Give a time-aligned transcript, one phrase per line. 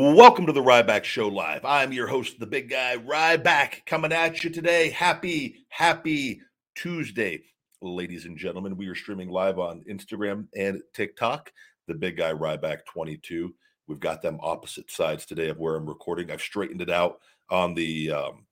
[0.00, 1.64] Welcome to the Ryback Show Live.
[1.64, 4.90] I'm your host, the big guy, Ryback, coming at you today.
[4.90, 6.40] Happy, happy
[6.76, 7.42] Tuesday,
[7.82, 8.76] ladies and gentlemen.
[8.76, 11.50] We are streaming live on Instagram and TikTok,
[11.88, 13.52] the big guy, Ryback 22.
[13.88, 16.30] We've got them opposite sides today of where I'm recording.
[16.30, 17.18] I've straightened it out
[17.50, 18.46] on the um,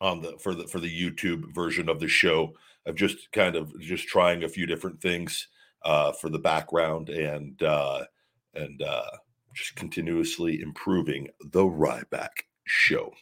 [0.00, 2.54] on the for the for the YouTube version of the show.
[2.88, 5.46] I've just kind of just trying a few different things
[5.84, 8.02] uh, for the background and uh,
[8.56, 9.10] and uh,
[9.54, 13.12] just continuously improving the Ryback show.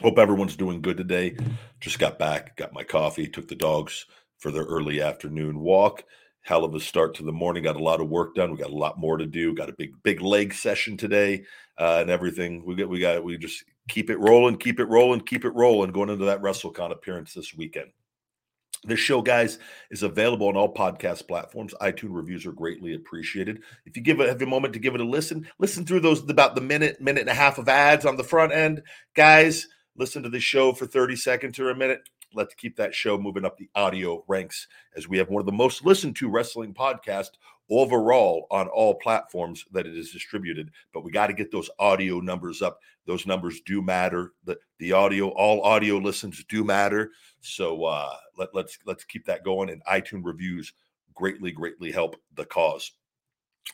[0.00, 1.36] Hope everyone's doing good today.
[1.80, 4.06] Just got back, got my coffee, took the dogs
[4.38, 6.04] for their early afternoon walk.
[6.42, 7.64] Hell of a start to the morning.
[7.64, 8.50] Got a lot of work done.
[8.50, 9.54] We got a lot more to do.
[9.54, 11.44] Got a big, big leg session today,
[11.78, 12.64] uh, and everything.
[12.64, 15.90] We get, we got, we just keep it rolling, keep it rolling, keep it rolling.
[15.90, 17.90] Going into that WrestleCon appearance this weekend.
[18.84, 19.58] This show, guys,
[19.90, 21.74] is available on all podcast platforms.
[21.80, 23.62] iTunes reviews are greatly appreciated.
[23.86, 26.22] If you give it have a moment to give it a listen, listen through those
[26.28, 28.82] about the minute, minute and a half of ads on the front end,
[29.14, 29.66] guys.
[29.96, 32.08] Listen to the show for 30 seconds or a minute.
[32.34, 35.52] Let's keep that show moving up the audio ranks as we have one of the
[35.52, 37.32] most listened to wrestling podcasts
[37.70, 40.70] overall on all platforms that it is distributed.
[40.92, 42.80] But we got to get those audio numbers up.
[43.06, 44.32] Those numbers do matter.
[44.44, 47.10] The the audio, all audio listens do matter.
[47.40, 49.70] So uh, let, let's let's keep that going.
[49.70, 50.72] And iTunes reviews
[51.14, 52.92] greatly, greatly help the cause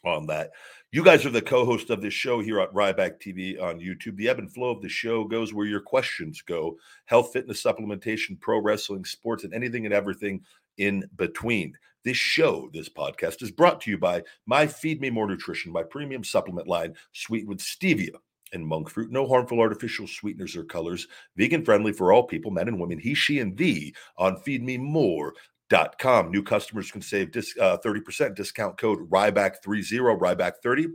[0.05, 0.51] on that.
[0.93, 4.17] You guys are the co-host of this show here at Ryback TV on YouTube.
[4.17, 6.77] The ebb and flow of the show goes where your questions go:
[7.07, 10.43] health, fitness, supplementation, pro wrestling, sports, and anything and everything
[10.79, 11.75] in between.
[12.05, 15.83] This show, this podcast, is brought to you by My Feed Me More Nutrition, my
[15.83, 18.17] premium supplement line, sweetened with stevia
[18.53, 19.11] and monk fruit.
[19.11, 21.09] No harmful artificial sweeteners or colors.
[21.37, 22.99] Vegan friendly for all people, men and women.
[22.99, 26.31] He, she, and thee on feedmemore.com.
[26.31, 30.93] New customers can save dis, uh, 30% discount code Ryback30, Ryback30.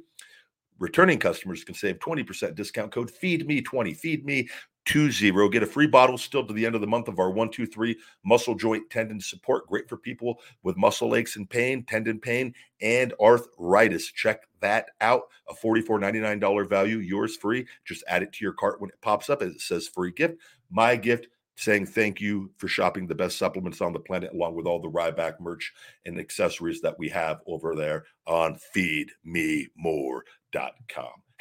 [0.79, 3.97] Returning customers can save 20% discount code FEED ME20.
[3.97, 4.47] Feed me
[4.91, 5.49] 20.
[5.49, 8.55] Get a free bottle still to the end of the month of our 123 muscle
[8.55, 9.67] joint tendon support.
[9.67, 14.11] Great for people with muscle aches and pain, tendon pain, and arthritis.
[14.11, 15.23] Check that out.
[15.49, 17.65] A $44.99 value, yours free.
[17.85, 20.35] Just add it to your cart when it pops up as it says free gift.
[20.71, 24.65] My gift saying thank you for shopping the best supplements on the planet, along with
[24.65, 25.73] all the Ryback merch
[26.05, 30.23] and accessories that we have over there on feedmemore.com.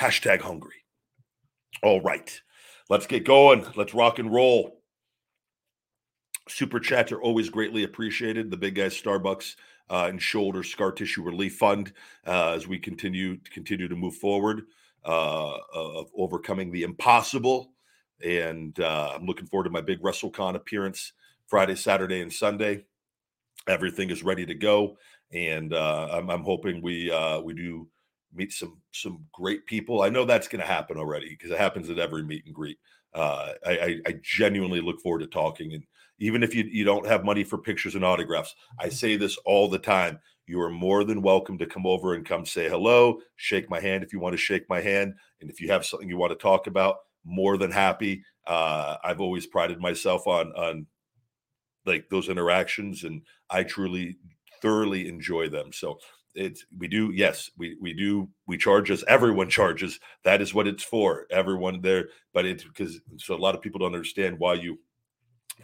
[0.00, 0.74] Hashtag hungry.
[1.84, 2.40] All right,
[2.88, 3.66] let's get going.
[3.76, 4.82] Let's rock and roll.
[6.48, 8.50] Super chats are always greatly appreciated.
[8.50, 9.56] The big guys, Starbucks
[9.90, 11.92] uh, and Shoulder Scar Tissue Relief Fund,
[12.26, 14.62] uh, as we continue to continue to move forward
[15.04, 17.72] uh, of overcoming the impossible.
[18.24, 21.12] And uh, I'm looking forward to my big WrestleCon appearance
[21.46, 22.84] Friday, Saturday, and Sunday.
[23.66, 24.96] Everything is ready to go,
[25.32, 27.86] and uh, I'm, I'm hoping we uh, we do
[28.32, 30.02] meet some some great people.
[30.02, 32.78] I know that's going to happen already because it happens at every meet and greet.
[33.14, 35.84] Uh, I, I, I genuinely look forward to talking, and
[36.18, 39.68] even if you you don't have money for pictures and autographs, I say this all
[39.68, 40.18] the time.
[40.46, 44.02] You are more than welcome to come over and come say hello, shake my hand
[44.02, 46.38] if you want to shake my hand, and if you have something you want to
[46.38, 48.24] talk about, more than happy.
[48.46, 50.86] Uh, I've always prided myself on on
[51.86, 54.16] like those interactions, and I truly
[54.60, 55.72] thoroughly enjoy them.
[55.72, 55.98] So
[56.34, 60.66] it's we do yes we we do we charge as everyone charges that is what
[60.66, 64.54] it's for everyone there but it's because so a lot of people don't understand why
[64.54, 64.78] you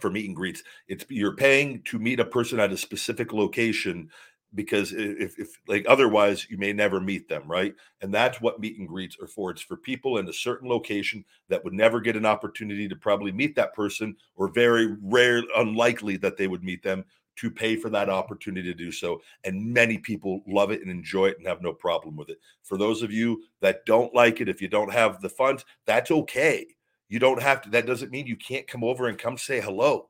[0.00, 4.11] for meet and greets it's you're paying to meet a person at a specific location
[4.55, 7.75] because if, if like otherwise you may never meet them right?
[8.00, 11.25] And that's what meet and greets are for it's for people in a certain location
[11.49, 16.16] that would never get an opportunity to probably meet that person or very rare unlikely
[16.19, 17.05] that they would meet them
[17.37, 19.21] to pay for that opportunity to do so.
[19.45, 22.39] And many people love it and enjoy it and have no problem with it.
[22.63, 26.11] For those of you that don't like it, if you don't have the funds, that's
[26.11, 26.67] okay.
[27.09, 30.09] You don't have to, that doesn't mean you can't come over and come say hello.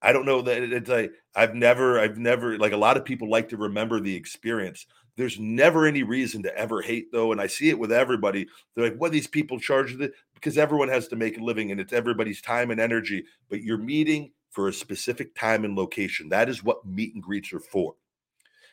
[0.00, 3.28] I don't know that it's like I've never, I've never like a lot of people
[3.28, 4.86] like to remember the experience.
[5.16, 8.46] There's never any reason to ever hate though, and I see it with everybody.
[8.74, 9.96] They're like, "What these people charge?"
[10.34, 13.24] Because everyone has to make a living, and it's everybody's time and energy.
[13.48, 16.28] But you're meeting for a specific time and location.
[16.30, 17.94] That is what meet and greets are for.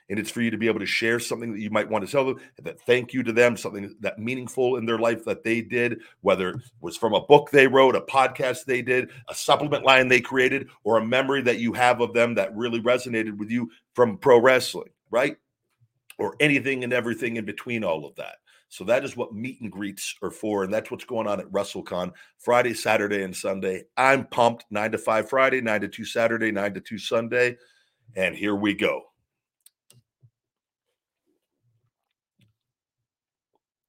[0.10, 2.12] And it's for you to be able to share something that you might want to
[2.12, 5.62] tell them, that thank you to them, something that meaningful in their life that they
[5.62, 9.86] did, whether it was from a book they wrote, a podcast they did, a supplement
[9.86, 13.52] line they created, or a memory that you have of them that really resonated with
[13.52, 15.38] you from pro wrestling, right?
[16.18, 18.38] Or anything and everything in between all of that.
[18.69, 20.63] So that is what meet and greets are for.
[20.63, 23.83] And that's what's going on at WrestleCon Friday, Saturday, and Sunday.
[23.95, 24.65] I'm pumped.
[24.69, 27.57] Nine to five Friday, nine to two Saturday, nine to two Sunday.
[28.15, 29.03] And here we go.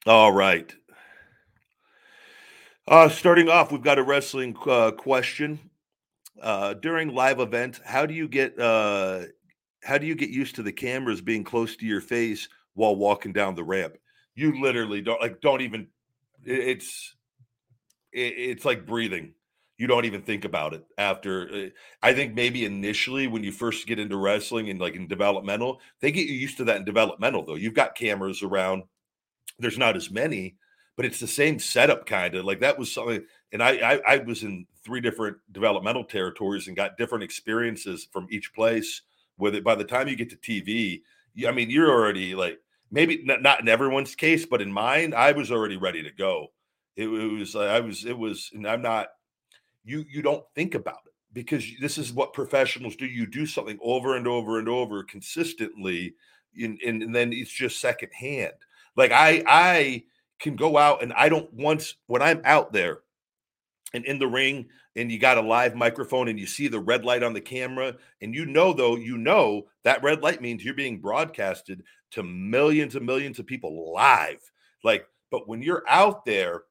[0.06, 0.72] All right.
[2.86, 5.58] Uh, starting off, we've got a wrestling uh, question.
[6.40, 9.22] Uh, during live event, how do you get uh,
[9.82, 13.32] how do you get used to the cameras being close to your face while walking
[13.32, 13.96] down the ramp?
[14.36, 15.88] You literally don't like don't even
[16.44, 17.16] it's
[18.12, 19.34] it's like breathing.
[19.78, 21.68] You don't even think about it after uh,
[22.02, 26.10] i think maybe initially when you first get into wrestling and like in developmental they
[26.12, 27.56] get you used to that in developmental though.
[27.56, 28.84] You've got cameras around.
[29.58, 30.56] There's not as many
[30.96, 34.16] but it's the same setup kind of like that was something and I, I i
[34.18, 39.02] was in three different developmental territories and got different experiences from each place
[39.36, 39.64] with it.
[39.64, 41.02] By the time you get to tv
[41.46, 42.58] i mean you're already like
[42.90, 46.48] maybe not in everyone's case, but in mine, I was already ready to go.
[46.96, 49.08] It, it was, I was, it was, and I'm not,
[49.84, 53.06] you, you don't think about it because this is what professionals do.
[53.06, 56.14] You do something over and over and over consistently,
[56.60, 58.54] and, and then it's just secondhand.
[58.96, 60.04] Like I, I
[60.38, 63.00] can go out and I don't once when I'm out there
[63.94, 64.66] and in the ring
[64.96, 67.94] and you got a live microphone and you see the red light on the camera
[68.20, 72.96] and you know though you know that red light means you're being broadcasted to millions
[72.96, 74.40] and millions of people live
[74.84, 76.62] like but when you're out there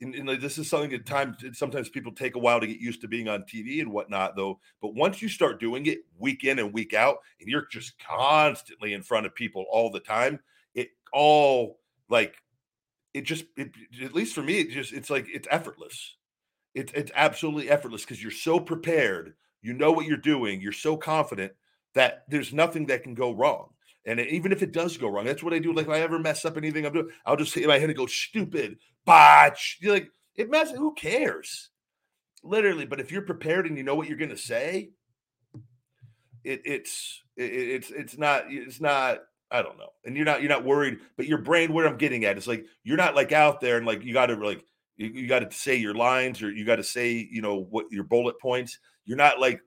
[0.00, 3.00] and, and this is something at times sometimes people take a while to get used
[3.00, 6.58] to being on tv and whatnot though but once you start doing it week in
[6.58, 10.38] and week out and you're just constantly in front of people all the time
[10.74, 11.78] it all
[12.08, 12.36] like
[13.14, 13.70] it just it,
[14.02, 16.16] at least for me it just it's like it's effortless
[16.78, 19.34] it's it's absolutely effortless because you're so prepared.
[19.62, 20.60] You know what you're doing.
[20.60, 21.52] You're so confident
[21.94, 23.70] that there's nothing that can go wrong.
[24.08, 25.72] And even if it does go wrong, that's what I do.
[25.72, 27.98] Like if I ever mess up anything I'm doing, I'll just hit my head and
[27.98, 29.78] go stupid botch.
[29.80, 30.78] You're like it messes.
[30.78, 31.70] Who cares?
[32.42, 32.86] Literally.
[32.86, 34.90] But if you're prepared and you know what you're going to say,
[36.42, 39.18] it, it's it, it's it's not it's not
[39.50, 39.90] I don't know.
[40.04, 42.64] And you're not you're not worried, but your brain, where I'm getting at, is like
[42.84, 44.64] you're not like out there and like you got to like
[44.96, 47.86] you, you got to say your lines or you got to say, you know, what
[47.90, 48.78] your bullet points.
[49.04, 49.60] You're not like,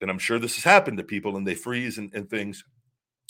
[0.00, 2.64] and I'm sure this has happened to people and they freeze and, and things.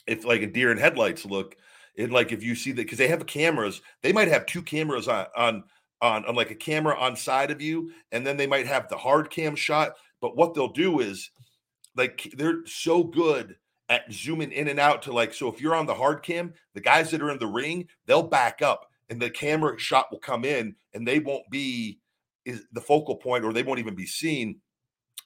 [0.09, 1.57] If like a deer in headlights look,
[1.97, 5.09] and like if you see that because they have cameras, they might have two cameras
[5.09, 5.65] on on
[6.01, 8.97] on, on like a camera on side of you, and then they might have the
[8.97, 9.95] hard cam shot.
[10.21, 11.31] But what they'll do is
[11.97, 13.57] like they're so good
[13.89, 16.81] at zooming in and out to like so if you're on the hard cam, the
[16.81, 20.45] guys that are in the ring, they'll back up and the camera shot will come
[20.45, 21.99] in and they won't be
[22.45, 24.61] is the focal point or they won't even be seen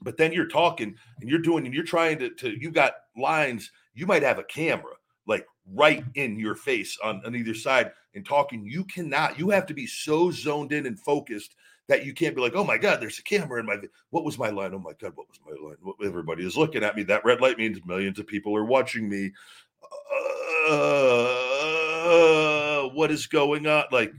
[0.02, 3.70] but then you're talking and you're doing and you're trying to, to you got lines
[3.94, 4.94] you might have a camera
[5.26, 9.66] like right in your face on, on either side and talking you cannot you have
[9.66, 11.54] to be so zoned in and focused
[11.88, 13.76] that you can't be like oh my god there's a camera in my
[14.10, 16.96] what was my line oh my god what was my line everybody is looking at
[16.96, 19.30] me that red light means millions of people are watching me
[20.68, 21.42] uh,
[22.92, 23.84] what is going on?
[23.90, 24.12] Like,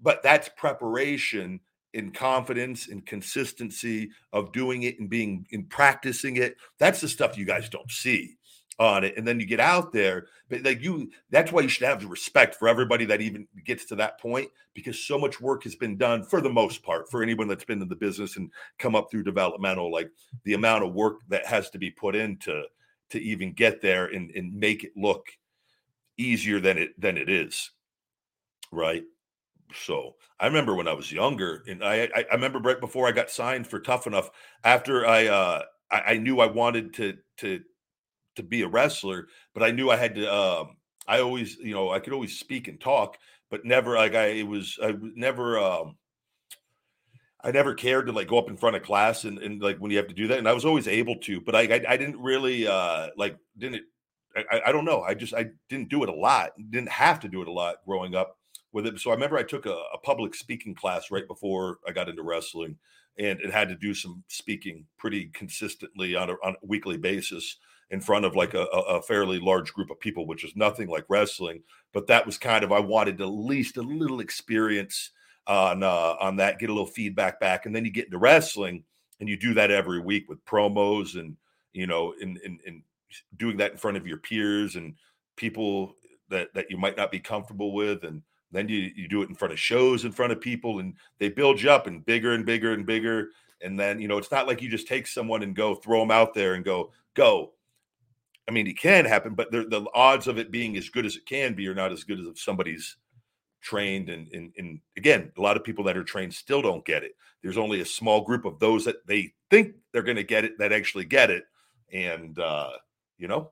[0.00, 1.60] but that's preparation
[1.94, 6.56] in confidence and consistency of doing it and being in practicing it.
[6.78, 8.36] That's the stuff you guys don't see.
[8.78, 11.86] On it and then you get out there but like you that's why you should
[11.86, 15.74] have respect for everybody that even gets to that point because so much work has
[15.74, 18.94] been done for the most part for anyone that's been in the business and come
[18.94, 20.10] up through developmental like
[20.44, 22.62] the amount of work that has to be put into to
[23.10, 25.26] to even get there and, and make it look
[26.18, 27.70] easier than it than it is
[28.70, 29.04] right?
[29.74, 33.12] So i remember when i was younger and i i, I remember right before i
[33.12, 34.30] got signed for tough enough
[34.64, 37.60] after i uh I, I knew i wanted to to
[38.38, 40.34] to be a wrestler, but I knew I had to.
[40.34, 40.76] Um,
[41.06, 43.18] I always, you know, I could always speak and talk,
[43.50, 44.26] but never like I.
[44.26, 45.58] It was I never.
[45.58, 45.96] Um,
[47.40, 49.92] I never cared to like go up in front of class and, and like when
[49.92, 51.96] you have to do that, and I was always able to, but I I, I
[51.96, 53.82] didn't really uh like didn't
[54.36, 57.28] I, I don't know I just I didn't do it a lot, didn't have to
[57.28, 58.38] do it a lot growing up
[58.72, 58.98] with it.
[58.98, 62.22] So I remember I took a, a public speaking class right before I got into
[62.22, 62.76] wrestling,
[63.18, 67.56] and it had to do some speaking pretty consistently on a, on a weekly basis
[67.90, 71.04] in front of like a, a, fairly large group of people, which is nothing like
[71.08, 71.62] wrestling.
[71.92, 75.10] But that was kind of I wanted at least a little experience
[75.46, 78.84] on uh, on that, get a little feedback back, and then you get into wrestling,
[79.20, 81.36] and you do that every week with promos and
[81.72, 82.82] you know, in in, in
[83.36, 84.94] doing that in front of your peers and
[85.36, 85.94] people
[86.28, 89.34] that that you might not be comfortable with, and then you you do it in
[89.34, 92.44] front of shows in front of people, and they build you up and bigger and
[92.44, 93.30] bigger and bigger.
[93.62, 96.10] And then you know, it's not like you just take someone and go throw them
[96.10, 97.52] out there and go go
[98.48, 101.26] I mean, it can happen, but the, odds of it being as good as it
[101.26, 102.96] can be are not as good as if somebody's
[103.60, 104.08] trained.
[104.08, 107.12] And, and, and again, a lot of people that are trained still don't get it.
[107.42, 110.58] There's only a small group of those that they think they're going to get it
[110.58, 111.44] that actually get it.
[111.92, 112.70] And, uh,
[113.18, 113.50] you know,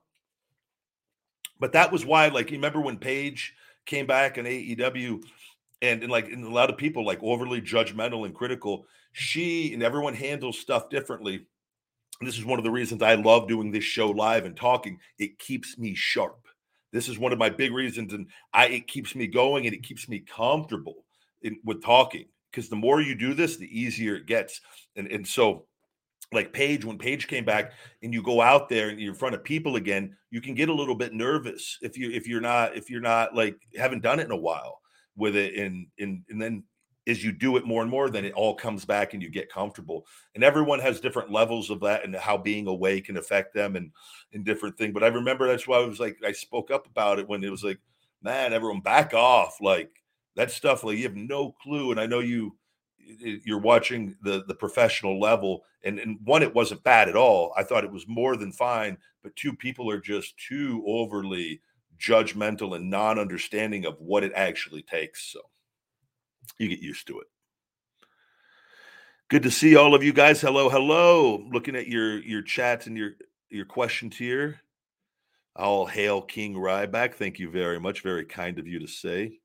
[1.59, 3.53] but that was why, like, you remember when Paige
[3.85, 5.23] came back in AEW
[5.83, 8.85] and, and like, and a lot of people like overly judgmental and critical.
[9.11, 11.45] She and everyone handles stuff differently
[12.21, 14.99] this is one of the reasons I love doing this show live and talking.
[15.19, 16.47] It keeps me sharp.
[16.91, 19.83] This is one of my big reasons, and I it keeps me going and it
[19.83, 21.05] keeps me comfortable
[21.41, 22.25] in, with talking.
[22.51, 24.61] Because the more you do this, the easier it gets.
[24.95, 25.65] And and so,
[26.31, 29.35] like Paige, when Paige came back, and you go out there and you're in front
[29.35, 32.75] of people again, you can get a little bit nervous if you if you're not
[32.75, 34.79] if you're not like haven't done it in a while
[35.15, 36.63] with it, and and and then
[37.07, 39.51] as you do it more and more, then it all comes back and you get
[39.51, 40.05] comfortable.
[40.35, 43.91] And everyone has different levels of that and how being away can affect them and
[44.33, 44.91] and different thing.
[44.91, 47.49] But I remember that's why I was like I spoke up about it when it
[47.49, 47.79] was like,
[48.21, 49.57] man, everyone back off.
[49.61, 49.89] Like
[50.35, 51.91] that stuff, like you have no clue.
[51.91, 52.55] And I know you
[52.99, 57.63] you're watching the the professional level and and one it wasn't bad at all i
[57.63, 61.61] thought it was more than fine but two people are just too overly
[61.97, 65.39] judgmental and non-understanding of what it actually takes so
[66.57, 67.27] you get used to it.
[69.29, 70.39] Good to see all of you guys.
[70.39, 71.45] Hello, hello.
[71.51, 73.11] Looking at your your chats and your
[73.49, 74.61] your questions here.
[75.53, 77.15] All hail King Ryback.
[77.15, 78.03] Thank you very much.
[78.03, 79.39] Very kind of you to say.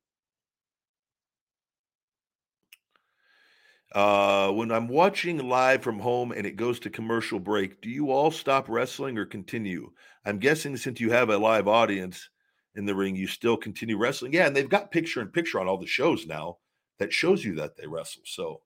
[3.93, 8.11] Uh, when I'm watching live from home and it goes to commercial break, do you
[8.11, 9.91] all stop wrestling or continue?
[10.25, 12.31] I'm guessing since you have a live audience
[12.75, 14.33] in the ring, you still continue wrestling.
[14.33, 16.59] Yeah, and they've got picture in picture on all the shows now
[17.03, 18.23] that shows you that they wrestle.
[18.25, 18.61] So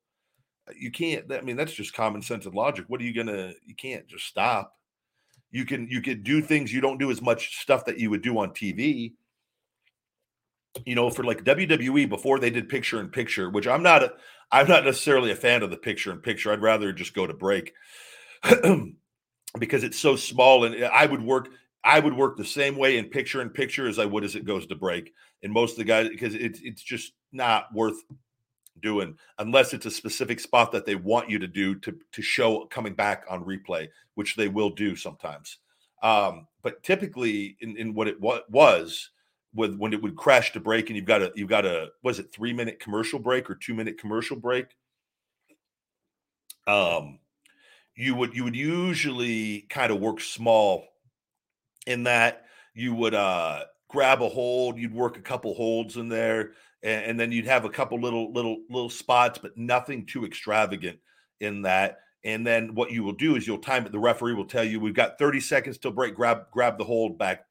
[0.69, 1.33] uh, you can't.
[1.33, 2.85] I mean, that's just common sense and logic.
[2.89, 3.53] What are you gonna?
[3.65, 4.75] You can't just stop.
[5.51, 8.23] You can you can do things you don't do as much stuff that you would
[8.23, 9.15] do on TV.
[10.85, 14.03] You know, for like WWE before they did picture in picture, which I'm not.
[14.03, 14.13] A,
[14.53, 16.53] I'm not necessarily a fan of the picture in picture.
[16.53, 17.73] I'd rather just go to break
[19.59, 21.49] because it's so small, and uh, I would work.
[21.83, 24.45] I would work the same way in picture in picture as I would as it
[24.45, 25.13] goes to break.
[25.43, 27.97] And most of the guys, because it's it's just not worth
[28.81, 32.65] doing unless it's a specific spot that they want you to do to to show
[32.67, 35.59] coming back on replay, which they will do sometimes.
[36.03, 39.11] Um, but typically, in, in what it what was
[39.55, 42.19] with when it would crash to break, and you've got a you've got a was
[42.19, 44.67] it three minute commercial break or two minute commercial break?
[46.67, 47.21] Um,
[47.95, 50.85] you would you would usually kind of work small
[51.87, 56.53] in that you would uh grab a hold, you'd work a couple holds in there,
[56.87, 60.99] and, and then you'd have a couple little little little spots, but nothing too extravagant
[61.41, 61.99] in that.
[62.25, 63.93] And then what you will do is you'll time it.
[63.93, 66.15] The referee will tell you we've got 30 seconds till break.
[66.15, 67.45] Grab grab the hold back,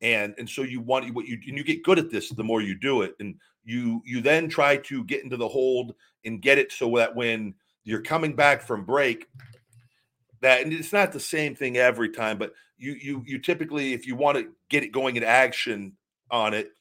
[0.00, 2.62] and and so you want what you and you get good at this the more
[2.62, 6.58] you do it, and you you then try to get into the hold and get
[6.58, 9.28] it so that when you're coming back from break,
[10.40, 14.06] that and it's not the same thing every time, but you you you typically if
[14.06, 15.92] you want to get it going in action
[16.30, 16.72] on it,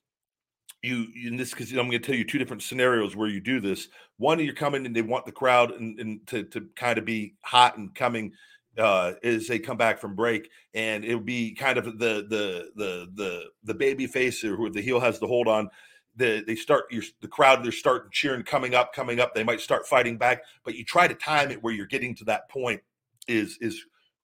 [0.84, 3.60] you in this because I'm going to tell you two different scenarios where you do
[3.60, 3.88] this.
[4.18, 7.36] One, you're coming and they want the crowd and, and to to kind of be
[7.44, 8.34] hot and coming
[8.78, 12.72] uh, as they come back from break, and it would be kind of the the
[12.76, 15.70] the the the baby face or who the heel has the hold on.
[16.18, 19.88] The, they start the crowd they're starting cheering coming up coming up they might start
[19.88, 22.82] fighting back but you try to time it where you're getting to that point
[23.30, 23.82] is is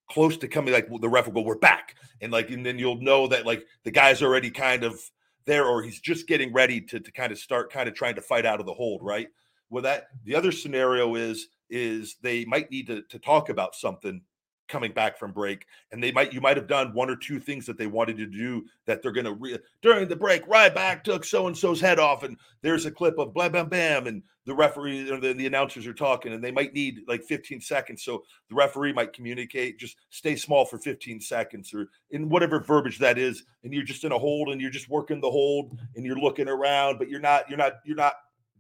[0.10, 3.02] close to coming like the ref will go we're back and like and then you'll
[3.02, 5.00] know that like the guy's already kind of
[5.48, 8.22] there or he's just getting ready to, to kind of start kind of trying to
[8.22, 9.28] fight out of the hold right?
[9.70, 14.22] Well that the other scenario is is they might need to, to talk about something
[14.68, 17.66] coming back from break and they might you might have done one or two things
[17.66, 21.04] that they wanted to do that they're going to re- during the break right back
[21.04, 24.22] took so and so's head off and there's a clip of blam bam bam and
[24.46, 28.04] the referee or the, the announcers are talking and they might need like 15 seconds
[28.04, 33.00] so the referee might communicate just stay small for 15 seconds or in whatever verbiage
[33.00, 36.06] that is and you're just in a hold and you're just working the hold and
[36.06, 38.14] you're looking around but you're not you're not you're not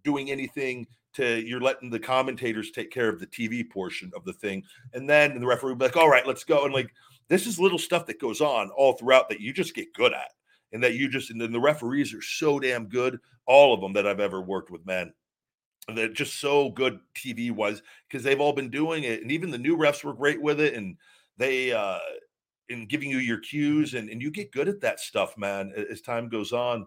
[0.03, 4.33] doing anything to you're letting the commentators take care of the TV portion of the
[4.33, 4.63] thing.
[4.93, 6.65] And then the referee will be like, all right, let's go.
[6.65, 6.89] And like
[7.27, 10.31] this is little stuff that goes on all throughout that you just get good at.
[10.73, 13.93] And that you just and then the referees are so damn good, all of them
[13.93, 15.13] that I've ever worked with, man.
[15.93, 19.21] They're just so good TV was because they've all been doing it.
[19.21, 20.73] And even the new refs were great with it.
[20.73, 20.97] And
[21.37, 21.99] they uh
[22.69, 26.01] in giving you your cues and, and you get good at that stuff, man, as
[26.01, 26.85] time goes on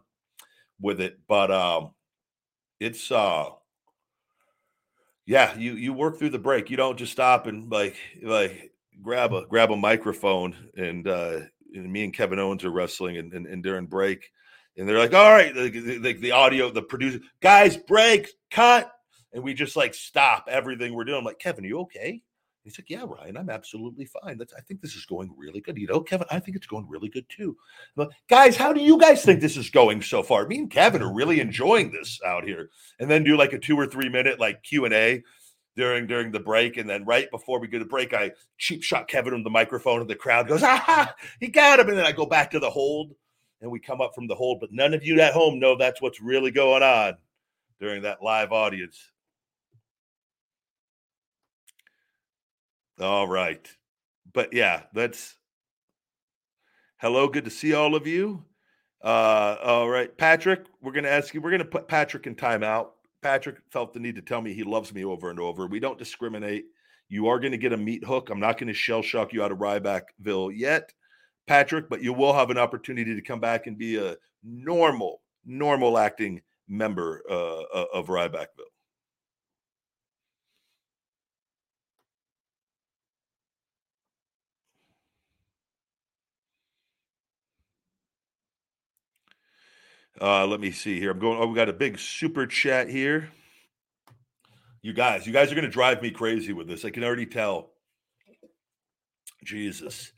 [0.78, 1.18] with it.
[1.26, 1.92] But um
[2.80, 3.50] it's uh
[5.30, 6.70] yeah, you you work through the break.
[6.70, 11.92] You don't just stop and like like grab a grab a microphone and uh and
[11.92, 14.32] me and Kevin Owens are wrestling and, and, and during break
[14.76, 15.68] and they're like, all right, the,
[15.99, 18.90] the, the, audio, the producer, guys, break, cut.
[19.32, 21.18] And we just like stop everything we're doing.
[21.18, 22.22] I'm like, Kevin, are you okay?
[22.64, 24.38] He's like, Yeah, Ryan, I'm absolutely fine.
[24.38, 25.79] That's I think this is going really good.
[25.79, 27.57] You know, Kevin, I think it's going really good too.
[27.97, 30.47] But guys, how do you guys think this is going so far?
[30.47, 32.71] Me and Kevin are really enjoying this out here.
[32.99, 35.23] And then do like a two or three minute like Q and A
[35.76, 36.76] during during the break.
[36.76, 40.00] And then right before we go to break, I cheap shot Kevin on the microphone,
[40.00, 41.88] and the crowd goes, Ah, he got him.
[41.88, 43.14] And then I go back to the hold
[43.61, 44.61] and we come up from the hold.
[44.61, 47.14] But none of you at home know that's what's really going on
[47.81, 49.11] during that live audience.
[53.00, 53.66] All right.
[54.33, 55.35] But yeah, that's
[56.99, 57.28] hello.
[57.28, 58.45] Good to see all of you.
[59.02, 62.34] Uh, all right, Patrick, we're going to ask you, we're going to put Patrick in
[62.34, 62.89] timeout.
[63.23, 65.67] Patrick felt the need to tell me he loves me over and over.
[65.67, 66.67] We don't discriminate.
[67.08, 68.28] You are going to get a meat hook.
[68.28, 70.93] I'm not going to shell shock you out of Rybackville yet,
[71.47, 75.97] Patrick, but you will have an opportunity to come back and be a normal, normal
[75.97, 78.70] acting member uh, of Rybackville.
[90.21, 91.13] Uh, let me see here.
[91.13, 91.39] I'm going.
[91.41, 93.30] Oh, we got a big super chat here.
[94.83, 96.85] You guys, you guys are going to drive me crazy with this.
[96.85, 97.71] I can already tell.
[99.45, 100.13] Jesus.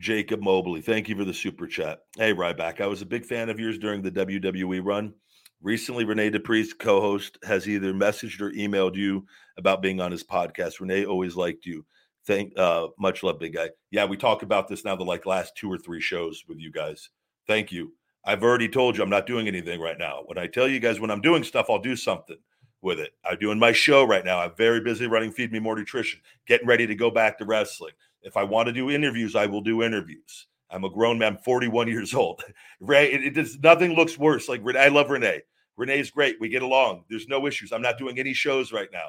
[0.00, 2.00] Jacob Mobley, thank you for the super chat.
[2.16, 5.14] Hey, Ryback, I was a big fan of yours during the WWE run.
[5.62, 9.24] Recently, Renee Dupree's co host has either messaged or emailed you
[9.56, 10.80] about being on his podcast.
[10.80, 11.86] Renee always liked you.
[12.26, 13.70] Thank uh much love, big guy.
[13.92, 16.72] Yeah, we talk about this now the like last two or three shows with you
[16.72, 17.10] guys.
[17.46, 17.92] Thank you.
[18.24, 20.22] I've already told you I'm not doing anything right now.
[20.26, 22.36] When I tell you guys when I'm doing stuff, I'll do something
[22.80, 23.12] with it.
[23.24, 24.40] I'm doing my show right now.
[24.40, 27.94] I'm very busy running Feed Me More Nutrition, getting ready to go back to wrestling.
[28.22, 30.46] If I want to do interviews, I will do interviews.
[30.70, 32.42] I'm a grown man, 41 years old.
[32.80, 34.48] Ray, it, it does nothing looks worse.
[34.48, 35.42] Like I love Renee.
[35.76, 36.36] Renee's great.
[36.38, 37.04] We get along.
[37.08, 37.72] There's no issues.
[37.72, 39.08] I'm not doing any shows right now.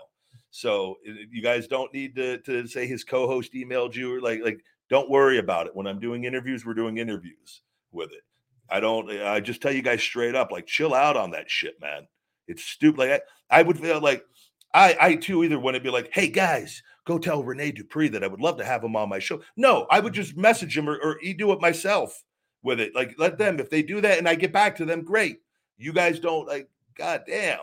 [0.50, 4.42] So uh, you guys don't need to, to say his co-host emailed you or like
[4.44, 5.76] like don't worry about it.
[5.76, 8.24] When I'm doing interviews, we're doing interviews with it.
[8.70, 9.10] I don't.
[9.12, 12.08] Eh, I just tell you guys straight up, like chill out on that shit, man.
[12.48, 13.00] It's stupid.
[13.00, 14.26] Like I, I would feel like
[14.74, 18.24] I, I too either want to be like, hey guys, go tell Rene Dupree that
[18.24, 19.42] I would love to have him on my show.
[19.56, 22.24] No, I would just message him or, or do it myself
[22.64, 22.96] with it.
[22.96, 25.40] Like let them if they do that and I get back to them, great.
[25.78, 26.70] You guys don't like.
[26.96, 27.62] God damn,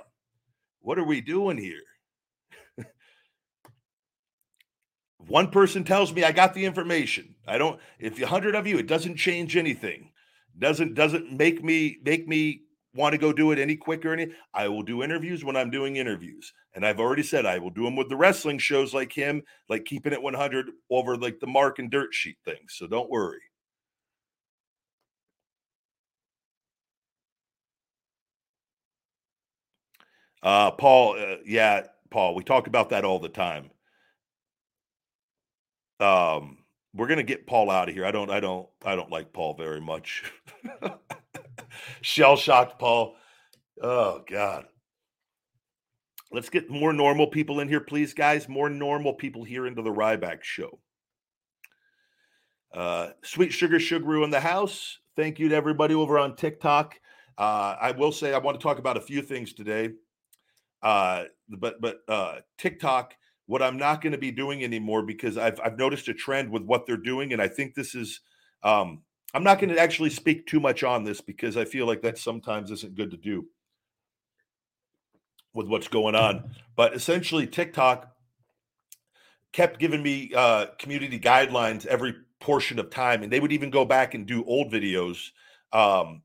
[0.80, 1.82] what are we doing here?
[5.28, 7.36] One person tells me I got the information.
[7.46, 7.78] I don't.
[8.00, 10.09] If a hundred of you, it doesn't change anything
[10.60, 12.62] doesn't doesn't make me make me
[12.94, 15.96] want to go do it any quicker any i will do interviews when i'm doing
[15.96, 16.52] interviews.
[16.74, 19.84] And i've already said i will do them with the wrestling shows like him like
[19.84, 23.40] keeping it 100 over like the mark and dirt sheet things so don't worry.
[30.42, 33.70] Uh paul uh, yeah paul we talk about that all the time.
[36.00, 36.59] Um
[36.94, 38.04] we're gonna get Paul out of here.
[38.04, 40.24] I don't, I don't, I don't like Paul very much.
[42.02, 43.16] Shell shocked Paul.
[43.82, 44.66] Oh God.
[46.32, 48.48] Let's get more normal people in here, please, guys.
[48.48, 50.78] More normal people here into the Ryback show.
[52.72, 54.98] Uh, Sweet Sugar Sugaru in the house.
[55.16, 57.00] Thank you to everybody over on TikTok.
[57.36, 59.90] Uh, I will say I want to talk about a few things today.
[60.82, 63.14] Uh, but but uh, TikTok,
[63.50, 66.62] what I'm not going to be doing anymore because I've I've noticed a trend with
[66.62, 68.20] what they're doing, and I think this is.
[68.62, 69.02] Um,
[69.34, 72.16] I'm not going to actually speak too much on this because I feel like that
[72.16, 73.46] sometimes isn't good to do
[75.52, 76.50] with what's going on.
[76.76, 78.12] But essentially, TikTok
[79.52, 83.84] kept giving me uh, community guidelines every portion of time, and they would even go
[83.84, 85.30] back and do old videos.
[85.72, 86.22] Um,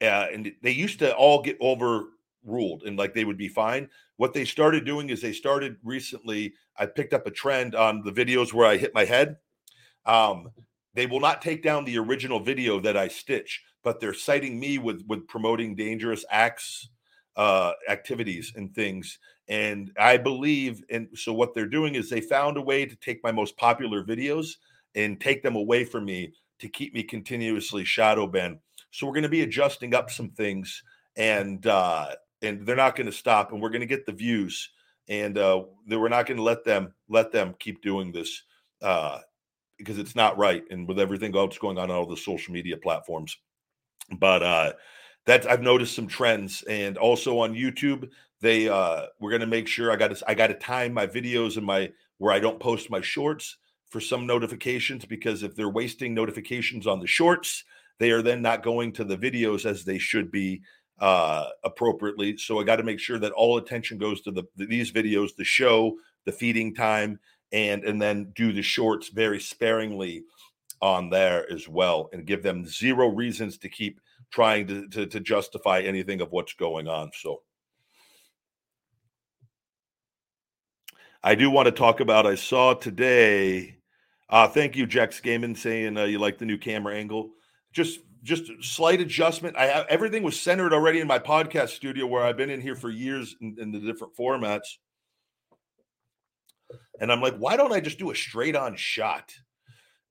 [0.00, 3.90] uh, and they used to all get overruled, and like they would be fine.
[4.22, 6.54] What they started doing is they started recently.
[6.78, 9.38] I picked up a trend on the videos where I hit my head.
[10.06, 10.52] Um,
[10.94, 14.78] they will not take down the original video that I stitch, but they're citing me
[14.78, 16.88] with with promoting dangerous acts
[17.34, 19.18] uh, activities and things.
[19.48, 23.24] And I believe, and so what they're doing is they found a way to take
[23.24, 24.50] my most popular videos
[24.94, 28.58] and take them away from me to keep me continuously shadow banned.
[28.92, 30.84] So we're going to be adjusting up some things,
[31.16, 32.10] and uh,
[32.42, 34.70] and they're not going to stop, and we're going to get the views,
[35.08, 38.42] and uh, we're not going to let them let them keep doing this
[38.82, 39.18] uh,
[39.78, 42.76] because it's not right, and with everything else going on on all the social media
[42.76, 43.36] platforms.
[44.18, 44.72] But uh,
[45.26, 49.92] that I've noticed some trends, and also on YouTube, they uh, we're gonna make sure
[49.92, 52.90] I got to I got to time my videos and my where I don't post
[52.90, 53.56] my shorts
[53.88, 57.64] for some notifications because if they're wasting notifications on the shorts,
[57.98, 60.62] they are then not going to the videos as they should be
[61.02, 62.36] uh, appropriately.
[62.38, 65.34] So I got to make sure that all attention goes to the, the these videos,
[65.36, 67.18] the show, the feeding time,
[67.50, 70.22] and and then do the shorts very sparingly
[70.80, 75.20] on there as well, and give them zero reasons to keep trying to, to, to
[75.20, 77.10] justify anything of what's going on.
[77.20, 77.42] So
[81.22, 82.26] I do want to talk about.
[82.26, 83.76] I saw today.
[84.28, 87.30] Uh, thank you, Jex Gaiman, saying uh, you like the new camera angle.
[87.72, 89.56] Just just slight adjustment.
[89.56, 92.76] I have everything was centered already in my podcast studio where I've been in here
[92.76, 94.78] for years in, in the different formats.
[97.00, 99.32] And I'm like, why don't I just do a straight on shot?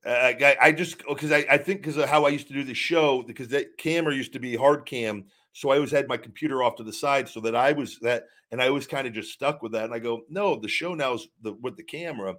[0.06, 2.63] Uh, I, I just because I, I think because of how I used to do
[2.63, 6.17] the show because that camera used to be hard cam, so I always had my
[6.17, 9.13] computer off to the side so that I was that, and I was kind of
[9.13, 9.86] just stuck with that.
[9.86, 12.36] And I go, no, the show now is the with the camera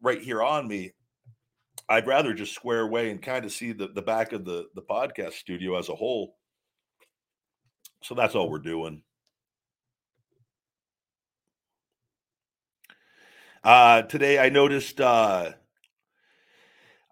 [0.00, 0.92] right here on me.
[1.88, 4.82] I'd rather just square away and kind of see the the back of the the
[4.82, 6.36] podcast studio as a whole.
[8.02, 9.02] So that's all we're doing.
[13.64, 15.00] Uh, today I noticed.
[15.00, 15.52] Uh,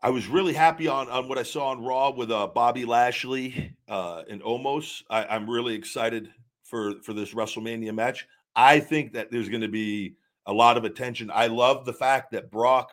[0.02, 3.76] I was really happy on on what I saw on Raw with uh, Bobby Lashley
[3.88, 5.02] uh, and Omos.
[5.10, 6.30] I, am really excited
[6.64, 8.26] for for this WrestleMania match.
[8.56, 11.30] I think that there's going to be a lot of attention.
[11.32, 12.92] I love the fact that Brock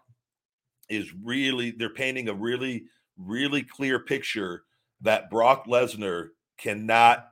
[0.89, 2.85] is really they're painting a really
[3.17, 4.63] really clear picture
[5.01, 7.29] that Brock Lesnar cannot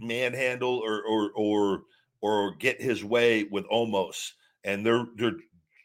[0.00, 1.82] manhandle or or or
[2.20, 4.32] or get his way with Omos,
[4.64, 5.36] and they're they're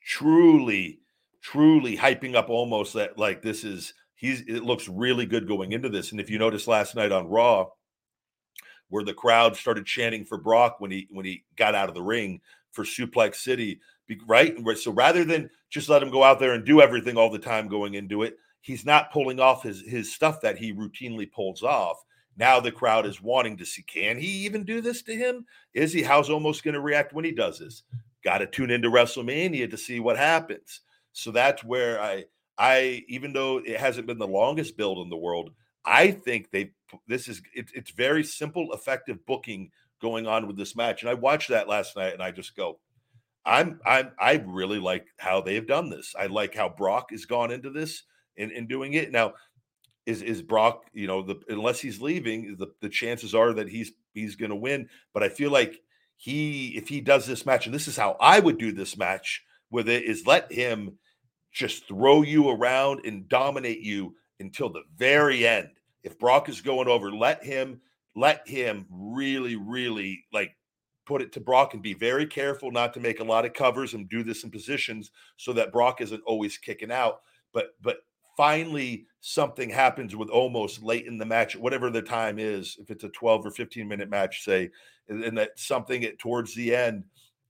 [0.05, 0.99] truly
[1.41, 5.89] truly hyping up Omos that like this is he's it looks really good going into
[5.89, 6.11] this.
[6.11, 7.67] And if you notice last night on Raw,
[8.89, 12.01] where the crowd started chanting for Brock when he when he got out of the
[12.01, 13.79] ring for Suplex City,
[14.25, 14.55] right?
[14.77, 17.67] So rather than just let him go out there and do everything all the time
[17.67, 21.97] going into it, he's not pulling off his his stuff that he routinely pulls off.
[22.37, 25.45] Now the crowd is wanting to see can he even do this to him?
[25.73, 26.01] Is he?
[26.01, 27.83] How's Omos going to react when he does this?
[28.23, 30.81] Got to tune into WrestleMania to see what happens.
[31.11, 32.25] So that's where I
[32.57, 35.51] I even though it hasn't been the longest build in the world,
[35.85, 36.71] I think they
[37.07, 41.01] this is it, it's very simple, effective booking going on with this match.
[41.01, 42.79] And I watched that last night, and I just go,
[43.45, 46.15] I'm I'm I really like how they've done this.
[46.17, 48.03] I like how Brock has gone into this
[48.37, 49.33] and, and doing it now.
[50.05, 50.83] Is is Brock?
[50.93, 54.55] You know, the unless he's leaving, the, the chances are that he's he's going to
[54.55, 54.89] win.
[55.13, 55.81] But I feel like
[56.15, 59.43] he, if he does this match, and this is how I would do this match
[59.69, 60.97] with it, is let him
[61.51, 65.69] just throw you around and dominate you until the very end.
[66.03, 67.81] If Brock is going over, let him
[68.15, 70.55] let him really, really like
[71.05, 73.93] put it to Brock and be very careful not to make a lot of covers
[73.93, 77.21] and do this in positions so that Brock isn't always kicking out.
[77.53, 77.97] But but
[78.35, 83.03] finally something happens with Omos late in the match, whatever the time is, if it's
[83.03, 84.69] a 12 or 15 minute match, say,
[85.07, 87.03] and, and that something at towards the end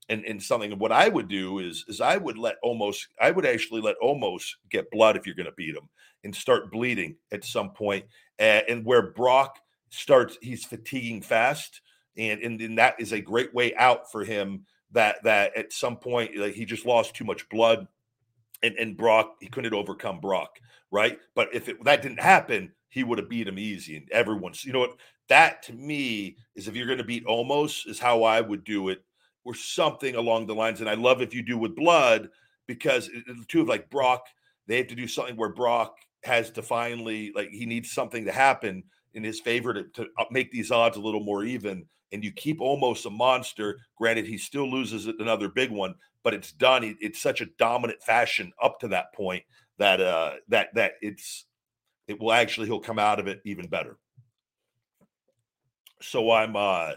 [0.08, 3.46] and, and something what I would do is is I would let Omos I would
[3.46, 5.88] actually let Omos get blood if you're going to beat him
[6.24, 8.04] and start bleeding at some point
[8.38, 9.58] and, and where Brock
[9.90, 11.80] starts he's fatiguing fast
[12.16, 16.36] and, and that is a great way out for him that that at some point
[16.36, 17.86] like he just lost too much blood
[18.62, 20.58] and and Brock he couldn't overcome Brock,
[20.90, 21.18] right?
[21.34, 23.96] But if it, that didn't happen, he would have beat him easy.
[23.96, 24.96] And everyone's, you know what?
[25.28, 28.88] That to me is if you're going to beat Omos is how I would do
[28.90, 29.02] it,
[29.44, 30.80] or something along the lines.
[30.80, 32.30] And I love if you do with blood
[32.66, 34.26] because the two of like Brock,
[34.66, 38.32] they have to do something where Brock has to finally like he needs something to
[38.32, 41.84] happen in his favor to, to uh, make these odds a little more even.
[42.14, 43.80] And you keep Omos a monster.
[43.98, 46.96] Granted, he still loses another big one, but it's done.
[47.00, 49.42] It's such a dominant fashion up to that point
[49.78, 51.46] that uh that that it's
[52.06, 53.98] it will actually he'll come out of it even better.
[56.00, 56.92] So I'm uh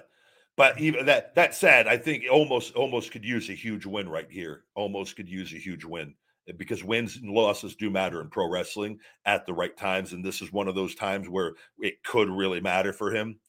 [0.55, 4.29] but even that that said, I think Omos Omos could use a huge win right
[4.29, 4.65] here.
[4.77, 6.13] Omos could use a huge win
[6.57, 10.41] because wins and losses do matter in pro wrestling at the right times, and this
[10.43, 13.39] is one of those times where it could really matter for him.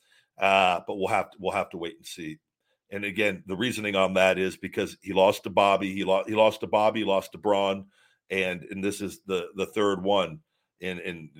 [0.40, 2.38] Uh, but we'll have to we'll have to wait and see.
[2.90, 6.34] And again, the reasoning on that is because he lost to Bobby, he lost he
[6.34, 7.86] lost to Bobby, lost to Braun,
[8.30, 10.40] and and this is the the third one.
[10.80, 11.30] And and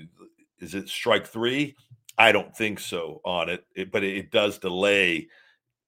[0.58, 1.76] is it strike three?
[2.18, 5.28] I don't think so on it, it but it, it, does delay,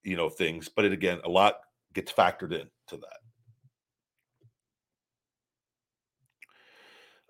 [0.04, 0.68] you know, things.
[0.68, 1.56] But it again, a lot
[1.92, 3.18] gets factored in to that.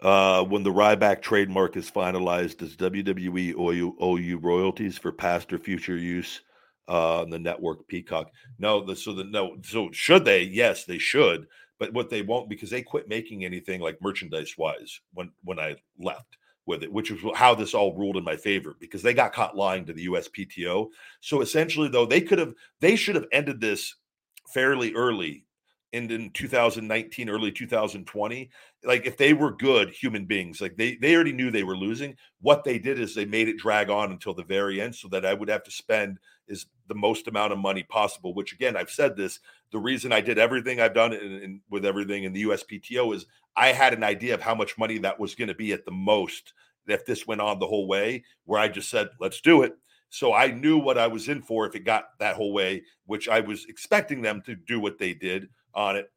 [0.02, 5.12] Uh, when the Ryback trademark is finalized, does WWE owe you, owe you royalties for
[5.12, 6.40] past or future use?
[6.90, 8.30] uh, on the network Peacock.
[8.58, 10.42] No, the, so the no, so should they?
[10.42, 11.46] Yes, they should.
[11.78, 15.76] But what they won't because they quit making anything like merchandise wise when when I
[15.98, 16.36] left
[16.66, 19.56] with it, which is how this all ruled in my favor because they got caught
[19.56, 20.88] lying to the USPTO.
[21.20, 23.94] So essentially, though, they could have they should have ended this
[24.52, 25.44] fairly early
[25.92, 28.50] in, in 2019 early 2020
[28.84, 32.16] like if they were good human beings like they they already knew they were losing.
[32.40, 35.26] What they did is they made it drag on until the very end so that
[35.26, 38.90] i would have to spend is the most amount of money possible which again i've
[38.90, 39.40] said this
[39.72, 43.26] the reason i did everything i've done in, in, with everything in the uspto is
[43.56, 45.90] i had an idea of how much money that was going to be at the
[45.90, 46.54] most
[46.86, 49.74] if this went on the whole way where i just said let's do it.
[50.12, 53.28] So I knew what I was in for if it got that whole way, which
[53.28, 56.10] I was expecting them to do what they did on it,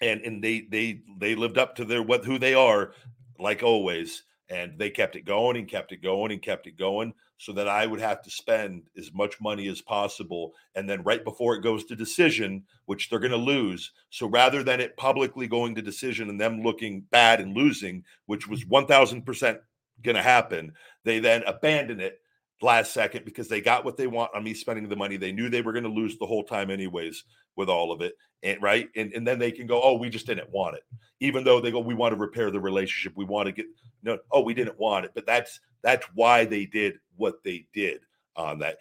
[0.00, 2.92] and and they they they lived up to their what who they are,
[3.38, 7.14] like always, and they kept it going and kept it going and kept it going,
[7.38, 11.24] so that I would have to spend as much money as possible, and then right
[11.24, 15.46] before it goes to decision, which they're going to lose, so rather than it publicly
[15.46, 19.58] going to decision and them looking bad and losing, which was one thousand percent
[20.02, 20.72] going to happen,
[21.04, 22.20] they then abandon it
[22.62, 25.16] last second because they got what they want on me spending the money.
[25.16, 27.24] They knew they were going to lose the whole time anyways
[27.56, 28.14] with all of it.
[28.42, 28.88] And right.
[28.96, 30.82] And, and then they can go, oh, we just didn't want it.
[31.20, 33.16] Even though they go, we want to repair the relationship.
[33.16, 33.66] We want to get
[34.02, 35.12] no, oh, we didn't want it.
[35.14, 38.00] But that's that's why they did what they did
[38.36, 38.78] on that.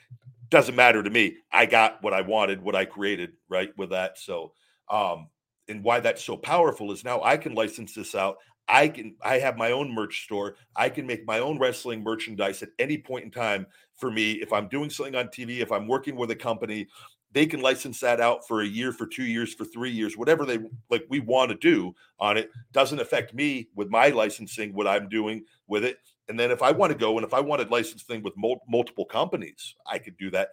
[0.50, 1.38] Doesn't matter to me.
[1.52, 3.72] I got what I wanted, what I created, right?
[3.78, 4.20] With that.
[4.20, 4.54] So
[4.90, 5.30] um,
[5.68, 8.38] and why that's so powerful is now I can license this out.
[8.68, 10.56] I can I have my own merch store.
[10.76, 14.34] I can make my own wrestling merchandise at any point in time for me.
[14.34, 16.88] If I'm doing something on TV, if I'm working with a company,
[17.34, 20.46] they can license that out for a year, for two years, for three years, whatever
[20.46, 22.52] they like we want to do on it.
[22.72, 25.98] Doesn't affect me with my licensing, what I'm doing with it.
[26.30, 29.06] And then if I want to go and if I wanted thing with mul- multiple
[29.06, 30.50] companies, I could do that.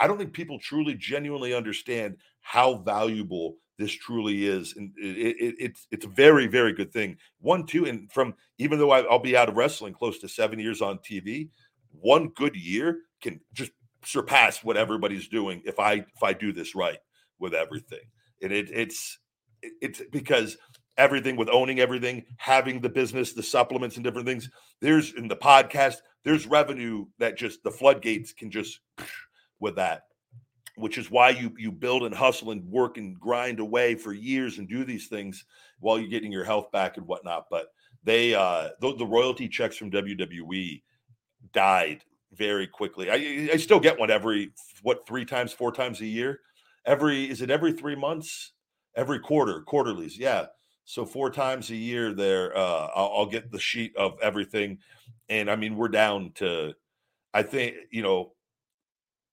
[0.00, 5.54] I don't think people truly genuinely understand how valuable this truly is, and it, it,
[5.58, 7.16] it's it's a very very good thing.
[7.40, 10.58] One, two, and from even though I, I'll be out of wrestling close to seven
[10.58, 11.48] years on TV,
[11.92, 13.72] one good year can just
[14.04, 16.98] surpass what everybody's doing if I if I do this right
[17.38, 18.00] with everything.
[18.42, 19.18] And it it's
[19.62, 20.56] it's because
[20.96, 24.50] everything with owning everything, having the business, the supplements and different things.
[24.80, 28.80] There's in the podcast, there's revenue that just the floodgates can just
[29.60, 30.04] with that
[30.80, 34.58] which is why you you build and hustle and work and grind away for years
[34.58, 35.44] and do these things
[35.78, 37.46] while you're getting your health back and whatnot.
[37.50, 37.66] But
[38.02, 40.82] they uh the, the royalty checks from WWE
[41.52, 43.10] died very quickly.
[43.10, 46.40] I I still get one every what three times, four times a year.
[46.86, 48.52] Every is it every three months?
[48.96, 50.46] Every quarter, quarterlies, yeah.
[50.84, 54.78] So four times a year there, uh, I'll, I'll get the sheet of everything,
[55.28, 56.74] and I mean we're down to,
[57.32, 58.32] I think you know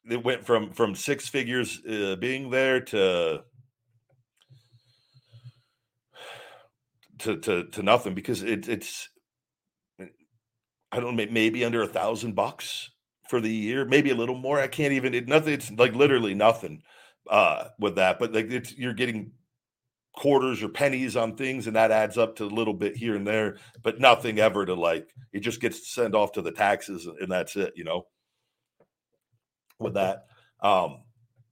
[0.10, 3.44] it went from from six figures uh, being there to
[7.20, 9.10] to to to nothing because it, it's
[10.92, 12.90] I don't know maybe under a thousand bucks
[13.30, 14.60] for the year, maybe a little more.
[14.60, 15.54] I can't even it, nothing.
[15.54, 16.82] It's like literally nothing
[17.30, 19.32] uh, with that, but like it's you're getting
[20.18, 23.28] quarters or pennies on things and that adds up to a little bit here and
[23.28, 27.32] there but nothing ever to like it just gets sent off to the taxes and
[27.32, 28.04] that's it you know
[29.80, 30.26] with that.
[30.62, 31.00] Um,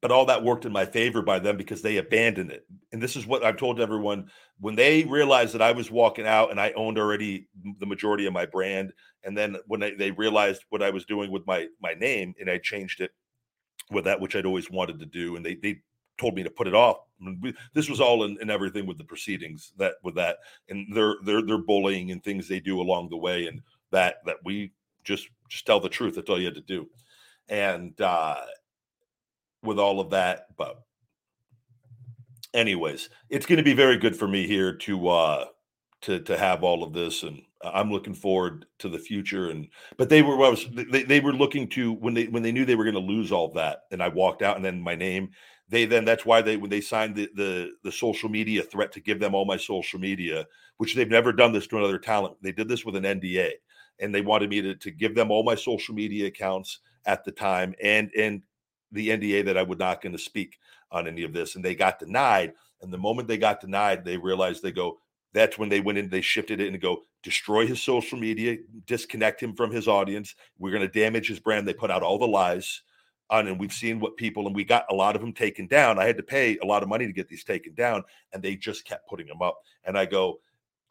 [0.01, 2.67] but all that worked in my favor by them because they abandoned it.
[2.91, 6.51] And this is what I've told everyone when they realized that I was walking out
[6.51, 7.47] and I owned already
[7.79, 8.93] the majority of my brand.
[9.23, 12.49] And then when they, they realized what I was doing with my my name and
[12.49, 13.11] I changed it
[13.89, 15.81] with that, which I'd always wanted to do, and they they
[16.17, 16.97] told me to put it off.
[17.73, 20.37] this was all in, in, everything with the proceedings that with that
[20.69, 23.61] and their their their bullying and things they do along the way, and
[23.91, 24.71] that that we
[25.03, 26.15] just just tell the truth.
[26.15, 26.87] That's all you had to do.
[27.49, 28.41] And uh
[29.63, 30.47] with all of that.
[30.57, 30.81] But
[32.53, 35.45] anyways, it's going to be very good for me here to uh
[36.01, 40.09] to to have all of this and I'm looking forward to the future and but
[40.09, 42.75] they were I was they, they were looking to when they when they knew they
[42.75, 45.31] were going to lose all that and I walked out and then my name
[45.67, 48.99] they then that's why they when they signed the the the social media threat to
[48.99, 50.45] give them all my social media
[50.77, 53.51] which they've never done this to another talent they did this with an NDA
[53.99, 57.31] and they wanted me to to give them all my social media accounts at the
[57.31, 58.43] time and in
[58.91, 60.57] the NDA that I would not going to speak
[60.91, 62.53] on any of this, and they got denied.
[62.81, 64.99] And the moment they got denied, they realized they go.
[65.33, 66.09] That's when they went in.
[66.09, 70.35] They shifted it and go destroy his social media, disconnect him from his audience.
[70.57, 71.67] We're going to damage his brand.
[71.67, 72.83] They put out all the lies
[73.29, 75.99] on, and we've seen what people and we got a lot of them taken down.
[75.99, 78.55] I had to pay a lot of money to get these taken down, and they
[78.55, 79.57] just kept putting them up.
[79.83, 80.39] And I go,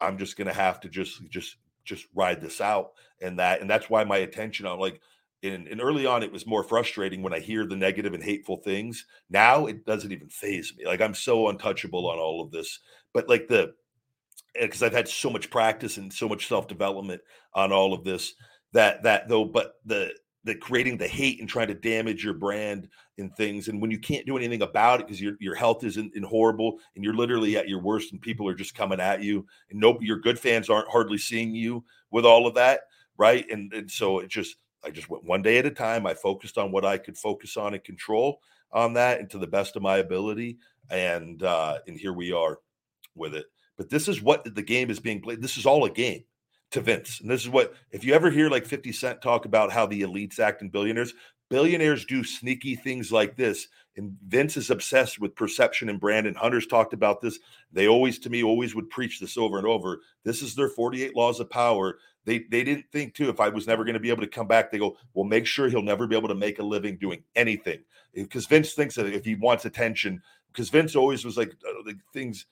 [0.01, 3.69] I'm just going to have to just just just ride this out and that and
[3.69, 4.99] that's why my attention on like
[5.45, 8.57] and, and early on it was more frustrating when i hear the negative and hateful
[8.57, 9.05] things.
[9.29, 12.79] Now it doesn't even faze me like i'm so untouchable on all of this
[13.13, 13.73] but like the
[14.55, 17.21] eh, because i've had so much practice and so much self-development
[17.53, 18.33] on all of this
[18.73, 20.11] that that though but the
[20.43, 23.97] the creating the hate and trying to damage your brand and things and when you
[23.97, 27.15] can't do anything about it because your your health is in, in, horrible and you're
[27.15, 30.37] literally at your worst and people are just coming at you and no your good
[30.37, 32.81] fans aren't hardly seeing you with all of that
[33.17, 33.45] right?
[33.49, 36.05] And and so it just I just went one day at a time.
[36.05, 38.39] I focused on what I could focus on and control
[38.71, 40.57] on that, and to the best of my ability.
[40.89, 42.59] And uh, and here we are
[43.15, 43.45] with it.
[43.77, 45.41] But this is what the game is being played.
[45.41, 46.23] This is all a game
[46.71, 47.19] to Vince.
[47.21, 50.01] And this is what if you ever hear like 50 Cent talk about how the
[50.01, 51.13] elites act and billionaires,
[51.49, 53.67] billionaires do sneaky things like this.
[53.97, 56.27] And Vince is obsessed with perception and brand.
[56.27, 57.39] And Hunter's talked about this.
[57.71, 60.01] They always, to me, always would preach this over and over.
[60.23, 63.67] This is their 48 laws of power they they didn't think too if I was
[63.67, 64.71] never going to be able to come back.
[64.71, 67.79] They go, well, make sure he'll never be able to make a living doing anything
[68.13, 72.45] because Vince thinks that if he wants attention, because Vince always was like, uh, things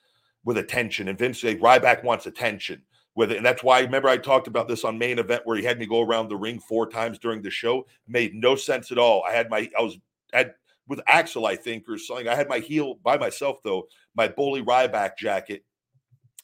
[0.44, 2.82] with attention, and Vince like Ryback wants attention
[3.16, 5.64] with it, and that's why remember I talked about this on main event where he
[5.64, 7.80] had me go around the ring four times during the show.
[7.80, 9.24] It made no sense at all.
[9.28, 9.98] I had my I was
[10.34, 10.54] had
[10.88, 12.28] with Axel, I think, or something.
[12.28, 15.64] I had my heel by myself though, my bully Ryback jacket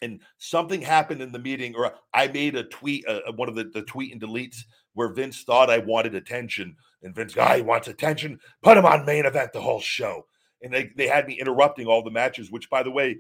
[0.02, 3.56] and something happened in the meeting, or I made a tweet, uh, uh, one of
[3.56, 7.64] the, the tweet and deletes where Vince thought I wanted attention, and Vince, guy oh,
[7.64, 10.26] wants attention, put him on main event the whole show,
[10.62, 13.18] and they they had me interrupting all the matches, which by the way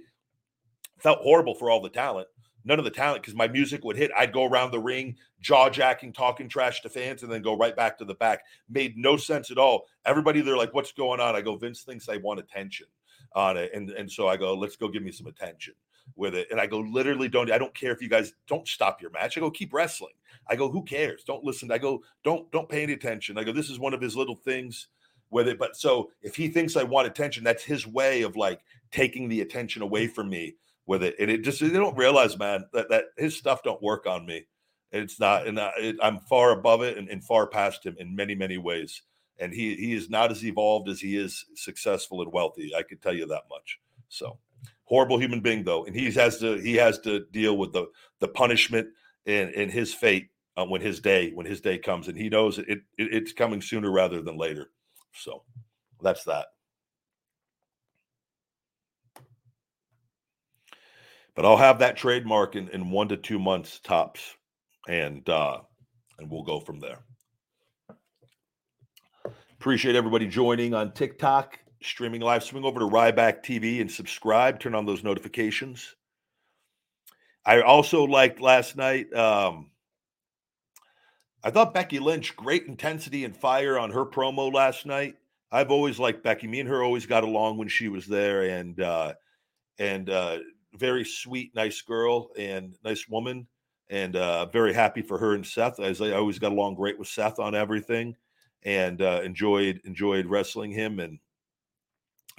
[0.97, 2.27] felt horrible for all the talent.
[2.65, 4.11] None of the talent because my music would hit.
[4.17, 7.75] I'd go around the ring, jaw jacking, talking trash to fans, and then go right
[7.75, 8.41] back to the back.
[8.69, 9.85] Made no sense at all.
[10.05, 12.87] Everybody, they're like, "What's going on?" I go, "Vince thinks I want attention
[13.33, 15.73] on it," and and so I go, "Let's go give me some attention."
[16.15, 16.47] With it.
[16.51, 19.37] And I go, literally, don't I don't care if you guys don't stop your match.
[19.37, 20.13] I go, keep wrestling.
[20.47, 21.23] I go, who cares?
[21.23, 21.71] Don't listen.
[21.71, 23.37] I go, don't don't pay any attention.
[23.37, 24.87] I go, this is one of his little things
[25.29, 25.59] with it.
[25.59, 29.41] But so if he thinks I want attention, that's his way of like taking the
[29.41, 31.15] attention away from me with it.
[31.19, 34.45] And it just they don't realize, man, that that his stuff don't work on me.
[34.91, 38.15] It's not, and I, it, I'm far above it and, and far past him in
[38.15, 39.03] many many ways.
[39.37, 42.73] And he he is not as evolved as he is successful and wealthy.
[42.75, 43.79] I can tell you that much.
[44.09, 44.39] So
[44.89, 47.85] horrible human being though, and he has to he has to deal with the
[48.19, 48.87] the punishment
[49.25, 52.57] and, and his fate uh, when his day when his day comes, and he knows
[52.57, 54.71] it, it it's coming sooner rather than later.
[55.13, 55.43] So
[56.01, 56.47] that's that.
[61.35, 64.35] But I'll have that trademark in, in one to two months tops,
[64.87, 65.59] and uh,
[66.17, 66.99] and we'll go from there.
[69.53, 74.59] Appreciate everybody joining on TikTok streaming live, swing over to Ryback TV and subscribe.
[74.59, 75.95] Turn on those notifications.
[77.45, 79.13] I also liked last night.
[79.13, 79.71] Um,
[81.43, 85.15] I thought Becky Lynch, great intensity and fire on her promo last night.
[85.51, 86.47] I've always liked Becky.
[86.47, 89.13] Me and her always got along when she was there, and uh,
[89.79, 90.39] and uh,
[90.75, 93.47] very sweet, nice girl, and nice woman,
[93.89, 95.79] and uh, very happy for her and Seth.
[95.79, 98.15] As I always got along great with Seth on everything,
[98.63, 101.17] and uh, enjoyed enjoyed wrestling him, and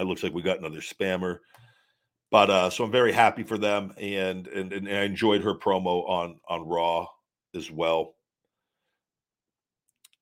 [0.01, 1.38] it looks like we got another spammer.
[2.30, 6.09] But uh, so I'm very happy for them, and, and and I enjoyed her promo
[6.09, 7.07] on on Raw
[7.55, 8.14] as well.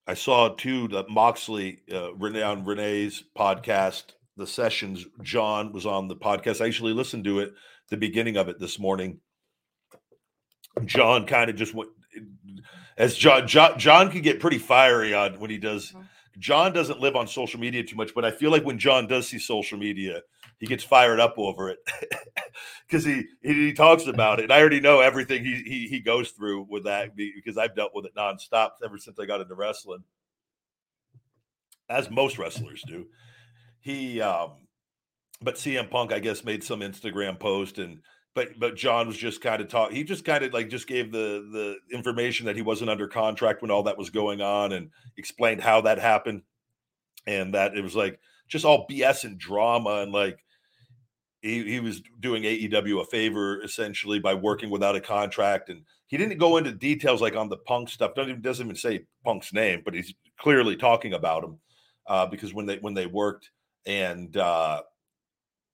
[0.06, 4.04] I saw too that Moxley uh, Renee on Renee's podcast
[4.38, 6.62] the sessions, John was on the podcast.
[6.62, 7.52] I actually listened to it,
[7.90, 9.20] the beginning of it this morning.
[10.84, 11.90] John kind of just went
[12.96, 15.92] as John, John John can get pretty fiery on when he does.
[16.38, 19.28] John doesn't live on social media too much, but I feel like when John does
[19.28, 20.22] see social media,
[20.58, 21.78] he gets fired up over it
[22.86, 24.44] because he, he, he talks about it.
[24.44, 27.92] And I already know everything he, he he goes through with that because I've dealt
[27.94, 30.04] with it nonstop ever since I got into wrestling,
[31.88, 33.06] as most wrestlers do.
[33.80, 34.52] He um,
[35.40, 38.00] but CM Punk, I guess, made some Instagram post and
[38.34, 39.92] but but John was just kind of talk.
[39.92, 41.46] He just kind of like just gave the
[41.90, 45.60] the information that he wasn't under contract when all that was going on, and explained
[45.62, 46.42] how that happened,
[47.26, 50.38] and that it was like just all BS and drama, and like
[51.42, 56.16] he he was doing AEW a favor essentially by working without a contract, and he
[56.16, 58.14] didn't go into details like on the Punk stuff.
[58.14, 61.58] Doesn't even doesn't even say Punk's name, but he's clearly talking about him
[62.08, 63.50] uh, because when they when they worked
[63.86, 64.36] and.
[64.36, 64.82] uh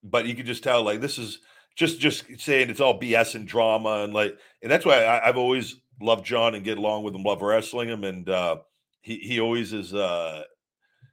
[0.03, 1.41] but you could just tell like this is
[1.75, 5.37] just just saying it's all BS and drama and like and that's why I, have
[5.37, 8.57] always loved John and get along with him, love wrestling him, and uh,
[9.01, 9.95] he he always is.
[9.95, 10.45] Uh,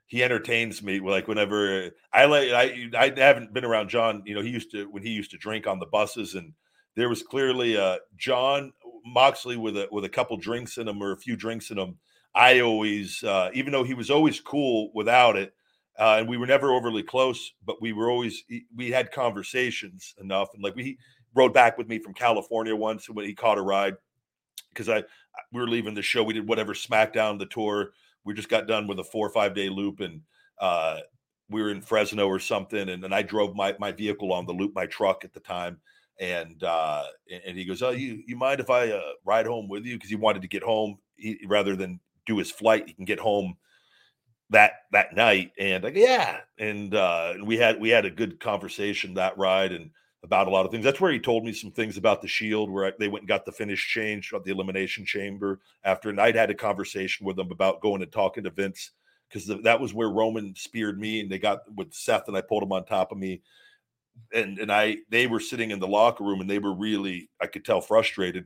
[0.07, 4.23] he entertains me like whenever I like I I haven't been around John.
[4.25, 6.51] You know, he used to when he used to drink on the buses, and
[6.97, 8.73] there was clearly uh, John
[9.05, 11.97] Moxley with a with a couple drinks in him or a few drinks in him.
[12.35, 15.53] I always, uh, even though he was always cool without it,
[15.99, 18.43] uh, and we were never overly close, but we were always
[18.75, 20.97] we had conversations enough, and like we
[21.33, 23.95] rode back with me from California once when he caught a ride
[24.69, 25.03] because I
[25.51, 26.23] we were leaving the show.
[26.23, 27.91] We did whatever SmackDown the tour.
[28.23, 30.21] We just got done with a four or five day loop, and
[30.59, 30.99] uh,
[31.49, 34.53] we were in Fresno or something, and, and I drove my my vehicle on the
[34.53, 35.79] loop, my truck at the time,
[36.19, 37.03] and uh,
[37.45, 40.09] and he goes, "Oh, you you mind if I uh, ride home with you?" Because
[40.09, 42.87] he wanted to get home he, rather than do his flight.
[42.87, 43.55] He can get home
[44.51, 49.13] that that night and like yeah and uh we had we had a good conversation
[49.13, 49.89] that ride and
[50.23, 52.69] about a lot of things that's where he told me some things about the shield
[52.69, 56.19] where I, they went and got the finish change of the elimination chamber after and
[56.19, 58.91] i'd had a conversation with them about going and talking to vince
[59.29, 62.63] because that was where roman speared me and they got with seth and i pulled
[62.63, 63.41] him on top of me
[64.33, 67.47] and and i they were sitting in the locker room and they were really i
[67.47, 68.45] could tell frustrated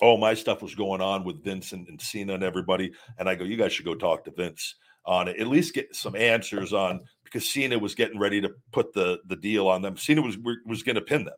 [0.00, 2.90] all my stuff was going on with Vince and, and Cena and everybody.
[3.18, 4.76] And I go, you guys should go talk to Vince
[5.06, 8.92] on it, at least get some answers on because Cena was getting ready to put
[8.92, 9.96] the the deal on them.
[9.96, 11.34] Cena was was going to pin them.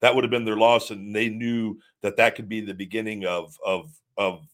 [0.00, 3.24] That would have been their loss, and they knew that that could be the beginning
[3.24, 4.46] of of of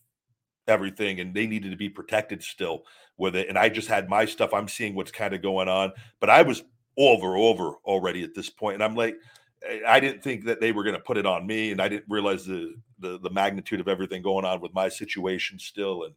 [0.69, 2.83] everything, and they needed to be protected still
[3.17, 3.49] with it.
[3.49, 4.55] And I just had my stuff.
[4.55, 6.63] I'm seeing what's kind of going on, but I was
[6.97, 9.17] over over already at this point, and I'm like.
[9.87, 12.07] I didn't think that they were going to put it on me, and I didn't
[12.09, 16.03] realize the, the the magnitude of everything going on with my situation still.
[16.03, 16.15] And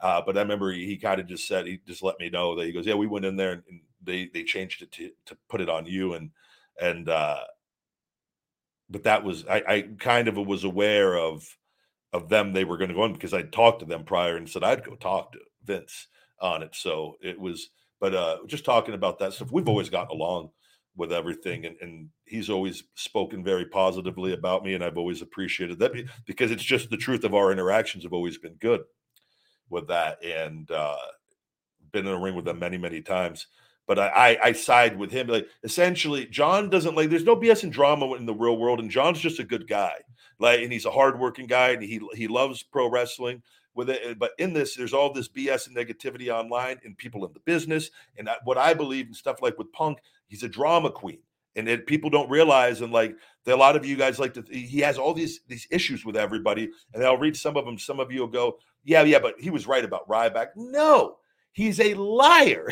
[0.00, 2.54] uh, but I remember he, he kind of just said he just let me know
[2.56, 5.10] that he goes, yeah, we went in there and, and they they changed it to
[5.26, 6.30] to put it on you and
[6.80, 7.40] and uh,
[8.88, 11.56] but that was I, I kind of was aware of
[12.12, 14.48] of them they were going to go in because I talked to them prior and
[14.48, 16.08] said I'd go talk to Vince
[16.40, 16.74] on it.
[16.74, 17.70] So it was,
[18.00, 20.50] but uh, just talking about that stuff, we've always gotten along
[20.96, 25.78] with everything, and, and he's always spoken very positively about me, and I've always appreciated
[25.78, 25.92] that
[26.26, 28.80] because it's just the truth of our interactions have always been good
[29.70, 30.96] with that and uh,
[31.92, 33.46] been in a ring with them many, many times.
[33.86, 35.28] But I, I, I side with him.
[35.28, 37.08] Like essentially, John doesn't like.
[37.08, 39.94] There's no BS and drama in the real world, and John's just a good guy.
[40.38, 43.42] Like, and he's a hardworking guy, and he he loves pro wrestling
[43.74, 44.18] with it.
[44.18, 47.90] But in this, there's all this BS and negativity online, and people in the business,
[48.18, 51.20] and what I believe and stuff like with Punk, he's a drama queen
[51.58, 53.14] and it, people don't realize and like
[53.46, 56.70] a lot of you guys like to he has all these these issues with everybody
[56.92, 59.50] and i'll read some of them some of you will go yeah, yeah, but he
[59.50, 60.48] was right about Ryback.
[60.56, 61.18] No,
[61.52, 62.68] he's a liar.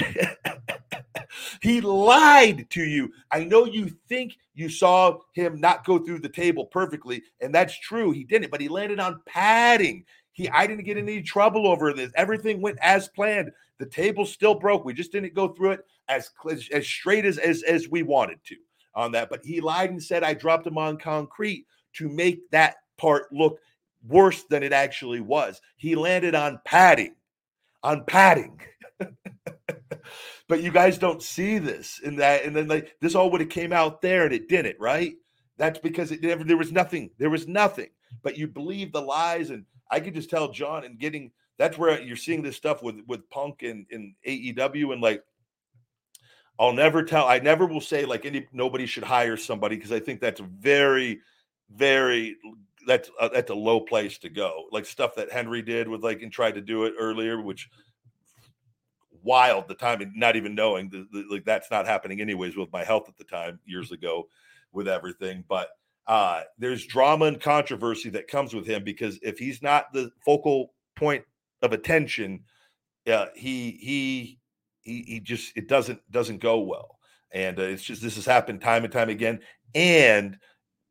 [1.62, 3.12] he lied to you.
[3.30, 7.78] I know you think you saw him not go through the table perfectly, and that's
[7.78, 8.12] true.
[8.12, 10.07] He didn't, but he landed on padding.
[10.32, 12.12] He, I didn't get any trouble over this.
[12.14, 13.51] Everything went as planned.
[13.78, 14.87] The table still broke.
[14.87, 16.30] We just didn't go through it as
[16.72, 18.57] as straight as as, as we wanted to
[18.97, 19.30] on that.
[19.30, 23.61] But he lied and said I dropped him on concrete to make that part look
[24.09, 25.61] worse than it actually was.
[25.76, 27.14] He landed on padding,
[27.82, 28.61] on padding.
[30.49, 33.51] but you guys don't see this and that, and then like this all would have
[33.51, 35.14] came out there and it didn't, right?
[35.59, 37.11] That's because it never there was nothing.
[37.18, 37.90] There was nothing.
[38.22, 42.01] But you believe the lies, and I could just tell John and getting that's where
[42.01, 45.22] you're seeing this stuff with with Punk and, and AEW and like
[46.59, 47.26] I'll never tell.
[47.26, 51.20] I never will say like any nobody should hire somebody because I think that's very,
[51.70, 52.36] very
[52.86, 54.64] that's uh, that's a low place to go.
[54.72, 57.68] Like stuff that Henry did with like and tried to do it earlier, which
[59.22, 62.84] wild the time and not even knowing that like that's not happening anyways with my
[62.84, 64.28] health at the time years ago
[64.72, 65.44] with everything.
[65.48, 65.68] But
[66.07, 70.72] uh, there's drama and controversy that comes with him because if he's not the focal
[70.94, 71.24] point
[71.62, 72.44] of attention,
[73.11, 74.38] uh, he he
[74.87, 76.99] he he just it doesn't doesn't go well,
[77.32, 79.41] and uh, it's just this has happened time and time again,
[79.74, 80.39] and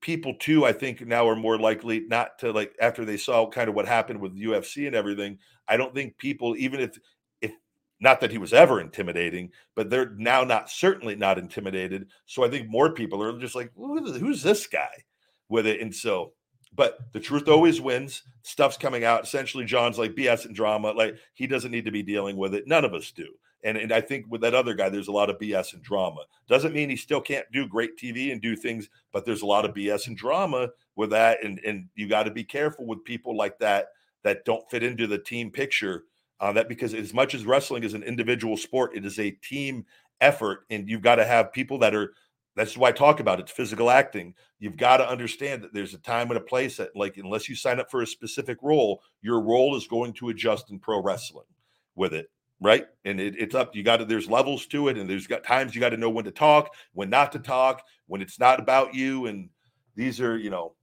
[0.05, 3.67] people too i think now are more likely not to like after they saw kind
[3.67, 5.35] of what happened with ufc and everything
[5.67, 6.99] i don't think people even if
[7.41, 7.51] if
[7.99, 12.07] not that he was ever intimidating but they're now not certainly not intimidated.
[12.27, 15.03] So i think more people are just like who's this guy
[15.49, 15.81] with it?
[15.81, 16.33] And so
[16.75, 18.21] but the truth always wins.
[18.43, 19.23] Stuff's coming out.
[19.23, 20.91] Essentially john's like bs and drama.
[20.91, 22.67] Like he doesn't need to be dealing with it.
[22.67, 23.27] None of us do
[23.65, 26.21] and, and I think with that other guy, there's a lot of BS and drama.
[26.47, 29.65] Doesn't mean he still can't do great TV and do things, but there's a lot
[29.65, 31.43] of BS and drama with that.
[31.43, 33.87] And, and you got to be careful with people like that
[34.23, 36.03] that don't fit into the team picture.
[36.39, 39.83] Uh, that because as much as wrestling is an individual sport, it is a team
[40.21, 42.13] effort, and you've got to have people that are.
[42.55, 43.43] That's why I talk about it.
[43.43, 44.33] it's physical acting.
[44.59, 47.55] You've got to understand that there's a time and a place that, like, unless you
[47.55, 51.47] sign up for a specific role, your role is going to adjust in pro wrestling
[51.95, 52.29] with it
[52.59, 52.85] right?
[53.03, 53.75] And it, it's up.
[53.75, 54.05] You got to.
[54.05, 56.73] There's levels to it, and there's got times you got to know when to talk,
[56.93, 59.27] when not to talk, when it's not about you.
[59.27, 59.49] And
[59.95, 60.75] these are, you know,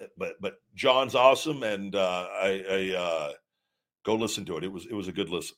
[0.00, 3.32] eh, but but John's awesome, and uh, I, I uh,
[4.04, 4.64] go listen to it.
[4.64, 5.56] It was it was a good listen.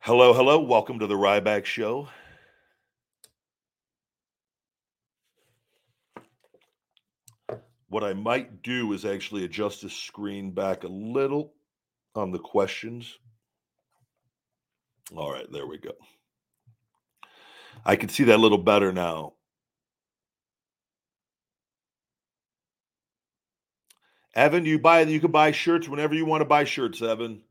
[0.00, 0.60] Hello, hello.
[0.60, 2.08] Welcome to the Ryback Show.
[7.88, 11.54] What I might do is actually adjust the screen back a little
[12.14, 13.18] on the questions.
[15.16, 15.92] All right, there we go.
[17.84, 19.34] I can see that a little better now.
[24.34, 27.42] Evan, you buy you can buy shirts whenever you want to buy shirts, Evan.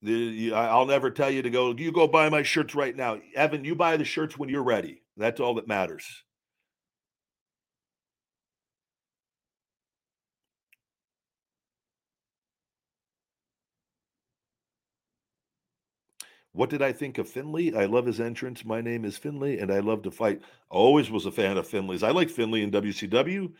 [0.00, 1.74] The, I'll never tell you to go.
[1.74, 3.64] You go buy my shirts right now, Evan.
[3.64, 5.02] You buy the shirts when you're ready.
[5.16, 6.04] That's all that matters.
[16.58, 17.72] What did I think of Finlay?
[17.72, 18.64] I love his entrance.
[18.64, 20.42] My name is Finlay, and I love to fight.
[20.70, 22.02] Always was a fan of Finlay's.
[22.02, 23.52] I like Finlay in WCW.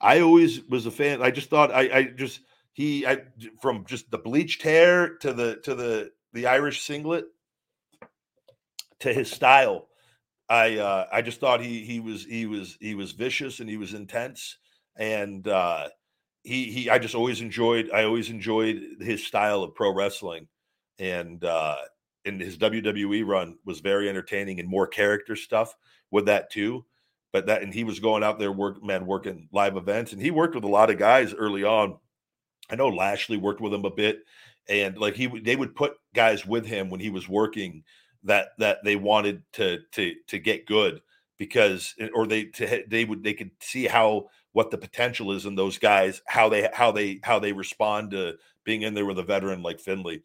[0.00, 1.20] I always was a fan.
[1.20, 2.42] I just thought I, I just
[2.72, 3.22] he I
[3.60, 7.24] from just the bleached hair to the to the the Irish singlet
[9.00, 9.88] to his style.
[10.48, 13.78] I uh, I just thought he he was he was he was vicious and he
[13.78, 14.58] was intense
[14.94, 15.88] and uh,
[16.44, 20.46] he he I just always enjoyed I always enjoyed his style of pro wrestling
[21.00, 21.78] and uh,
[22.24, 25.74] in his WWE run was very entertaining and more character stuff
[26.10, 26.84] with that too.
[27.32, 30.30] But that and he was going out there work man working live events and he
[30.30, 31.98] worked with a lot of guys early on.
[32.70, 34.20] I know Lashley worked with him a bit
[34.68, 37.82] and like he they would put guys with him when he was working
[38.22, 41.00] that that they wanted to to to get good
[41.38, 45.46] because eh, or they to they would they could see how what the potential is
[45.46, 49.18] in those guys how they how they how they respond to being in there with
[49.18, 50.22] a veteran like Finlay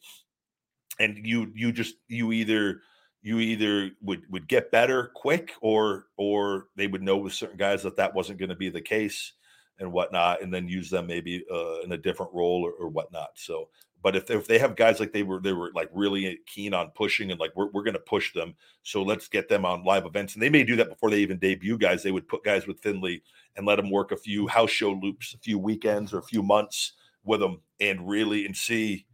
[0.99, 2.81] and you you just you either
[3.21, 7.83] you either would would get better quick or or they would know with certain guys
[7.83, 9.33] that that wasn't going to be the case
[9.79, 13.29] and whatnot and then use them maybe uh, in a different role or, or whatnot.
[13.35, 13.69] So
[14.01, 16.91] but if, if they have guys like they were they were like really keen on
[16.95, 20.05] pushing and like we're, we're going to push them so let's get them on live
[20.05, 20.33] events.
[20.33, 22.03] And they may do that before they even debut guys.
[22.03, 23.21] They would put guys with finlay
[23.55, 26.41] and let them work a few house show loops a few weekends or a few
[26.43, 26.93] months
[27.25, 29.05] with them and really and see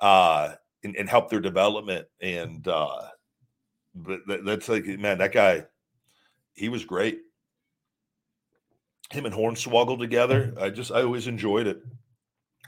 [0.00, 0.54] uh
[0.84, 2.06] and, and help their development.
[2.20, 3.08] And uh,
[3.94, 5.64] but that's like man, that guy,
[6.54, 7.20] he was great.
[9.10, 11.82] Him and Hornswoggle together, I just I always enjoyed it.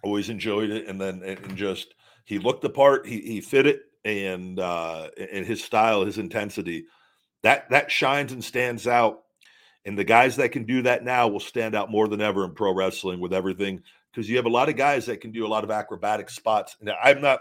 [0.02, 1.94] Always enjoyed it, and then and just
[2.24, 6.86] he looked the part, he he fit it, and uh, and his style, his intensity,
[7.42, 9.22] that that shines and stands out.
[9.84, 12.54] And the guys that can do that now will stand out more than ever in
[12.54, 15.48] pro wrestling with everything because you have a lot of guys that can do a
[15.48, 16.76] lot of acrobatic spots.
[16.80, 17.38] And I'm not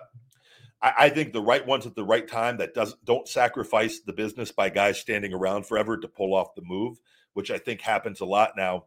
[0.85, 4.13] I, I think the right ones at the right time that doesn't don't sacrifice the
[4.13, 6.99] business by guys standing around forever to pull off the move,
[7.33, 8.85] which I think happens a lot now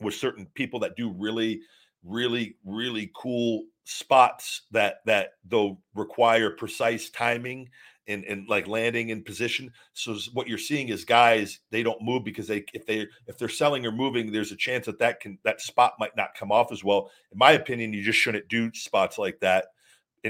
[0.00, 1.60] with certain people that do really,
[2.02, 7.68] really, really cool spots that that though require precise timing
[8.08, 9.70] and, and like landing in position.
[9.92, 13.48] So what you're seeing is guys they don't move because they if they if they're
[13.48, 16.72] selling or moving, there's a chance that that can that spot might not come off
[16.72, 17.10] as well.
[17.30, 19.66] In my opinion, you just shouldn't do spots like that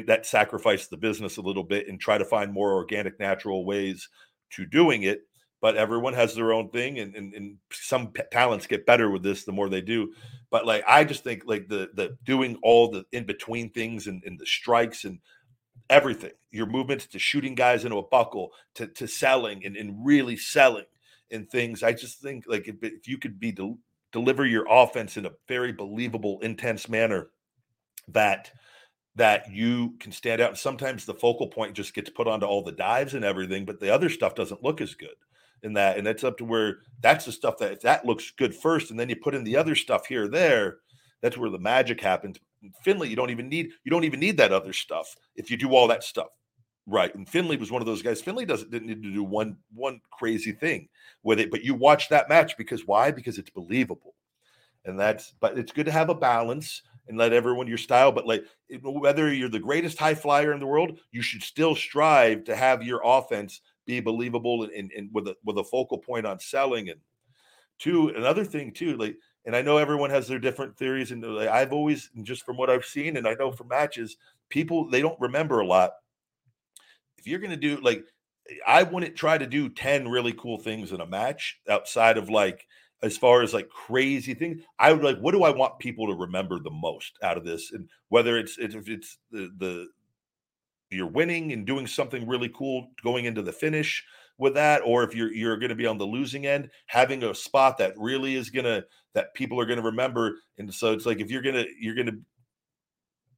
[0.04, 4.08] that sacrifice the business a little bit and try to find more organic, natural ways
[4.50, 5.22] to doing it.
[5.60, 9.44] but everyone has their own thing, and, and, and some talents get better with this
[9.44, 10.12] the more they do.
[10.50, 14.22] But like I just think like the the doing all the in between things and,
[14.24, 15.18] and the strikes and
[15.90, 20.36] everything, your movements to shooting guys into a buckle to to selling and, and really
[20.36, 20.84] selling
[21.30, 21.82] and things.
[21.82, 23.78] I just think like if, if you could be del-
[24.12, 27.30] deliver your offense in a very believable, intense manner,
[28.08, 28.52] that
[29.16, 30.50] that you can stand out.
[30.50, 33.80] And sometimes the focal point just gets put onto all the dives and everything, but
[33.80, 35.16] the other stuff doesn't look as good
[35.62, 35.98] in that.
[35.98, 39.00] And that's up to where that's the stuff that if that looks good first, and
[39.00, 40.78] then you put in the other stuff here or there,
[41.22, 42.38] that's where the magic happens.
[42.62, 45.56] In Finlay, you don't even need you don't even need that other stuff if you
[45.56, 46.28] do all that stuff
[46.86, 47.14] right.
[47.14, 48.22] And Finlay was one of those guys.
[48.22, 50.88] Finlay doesn't didn't need to do one one crazy thing
[51.22, 53.10] with it, but you watch that match because why?
[53.10, 54.14] Because it's believable,
[54.84, 55.34] and that's.
[55.40, 58.12] But it's good to have a balance and let everyone your style.
[58.12, 58.44] But like
[58.82, 62.82] whether you're the greatest high flyer in the world, you should still strive to have
[62.82, 66.88] your offense be believable and, and, and with a with a focal point on selling.
[66.88, 67.00] And
[67.78, 71.48] two, another thing too, like and I know everyone has their different theories, and like,
[71.48, 74.16] I've always just from what I've seen, and I know from matches,
[74.48, 75.92] people they don't remember a lot.
[77.18, 78.04] If you're gonna do like
[78.66, 82.66] I wouldn't try to do 10 really cool things in a match outside of like
[83.02, 84.62] as far as like crazy things.
[84.78, 87.72] I would like, what do I want people to remember the most out of this?
[87.72, 89.88] And whether it's if it's the the
[90.90, 94.04] you're winning and doing something really cool going into the finish
[94.38, 97.34] with that, or if you're you're going to be on the losing end, having a
[97.34, 98.84] spot that really is gonna
[99.14, 100.36] that people are going to remember.
[100.58, 102.18] And so it's like if you're gonna you're gonna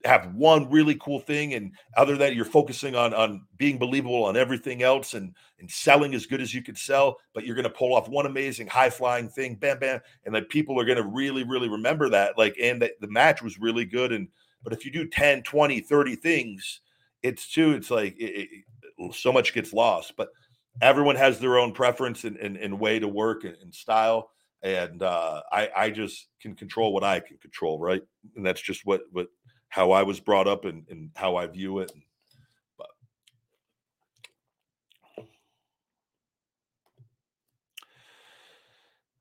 [0.05, 4.25] have one really cool thing and other than that you're focusing on on being believable
[4.25, 7.65] on everything else and and selling as good as you could sell but you're going
[7.65, 10.99] to pull off one amazing high flying thing bam bam and then people are going
[10.99, 14.29] to really really remember that like and that the match was really good and
[14.63, 16.81] but if you do 10 20 30 things
[17.23, 18.49] it's too it's like it,
[18.99, 20.29] it, so much gets lost but
[20.81, 24.31] everyone has their own preference and, and, and way to work and, and style
[24.63, 28.03] and uh, I, I just can control what I can control, right?
[28.37, 29.29] And that's just what what
[29.69, 31.93] how I was brought up and, and how I view it.
[32.79, 32.91] But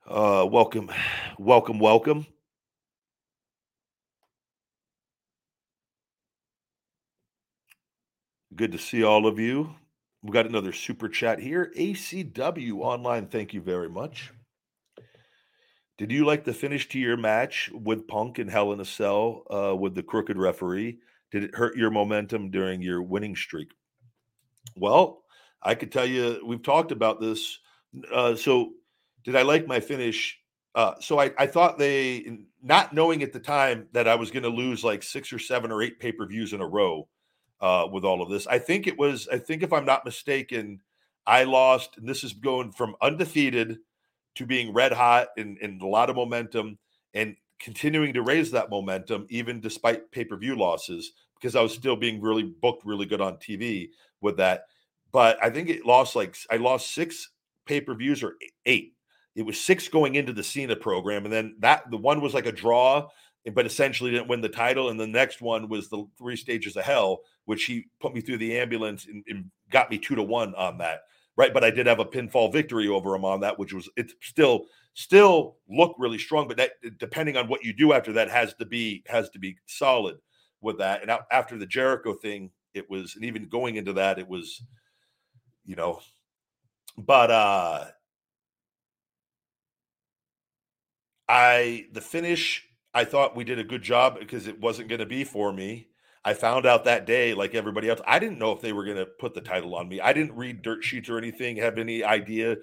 [0.07, 0.91] uh, welcome,
[1.39, 2.27] welcome, welcome.
[8.55, 9.75] Good to see all of you.
[10.23, 11.71] We got another super chat here.
[11.77, 13.27] ACW online.
[13.27, 14.31] Thank you very much.
[15.97, 19.43] Did you like the finish to your match with Punk and Hell in a Cell
[19.49, 20.99] uh, with the crooked referee?
[21.31, 23.71] Did it hurt your momentum during your winning streak?
[24.75, 25.23] Well,
[25.63, 27.59] I could tell you we've talked about this.
[28.13, 28.73] Uh, so,
[29.23, 30.39] did I like my finish?
[30.75, 34.43] Uh, so I, I thought they, not knowing at the time that I was going
[34.43, 37.07] to lose like six or seven or eight pay per views in a row
[37.59, 38.45] uh, with all of this.
[38.45, 39.27] I think it was.
[39.31, 40.79] I think if I'm not mistaken,
[41.25, 41.97] I lost.
[41.97, 43.79] And this is going from undefeated
[44.37, 46.77] to being red hot and, and a lot of momentum
[47.13, 52.21] and continuing to raise that momentum even despite pay-per-view losses because I was still being
[52.21, 53.89] really booked really good on TV
[54.21, 54.65] with that.
[55.11, 57.29] But I think it lost like I lost six
[57.65, 58.35] pay-per-views or
[58.65, 58.93] eight.
[59.35, 62.47] It was six going into the Cena program, and then that the one was like
[62.47, 63.07] a draw,
[63.53, 64.89] but essentially didn't win the title.
[64.89, 68.39] And the next one was the three stages of hell, which he put me through
[68.39, 71.01] the ambulance and, and got me two to one on that
[71.37, 71.53] right?
[71.53, 74.65] But I did have a pinfall victory over him on that, which was it still
[74.93, 76.47] still look really strong.
[76.47, 79.57] But that depending on what you do after that has to be has to be
[79.67, 80.17] solid
[80.61, 81.01] with that.
[81.01, 84.61] And after the Jericho thing, it was, and even going into that, it was,
[85.65, 86.01] you know,
[86.97, 87.85] but uh
[91.29, 92.63] I the finish
[92.93, 95.89] I thought we did a good job because it wasn't going to be for me.
[96.27, 98.97] I found out that day, like everybody else, I didn't know if they were going
[98.97, 100.01] to put the title on me.
[100.01, 102.57] I didn't read dirt sheets or anything, have any idea.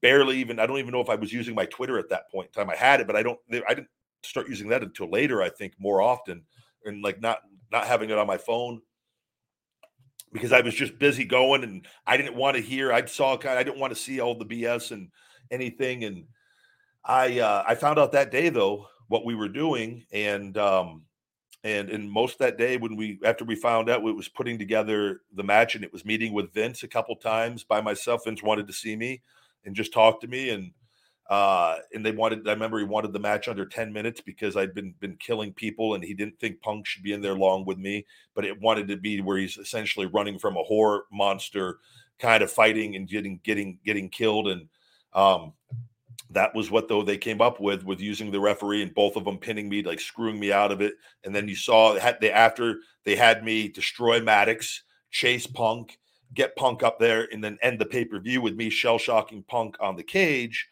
[0.00, 2.48] Barely even, I don't even know if I was using my Twitter at that point
[2.48, 2.70] in time.
[2.70, 3.90] I had it, but I don't, I didn't
[4.22, 6.44] start using that until later, I think more often
[6.86, 7.40] and like not,
[7.70, 8.80] not having it on my phone
[10.32, 13.58] because I was just busy going and I didn't want to hear, I saw kind
[13.58, 15.10] I didn't want to see all the BS and
[15.50, 16.04] anything.
[16.04, 16.24] And
[17.04, 20.06] I, uh, I found out that day though, what we were doing.
[20.10, 21.02] And, um,
[21.62, 25.20] and in most that day when we after we found out we was putting together
[25.34, 28.22] the match and it was meeting with Vince a couple times by myself.
[28.24, 29.20] Vince wanted to see me
[29.64, 30.72] and just talk to me and
[31.28, 34.74] uh and they wanted I remember he wanted the match under 10 minutes because I'd
[34.74, 37.78] been been killing people and he didn't think Punk should be in there long with
[37.78, 41.78] me, but it wanted to be where he's essentially running from a horror monster
[42.18, 44.68] kind of fighting and getting getting getting killed and
[45.12, 45.52] um
[46.30, 49.24] that was what though they came up with with using the referee and both of
[49.24, 52.78] them pinning me like screwing me out of it and then you saw they after
[53.04, 55.98] they had me destroy Maddox chase Punk
[56.34, 59.42] get Punk up there and then end the pay per view with me shell shocking
[59.44, 60.68] Punk on the cage,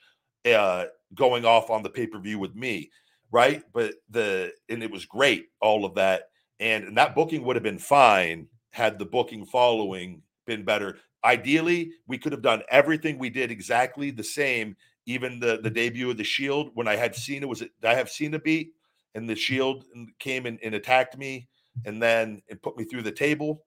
[0.53, 2.91] uh, going off on the pay per view with me,
[3.31, 3.63] right?
[3.73, 6.31] But the and it was great, all of that,
[6.61, 10.99] and, and that booking would have been fine had the booking following been better.
[11.25, 14.77] Ideally, we could have done everything we did exactly the same.
[15.09, 17.71] Even the the debut of the Shield, when I had Cena, was it?
[17.83, 18.73] I have Cena beat,
[19.15, 19.85] and the Shield
[20.19, 21.49] came and, and attacked me,
[21.85, 23.65] and then it put me through the table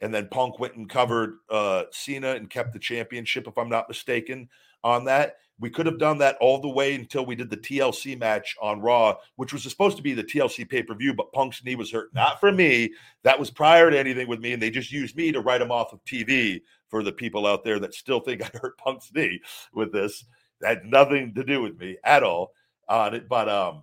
[0.00, 3.88] and then Punk went and covered uh, Cena and kept the championship, if I'm not
[3.88, 4.48] mistaken,
[4.82, 5.36] on that.
[5.58, 8.80] We could have done that all the way until we did the TLC match on
[8.80, 11.92] Raw, which was supposed to be the TLC pay per view, but Punk's knee was
[11.92, 12.14] hurt.
[12.14, 12.90] Not for me.
[13.24, 15.70] That was prior to anything with me, and they just used me to write him
[15.70, 19.42] off of TV for the people out there that still think I hurt Punk's knee
[19.74, 20.24] with this.
[20.62, 22.52] Had nothing to do with me at all
[22.88, 23.28] on it.
[23.28, 23.82] But um,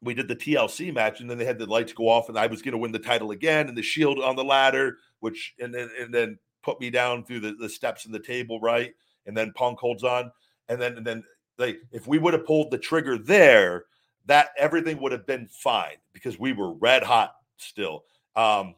[0.00, 2.46] we did the TLC match, and then they had the lights go off, and I
[2.46, 5.74] was going to win the title again, and the Shield on the ladder which and
[5.74, 8.92] then and then put me down through the, the steps in the table, right?
[9.26, 10.30] And then Punk holds on.
[10.68, 11.24] And then and then
[11.56, 13.84] like if we would have pulled the trigger there,
[14.26, 18.04] that everything would have been fine because we were red hot still.
[18.36, 18.74] Um,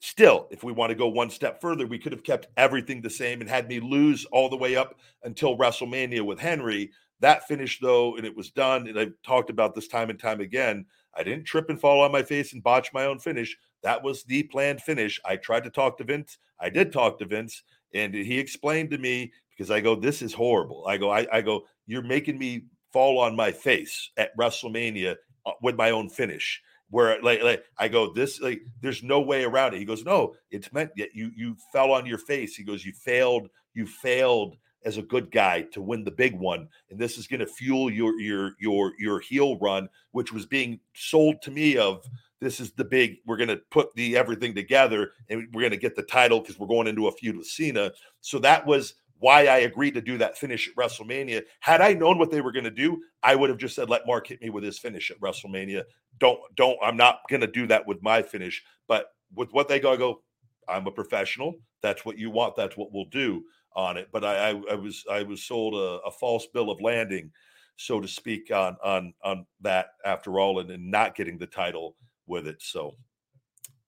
[0.00, 3.10] still, if we want to go one step further, we could have kept everything the
[3.10, 6.90] same and had me lose all the way up until WrestleMania with Henry.
[7.20, 8.88] That finished though, and it was done.
[8.88, 10.86] And I've talked about this time and time again.
[11.14, 13.56] I didn't trip and fall on my face and botch my own finish.
[13.82, 15.20] That was the planned finish.
[15.24, 16.38] I tried to talk to Vince.
[16.58, 17.62] I did talk to Vince,
[17.94, 21.40] and he explained to me because I go, "This is horrible." I go, "I, I
[21.42, 26.62] go, you're making me fall on my face at WrestleMania uh, with my own finish."
[26.90, 29.78] Where like, like I go, this like there's no way around it.
[29.78, 32.56] He goes, no, it's meant that you you fell on your face.
[32.56, 36.68] He goes, you failed, you failed as a good guy to win the big one
[36.90, 40.80] and this is going to fuel your your your your heel run which was being
[40.94, 42.06] sold to me of
[42.40, 45.76] this is the big we're going to put the everything together and we're going to
[45.76, 49.46] get the title because we're going into a feud with Cena so that was why
[49.46, 51.42] I agreed to do that finish at WrestleMania.
[51.60, 54.06] Had I known what they were going to do, I would have just said, "Let
[54.06, 55.84] Mark hit me with his finish at WrestleMania."
[56.18, 56.78] Don't, don't.
[56.82, 58.62] I'm not going to do that with my finish.
[58.88, 60.22] But with what they go, I go.
[60.68, 61.54] I'm a professional.
[61.82, 62.56] That's what you want.
[62.56, 63.44] That's what we'll do
[63.74, 64.08] on it.
[64.12, 67.30] But I, I, I was I was sold a, a, false bill of landing,
[67.76, 71.96] so to speak, on on on that after all, and, and not getting the title
[72.26, 72.62] with it.
[72.62, 72.96] So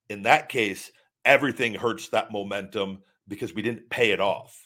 [0.09, 0.91] in that case,
[1.25, 4.59] everything hurts that momentum because we didn't pay it off.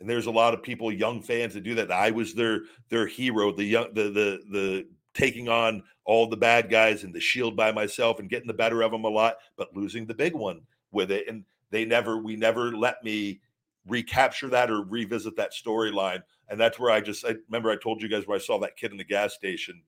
[0.00, 1.90] And there's a lot of people, young fans, that do that.
[1.90, 6.70] I was their their hero, the young the the the taking on all the bad
[6.70, 9.74] guys and the shield by myself and getting the better of them a lot, but
[9.74, 10.60] losing the big one
[10.92, 11.28] with it.
[11.28, 13.40] And they never, we never let me
[13.86, 16.22] recapture that or revisit that storyline.
[16.48, 18.76] And that's where I just I remember I told you guys where I saw that
[18.76, 19.82] kid in the gas station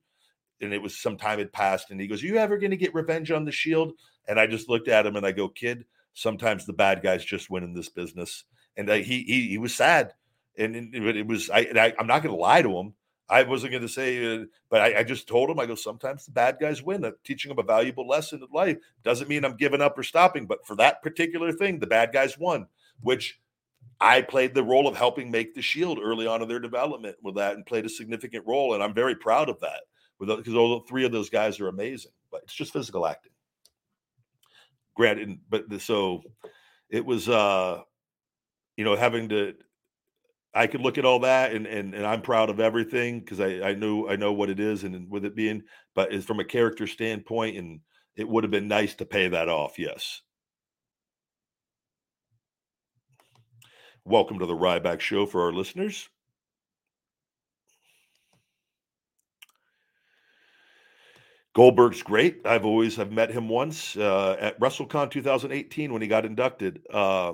[0.59, 2.93] and it was some time had passed and he goes, "Are You ever gonna get
[2.93, 3.93] revenge on the shield?
[4.27, 7.49] And I just looked at him and I go, Kid, sometimes the bad guys just
[7.49, 8.43] win in this business.
[8.77, 10.13] And I, he, he he was sad.
[10.57, 12.93] And, and it was I, I am not gonna lie to him.
[13.31, 16.25] I wasn't going to say, uh, but I, I, just told him, I go, sometimes
[16.25, 17.05] the bad guys win.
[17.05, 18.77] I'm teaching him a valuable lesson in life.
[19.03, 22.37] Doesn't mean I'm giving up or stopping, but for that particular thing, the bad guys
[22.37, 22.67] won,
[22.99, 23.39] which
[24.01, 27.35] I played the role of helping make the Shield early on in their development with
[27.35, 29.83] that, and played a significant role, and I'm very proud of that.
[30.19, 33.31] Because all three of those guys are amazing, but it's just physical acting.
[34.93, 36.21] Granted, but so
[36.89, 37.79] it was, uh,
[38.81, 39.53] you know, having to.
[40.55, 43.61] I could look at all that, and and, and I'm proud of everything because I
[43.61, 45.61] I know I know what it is, and with it being,
[45.93, 47.81] but it's from a character standpoint, and
[48.15, 49.77] it would have been nice to pay that off.
[49.77, 50.23] Yes.
[54.03, 56.09] Welcome to the Ryback Show for our listeners.
[61.53, 62.41] Goldberg's great.
[62.45, 67.33] I've always have met him once uh, at WrestleCon 2018 when he got inducted, uh,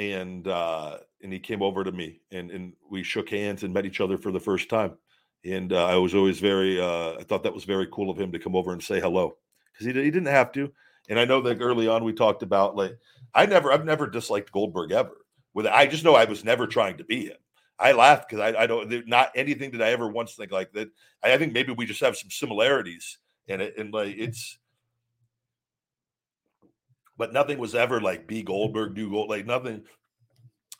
[0.00, 3.84] and uh, and he came over to me and and we shook hands and met
[3.84, 4.96] each other for the first time.
[5.44, 8.32] And uh, I was always very uh, I thought that was very cool of him
[8.32, 9.36] to come over and say hello
[9.72, 10.72] because he he didn't have to.
[11.10, 12.98] And I know that early on we talked about like
[13.34, 15.18] I never I've never disliked Goldberg ever.
[15.52, 17.36] With I just know I was never trying to be him.
[17.78, 20.88] I laugh because I, I don't not anything that I ever once think like that.
[21.22, 24.58] I, I think maybe we just have some similarities in it, and like it's
[27.20, 29.82] but nothing was ever like B Goldberg do gold like nothing.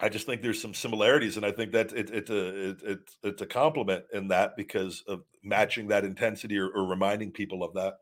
[0.00, 2.82] I just think there's some similarities, and I think that it, it's a uh, it,
[2.82, 7.62] it, it's a compliment in that because of matching that intensity or, or reminding people
[7.62, 7.98] of that.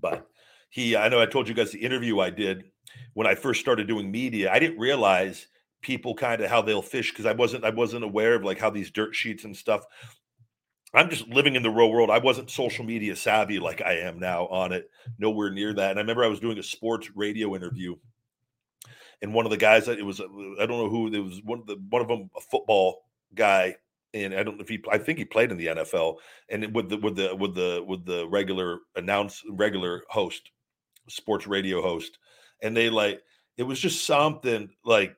[0.00, 0.26] But
[0.68, 2.64] he, I know I told you guys the interview I did
[3.14, 5.46] when I first started doing media, I didn't realize
[5.80, 8.70] people kind of how they'll fish because I wasn't I wasn't aware of like how
[8.70, 9.84] these dirt sheets and stuff.
[10.94, 12.10] I'm just living in the real world.
[12.10, 15.90] I wasn't social media savvy like I am now on it, nowhere near that.
[15.90, 17.94] And I remember I was doing a sports radio interview,
[19.22, 20.24] and one of the guys that it was uh,
[20.60, 23.02] I don't know who it was one of the one of them a football
[23.34, 23.76] guy
[24.14, 26.16] and I don't know if he I think he played in the NFL
[26.48, 30.50] and with the with the with the with the regular announce regular host
[31.08, 32.18] sports radio host
[32.62, 33.22] and they like
[33.56, 35.16] it was just something like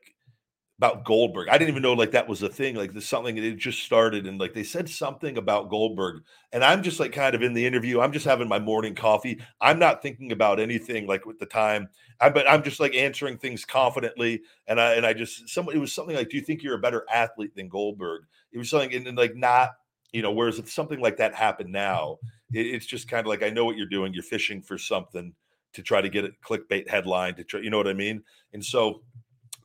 [0.80, 1.50] about Goldberg.
[1.50, 2.74] I didn't even know like that was a thing.
[2.74, 6.22] Like there's something it just started and like they said something about Goldberg.
[6.52, 8.00] And I'm just like kind of in the interview.
[8.00, 9.38] I'm just having my morning coffee.
[9.60, 11.90] I'm not thinking about anything like with the time.
[12.18, 14.40] I but I'm just like answering things confidently.
[14.68, 16.80] And I and I just somebody it was something like, Do you think you're a
[16.80, 18.22] better athlete than Goldberg?
[18.50, 19.72] It was something and, and like not,
[20.12, 22.16] you know, whereas if something like that happened now,
[22.54, 24.14] it, it's just kind of like I know what you're doing.
[24.14, 25.34] You're fishing for something
[25.72, 28.22] to try to get a clickbait headline to try, you know what I mean?
[28.52, 29.02] And so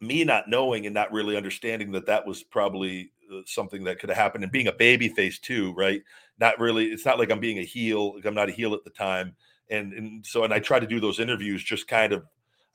[0.01, 4.09] me not knowing and not really understanding that that was probably uh, something that could
[4.09, 6.01] have happened and being a baby face too right?
[6.39, 8.83] Not really it's not like i'm being a heel like i'm not a heel at
[8.83, 9.35] the time
[9.69, 12.25] and and so and i try to do those interviews just kind of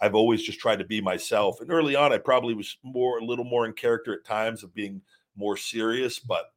[0.01, 3.25] i've always just tried to be myself and early on i probably was more a
[3.25, 5.03] little more in character at times of being
[5.37, 6.53] more serious but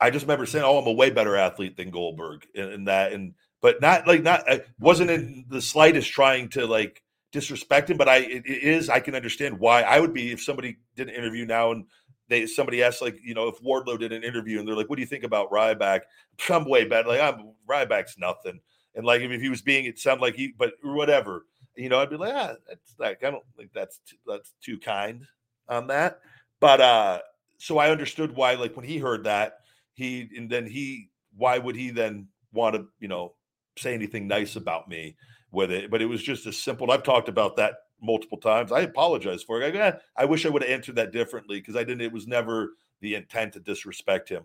[0.00, 3.12] i just remember saying oh i'm a way better athlete than goldberg and, and that
[3.12, 7.02] and but not like not I wasn't in the slightest trying to like
[7.32, 10.78] disrespect him, but I it, is I can understand why I would be if somebody
[10.96, 11.84] did an interview now and
[12.28, 14.96] they somebody asked like you know if Wardlow did an interview and they're like, what
[14.96, 16.00] do you think about Ryback?
[16.50, 17.08] I'm way better.
[17.08, 18.60] Like I'm Ryback's nothing.
[18.94, 22.10] And like if he was being, it sounded like he, but whatever, you know, I'd
[22.10, 25.24] be like, ah, that's like I don't think that's too, that's too kind
[25.68, 26.20] on that.
[26.58, 27.20] But uh,
[27.58, 29.58] so I understood why, like when he heard that,
[29.94, 33.34] he and then he, why would he then want to, you know,
[33.78, 35.16] say anything nice about me?
[35.52, 35.90] With it.
[35.90, 36.90] But it was just as simple.
[36.90, 38.72] I've talked about that multiple times.
[38.72, 39.74] I apologize for it.
[39.74, 42.02] I, eh, I wish I would have answered that differently because I didn't.
[42.02, 44.44] It was never the intent to disrespect him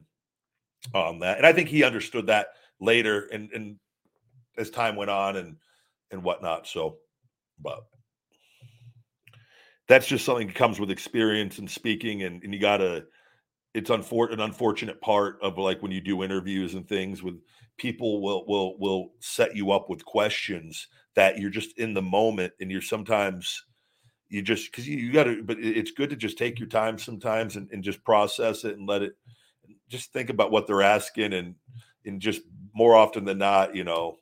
[0.93, 1.37] on that.
[1.37, 2.47] And I think he understood that
[2.79, 3.77] later and and
[4.57, 5.57] as time went on and
[6.11, 6.67] and whatnot.
[6.67, 6.97] So,
[7.59, 7.85] but
[9.87, 13.05] that's just something that comes with experience and speaking, and, and you gotta.
[13.73, 17.35] It's unfor- an unfortunate part of like when you do interviews and things with
[17.77, 22.53] people will will will set you up with questions that you're just in the moment
[22.59, 23.65] and you're sometimes
[24.29, 26.97] you just because you, you got to but it's good to just take your time
[26.97, 29.13] sometimes and, and just process it and let it
[29.89, 31.55] just think about what they're asking and
[32.05, 32.41] and just
[32.73, 34.17] more often than not you know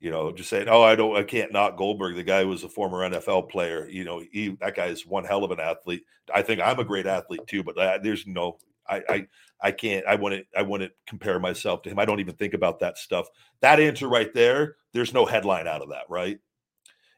[0.00, 2.68] you know just saying oh i don't i can't knock goldberg the guy was a
[2.68, 3.88] former nfl player.
[3.88, 6.04] You know he that guy is one hell of an athlete.
[6.32, 9.26] I think i'm a great athlete too but I, there's no I, I
[9.60, 11.98] I can't I wouldn't I wouldn't compare myself to him.
[11.98, 13.28] I don't even think about that stuff.
[13.60, 16.38] That answer right there, there's no headline out of that, right?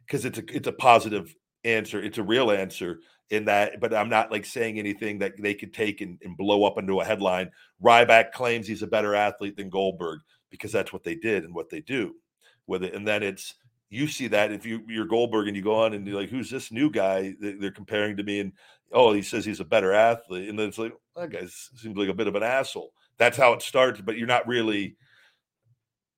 [0.06, 2.02] Because it's a it's a positive answer.
[2.02, 3.00] It's a real answer
[3.30, 6.64] in that, but I'm not like saying anything that they could take and, and blow
[6.64, 7.50] up into a headline.
[7.82, 11.70] Ryback claims he's a better athlete than Goldberg because that's what they did and what
[11.70, 12.14] they do
[12.66, 12.94] with it.
[12.94, 13.54] And then it's
[13.88, 16.50] you see that if you you're Goldberg and you go on and you're like, who's
[16.50, 18.40] this new guy they're comparing to me?
[18.40, 18.52] And
[18.92, 20.48] oh, he says he's a better athlete.
[20.48, 22.92] And then it's like, that guy seems like a bit of an asshole.
[23.18, 24.96] That's how it starts, but you're not really,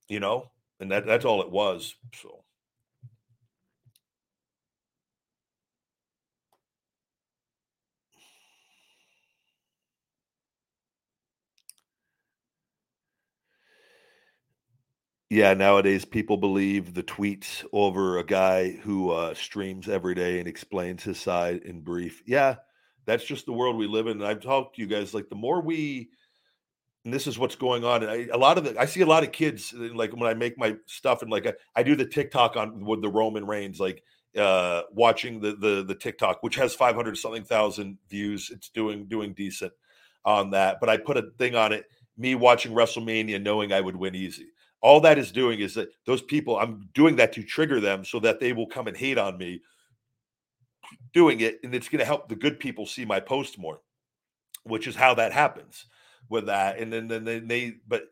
[0.08, 0.50] you know,
[0.80, 1.94] and that that's all it was.
[2.20, 2.44] So
[15.30, 20.46] Yeah, nowadays people believe the tweets over a guy who uh, streams every day and
[20.46, 22.22] explains his side in brief.
[22.26, 22.56] Yeah,
[23.06, 24.20] that's just the world we live in.
[24.20, 26.10] And I've talked to you guys like the more we,
[27.04, 28.02] and this is what's going on.
[28.02, 30.28] And I, a lot of the, I see a lot of kids uh, like when
[30.28, 33.46] I make my stuff and like I, I do the TikTok on with the Roman
[33.46, 34.02] Reigns, like
[34.38, 38.50] uh watching the the the TikTok, which has 500 something thousand views.
[38.50, 39.72] It's doing doing decent
[40.24, 40.78] on that.
[40.80, 41.86] But I put a thing on it,
[42.16, 44.46] me watching WrestleMania, knowing I would win easy
[44.82, 48.20] all that is doing is that those people i'm doing that to trigger them so
[48.20, 49.62] that they will come and hate on me
[51.12, 53.80] doing it and it's going to help the good people see my post more
[54.64, 55.86] which is how that happens
[56.28, 58.04] with that and then then they, they but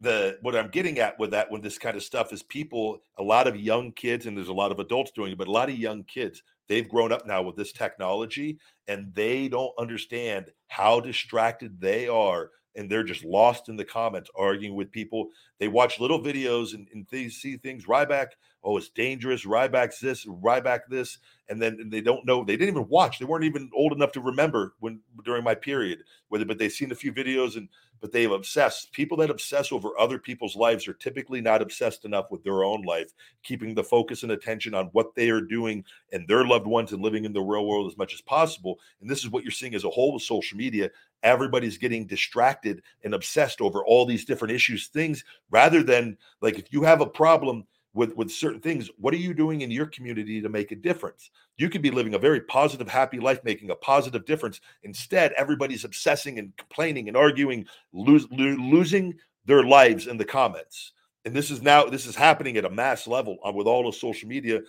[0.00, 3.22] the what i'm getting at with that when this kind of stuff is people a
[3.22, 5.68] lot of young kids and there's a lot of adults doing it but a lot
[5.68, 8.58] of young kids they've grown up now with this technology
[8.88, 14.30] and they don't understand how distracted they are and they're just lost in the comments
[14.34, 15.28] arguing with people.
[15.58, 17.86] They watch little videos and, and they see things.
[17.86, 18.28] Ryback,
[18.64, 19.44] oh, it's dangerous.
[19.44, 22.42] Ryback's this, Ryback this, and then they don't know.
[22.44, 23.18] They didn't even watch.
[23.18, 26.00] They weren't even old enough to remember when during my period.
[26.28, 27.68] Whether, but they've seen a few videos and
[28.00, 28.92] but they've obsessed.
[28.92, 32.82] People that obsess over other people's lives are typically not obsessed enough with their own
[32.82, 33.12] life,
[33.42, 37.02] keeping the focus and attention on what they are doing and their loved ones and
[37.02, 38.78] living in the real world as much as possible.
[39.00, 40.90] And this is what you're seeing as a whole with social media.
[41.22, 46.66] Everybody's getting distracted and obsessed over all these different issues, things rather than like if
[46.72, 47.64] you have a problem
[47.94, 51.30] with with certain things what are you doing in your community to make a difference?
[51.56, 54.60] You could be living a very positive happy life making a positive difference.
[54.82, 59.14] Instead everybody's obsessing and complaining and arguing lose, lo- losing
[59.46, 60.92] their lives in the comments.
[61.24, 63.94] And this is now this is happening at a mass level uh, with all of
[63.94, 64.60] social media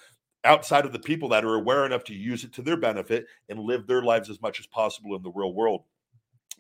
[0.46, 3.60] outside of the people that are aware enough to use it to their benefit and
[3.60, 5.84] live their lives as much as possible in the real world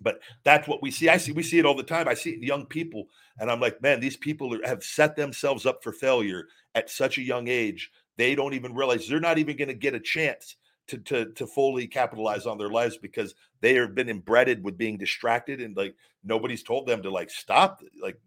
[0.02, 1.10] but that's what we see.
[1.10, 2.08] I see we see it all the time.
[2.08, 3.08] I see young people
[3.40, 7.18] and i'm like man these people are, have set themselves up for failure at such
[7.18, 7.92] a young age.
[8.18, 10.56] They don't even realize they're not even going to get a chance
[10.88, 14.98] to, to to fully capitalize on their lives because they have been embedded with being
[14.98, 18.20] distracted and like nobody's told them to like stop like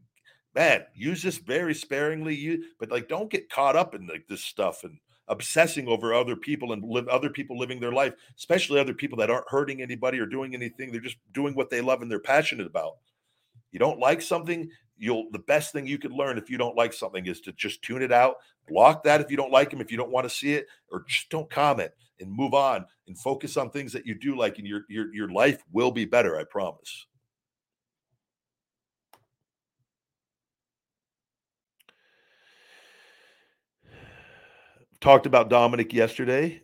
[0.54, 4.40] man use this very sparingly you but like don't get caught up in like this
[4.40, 4.98] stuff and
[5.28, 9.30] obsessing over other people and live other people living their life, especially other people that
[9.30, 10.90] aren't hurting anybody or doing anything.
[10.90, 12.96] They're just doing what they love and they're passionate about.
[13.72, 16.92] You don't like something, you'll the best thing you could learn if you don't like
[16.92, 19.90] something is to just tune it out, block that if you don't like them, if
[19.90, 23.56] you don't want to see it, or just don't comment and move on and focus
[23.56, 26.44] on things that you do like and your your your life will be better, I
[26.44, 27.06] promise.
[35.00, 36.62] Talked about Dominic yesterday.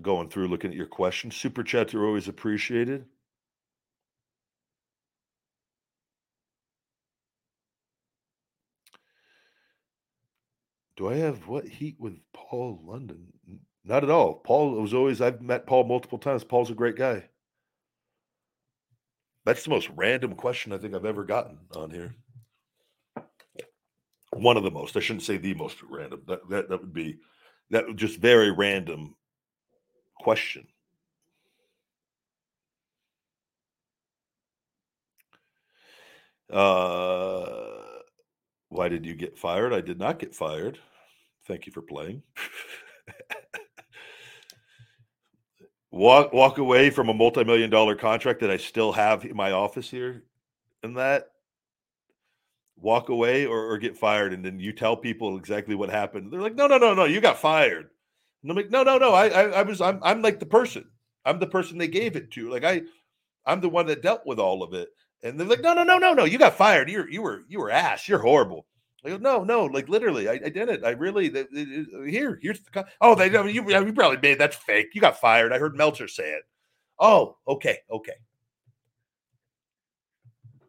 [0.00, 1.36] Going through looking at your questions.
[1.36, 3.04] Super chats are always appreciated.
[10.96, 13.32] Do I have what heat with Paul London?
[13.84, 14.34] Not at all.
[14.34, 16.44] Paul was always, I've met Paul multiple times.
[16.44, 17.24] Paul's a great guy.
[19.44, 22.14] That's the most random question I think I've ever gotten on here.
[24.32, 24.96] One of the most.
[24.96, 26.22] I shouldn't say the most random.
[26.26, 27.18] That that, that would be
[27.70, 29.16] that just very random
[30.20, 30.66] question.
[36.52, 37.80] Uh,
[38.68, 39.72] why did you get fired?
[39.72, 40.78] I did not get fired.
[41.46, 42.22] Thank you for playing.
[45.90, 49.90] walk walk away from a multi-million dollar contract that I still have in my office
[49.90, 50.22] here
[50.82, 51.30] and that
[52.76, 56.32] walk away or, or get fired and then you tell people exactly what happened.
[56.32, 57.90] They're like no no no no you got fired.
[58.42, 60.86] And I'm like no no no I I, I was I'm, I'm like the person.
[61.24, 62.50] I'm the person they gave it to.
[62.50, 62.82] Like I
[63.44, 64.88] I'm the one that dealt with all of it.
[65.22, 66.88] And they're like no no no no no you got fired.
[66.88, 68.08] You you were you were ass.
[68.08, 68.66] You're horrible
[69.04, 70.84] I go, no, no, like literally, I, I did it.
[70.84, 74.56] I really, the, the, uh, here, here's the, oh, they, you, you probably made that's
[74.56, 74.88] fake.
[74.94, 75.52] You got fired.
[75.52, 76.42] I heard Meltzer say it.
[76.98, 78.12] Oh, okay, okay.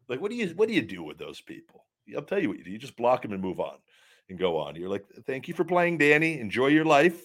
[0.07, 1.85] Like, what do you, what do you do with those people?
[2.15, 2.71] I'll tell you what you do.
[2.71, 3.77] You just block them and move on
[4.29, 4.75] and go on.
[4.75, 6.39] You're like, thank you for playing, Danny.
[6.39, 7.21] Enjoy your life.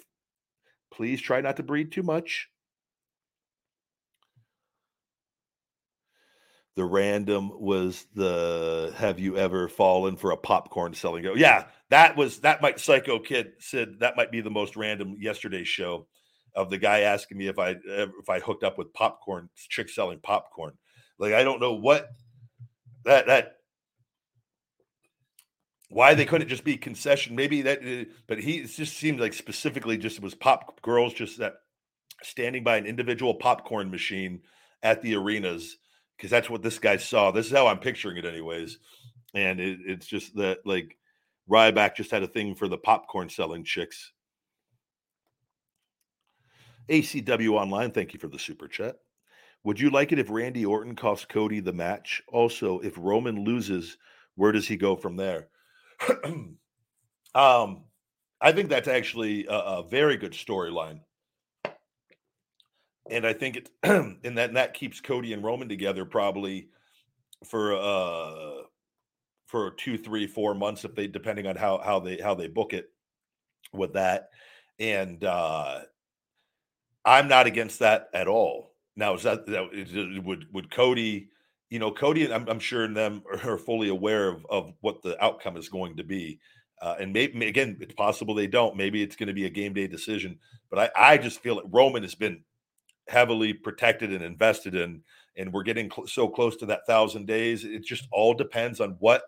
[0.93, 2.49] Please try not to breathe too much.
[6.77, 12.17] The random was the have you ever fallen for a popcorn selling go yeah that
[12.17, 16.07] was that might psycho kid said that might be the most random yesterday's show
[16.55, 20.21] of the guy asking me if i if i hooked up with popcorn chick selling
[20.21, 20.73] popcorn.
[21.19, 22.11] Like i don't know what
[23.05, 23.57] that that
[25.89, 29.33] why they couldn't just be concession maybe that uh, but he it just seemed like
[29.33, 31.55] specifically just it was pop girls just that
[32.23, 34.41] standing by an individual popcorn machine
[34.83, 35.77] at the arenas
[36.17, 37.31] because that's what this guy saw.
[37.31, 38.79] This is how I'm picturing it, anyways.
[39.35, 40.97] And it, it's just that like
[41.51, 44.13] Ryback just had a thing for the popcorn selling chicks.
[46.89, 48.97] ACW Online, thank you for the super chat.
[49.65, 52.23] Would you like it if Randy Orton costs Cody the match?
[52.29, 53.99] Also, if Roman loses,
[54.37, 55.49] where does he go from there?
[57.35, 57.85] um,
[58.41, 61.01] I think that's actually a, a very good storyline
[63.11, 66.69] and I think it and that and that keeps Cody and Roman together probably
[67.45, 68.63] for uh
[69.47, 72.73] for two, three, four months if they depending on how how they how they book
[72.73, 72.91] it
[73.73, 74.31] with that.
[74.79, 75.81] And uh
[77.05, 78.73] I'm not against that at all.
[78.97, 81.29] Now is that, that is, would would Cody,
[81.71, 85.23] you know, Cody I'm, I'm sure and them are fully aware of of what the
[85.23, 86.41] outcome is going to be.
[86.83, 88.77] Uh, and maybe again, it's possible they don't.
[88.77, 90.39] Maybe it's going to be a game day decision.
[90.69, 92.43] But I, I just feel that Roman has been
[93.09, 95.03] heavily protected and invested in
[95.37, 98.15] and we're getting cl- so close to that thousand days it just mm-hmm.
[98.15, 99.25] all depends on what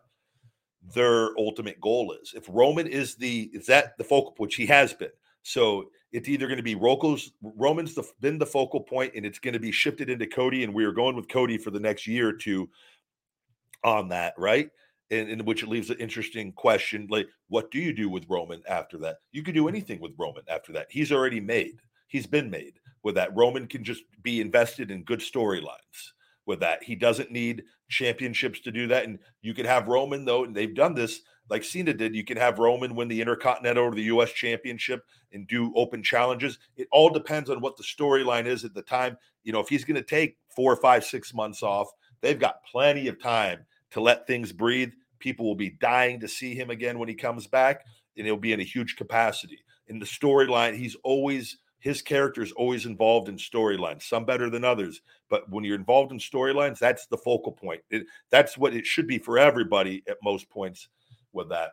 [0.94, 2.32] their ultimate goal is.
[2.34, 5.10] If roman is the is that the focal which he has been
[5.42, 9.38] so it's either going to be Roko's, roman's the, been the focal point and it's
[9.38, 12.06] going to be shifted into cody and we are going with cody for the next
[12.06, 12.68] year or two
[13.84, 14.70] on that right?
[15.10, 18.62] And, and which it leaves an interesting question like what do you do with roman
[18.68, 19.18] after that?
[19.32, 19.68] You could do mm-hmm.
[19.68, 20.86] anything with roman after that.
[20.90, 21.80] He's already made.
[22.08, 22.74] He's been made
[23.09, 23.34] with that.
[23.34, 26.12] Roman can just be invested in good storylines
[26.44, 26.82] with that.
[26.82, 29.04] He doesn't need championships to do that.
[29.04, 32.14] And you can have Roman, though, and they've done this like Cena did.
[32.14, 36.59] You can have Roman win the Intercontinental or the US Championship and do open challenges.
[36.76, 39.16] It all depends on what the storyline is at the time.
[39.42, 41.88] You know, if he's going to take four, five, six months off,
[42.20, 44.92] they've got plenty of time to let things breathe.
[45.18, 47.86] People will be dying to see him again when he comes back,
[48.18, 49.61] and he'll be in a huge capacity.
[49.86, 54.64] In the storyline, he's always his character is always involved in storylines, some better than
[54.64, 55.00] others.
[55.30, 57.82] But when you're involved in storylines, that's the focal point.
[57.90, 60.88] It, that's what it should be for everybody at most points
[61.32, 61.72] with that.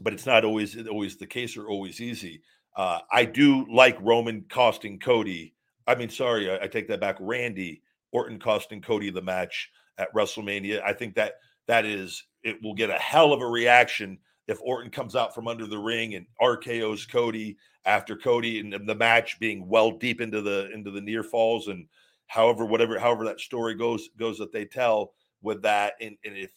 [0.00, 2.42] But it's not always always the case or always easy.
[2.76, 5.54] Uh, I do like Roman costing Cody.
[5.86, 7.16] I mean, sorry, I, I take that back.
[7.18, 10.82] Randy Orton costing Cody the match at WrestleMania.
[10.82, 11.34] I think that
[11.66, 14.18] that is it will get a hell of a reaction
[14.48, 18.94] if Orton comes out from under the ring and RKO's Cody after Cody and the
[18.94, 21.86] match being well deep into the into the near falls and
[22.26, 25.94] however whatever however that story goes goes that they tell with that.
[26.00, 26.52] And, and if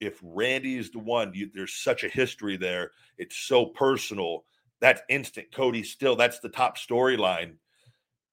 [0.00, 2.90] if Randy is the one you, there's such a history there.
[3.18, 4.44] It's so personal.
[4.80, 7.54] That's instant Cody still that's the top storyline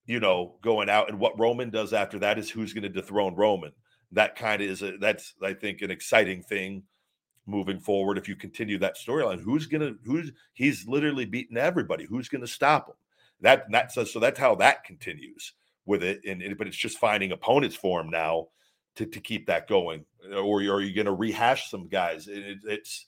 [0.06, 1.10] you know going out.
[1.10, 3.72] And what Roman does after that is who's going to dethrone Roman.
[4.14, 6.84] That kind of is a, that's I think an exciting thing
[7.52, 12.06] moving forward if you continue that storyline who's gonna who's he's literally beating everybody.
[12.06, 12.96] Who's gonna stop him?
[13.42, 15.54] That that says so that's how that continues
[15.86, 18.48] with it and, but it's just finding opponents for him now
[18.96, 20.06] to, to keep that going.
[20.34, 22.28] Or are you gonna rehash some guys?
[22.28, 23.08] It, it's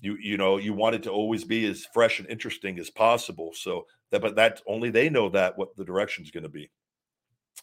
[0.00, 3.52] you you know you want it to always be as fresh and interesting as possible.
[3.54, 6.70] So that but that's only they know that what the direction's to be.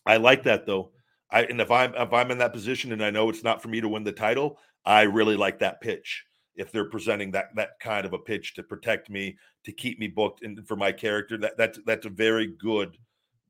[0.05, 0.91] I like that though
[1.31, 3.67] I and if I'm if I'm in that position and I know it's not for
[3.67, 6.23] me to win the title, I really like that pitch.
[6.55, 10.07] If they're presenting that that kind of a pitch to protect me, to keep me
[10.07, 12.97] booked, and for my character, that that's that's a very good,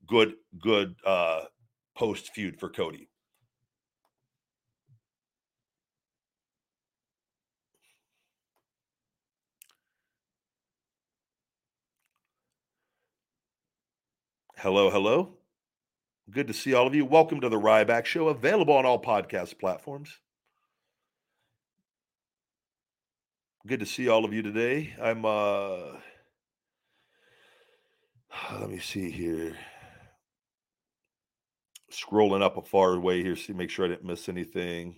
[0.07, 1.43] good, good uh,
[1.95, 3.09] post feud for Cody.
[14.57, 15.36] Hello, hello.
[16.29, 17.05] Good to see all of you.
[17.05, 20.19] Welcome to the Ryback Show, available on all podcast platforms.
[23.65, 24.93] Good to see all of you today.
[25.01, 25.77] I'm uh
[28.59, 29.55] let me see here.
[31.89, 34.97] Scrolling up a far way here, see make sure I didn't miss anything.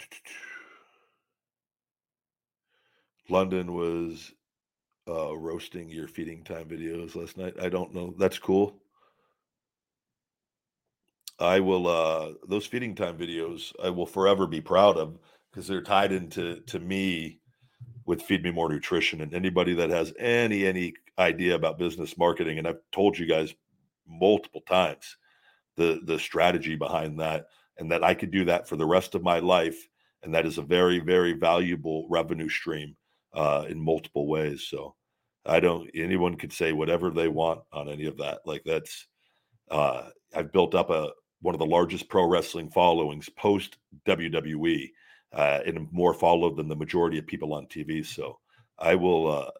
[3.28, 4.32] London was
[5.08, 7.54] uh, roasting your feeding time videos last night.
[7.60, 8.14] I don't know.
[8.18, 8.82] That's cool.
[11.38, 15.18] I will uh those feeding time videos I will forever be proud of
[15.50, 17.40] because they're tied into to me
[18.06, 22.58] with feed me more nutrition and anybody that has any any idea about business marketing
[22.58, 23.54] and I've told you guys
[24.06, 25.16] multiple times
[25.76, 27.46] the the strategy behind that
[27.78, 29.88] and that I could do that for the rest of my life
[30.22, 32.94] and that is a very very valuable revenue stream
[33.34, 34.66] uh, in multiple ways.
[34.68, 34.94] So
[35.46, 35.90] I don't.
[35.94, 38.40] Anyone could say whatever they want on any of that.
[38.44, 39.06] Like that's.
[39.70, 41.10] Uh, I've built up a
[41.40, 44.90] one of the largest pro wrestling followings post WWE,
[45.32, 48.04] uh, and more followed than the majority of people on TV.
[48.04, 48.38] So
[48.78, 49.30] I will.
[49.30, 49.50] Uh,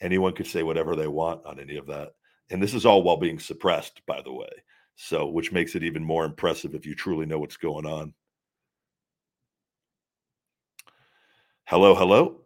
[0.00, 2.10] anyone could say whatever they want on any of that,
[2.50, 4.48] and this is all while being suppressed, by the way.
[4.96, 8.12] So, which makes it even more impressive if you truly know what's going on.
[11.64, 12.40] Hello, hello.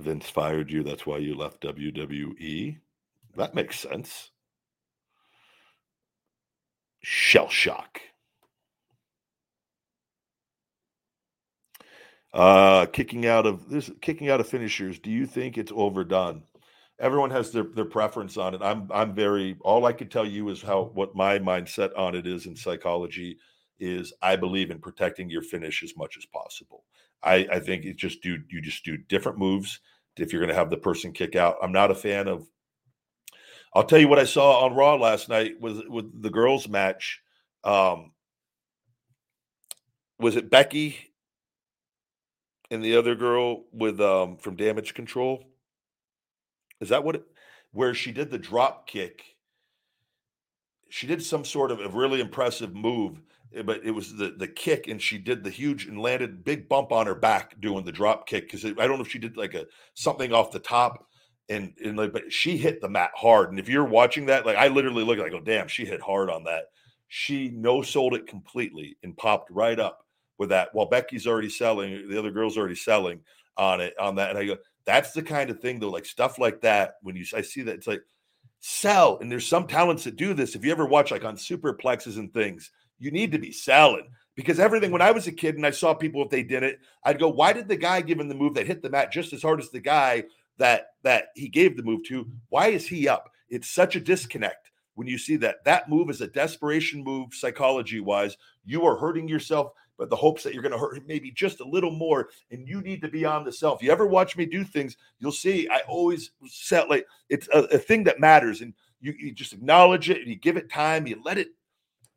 [0.00, 0.82] Vince fired you.
[0.82, 2.78] That's why you left WWE.
[3.36, 4.30] That makes sense.
[7.02, 8.00] Shell shock.
[12.32, 14.98] Uh, kicking out of this, kicking out of finishers.
[14.98, 16.44] Do you think it's overdone?
[17.00, 18.60] Everyone has their, their preference on it.
[18.62, 19.56] I'm I'm very.
[19.62, 23.38] All I can tell you is how what my mindset on it is in psychology
[23.80, 26.84] is I believe in protecting your finish as much as possible.
[27.22, 29.80] I, I think it just do you just do different moves
[30.16, 31.56] if you're going to have the person kick out.
[31.62, 32.46] I'm not a fan of.
[33.74, 37.20] I'll tell you what I saw on Raw last night was with the girls match.
[37.62, 38.12] Um,
[40.18, 40.96] was it Becky
[42.70, 45.44] and the other girl with um from Damage Control?
[46.80, 47.24] Is that what it?
[47.72, 49.29] Where she did the drop kick.
[50.90, 53.22] She did some sort of a really impressive move
[53.54, 56.68] Eh, but it was the the kick, and she did the huge and landed big
[56.68, 59.36] bump on her back doing the drop kick because I don't know if she did
[59.36, 61.06] like a something off the top,
[61.48, 63.50] and and like but she hit the mat hard.
[63.50, 66.30] And if you're watching that, like I literally look I go, damn, she hit hard
[66.30, 66.66] on that.
[67.08, 70.04] She no sold it completely and popped right up
[70.38, 70.68] with that.
[70.72, 73.20] While Becky's already selling, the other girl's already selling.
[73.56, 74.30] on it on that.
[74.30, 74.56] And I go,
[74.86, 76.94] that's the kind of thing though, like stuff like that.
[77.02, 78.02] When you I see that, it's like
[78.60, 79.18] sell.
[79.18, 80.54] And there's some talents that do this.
[80.54, 84.60] If you ever watch like on superplexes and things, you need to be selling because
[84.60, 87.18] everything when I was a kid and I saw people if they did it, I'd
[87.18, 89.42] go, why did the guy give him the move that hit the mat just as
[89.42, 90.24] hard as the guy
[90.58, 92.30] that that he gave the move to?
[92.50, 93.30] Why is he up?
[93.48, 98.00] It's such a disconnect when you see that that move is a desperation move psychology
[98.00, 98.36] wise.
[98.64, 101.68] You are hurting yourself but the hopes that you're going to hurt maybe just a
[101.68, 103.82] little more and you need to be on the self.
[103.82, 107.78] You ever watch me do things you'll see i always set like it's a, a
[107.78, 111.20] thing that matters and you, you just acknowledge it and you give it time you
[111.22, 111.48] let it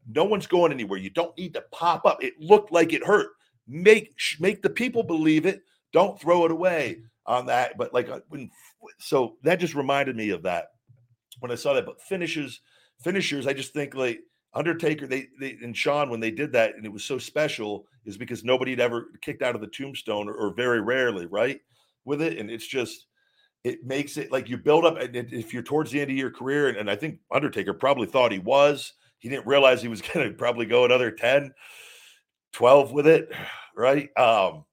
[0.08, 1.00] no one's going anywhere.
[1.00, 2.22] You don't need to pop up.
[2.22, 3.30] It looked like it hurt.
[3.68, 5.62] Make make the people believe it.
[5.94, 8.50] Don't throw it away on that but like uh, when
[9.00, 10.72] so that just reminded me of that.
[11.40, 12.62] When i saw that but finishes
[13.02, 14.20] finishers i just think like
[14.56, 18.18] Undertaker, they, they and Shawn when they did that, and it was so special, is
[18.18, 21.60] because nobody had ever kicked out of the tombstone, or, or very rarely, right?
[22.06, 23.08] With it, and it's just
[23.64, 25.00] it makes it like you build up.
[25.00, 28.08] And if you're towards the end of your career, and, and I think Undertaker probably
[28.08, 31.54] thought he was, he didn't realize he was going to probably go another 10,
[32.52, 33.32] 12 with it,
[33.76, 34.10] right?
[34.18, 34.66] Um,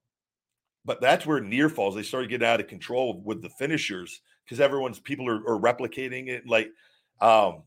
[0.84, 4.60] but that's where near falls they started getting out of control with the finishers because
[4.60, 6.46] everyone's people are, are replicating it.
[6.46, 6.70] Like,
[7.20, 7.62] um,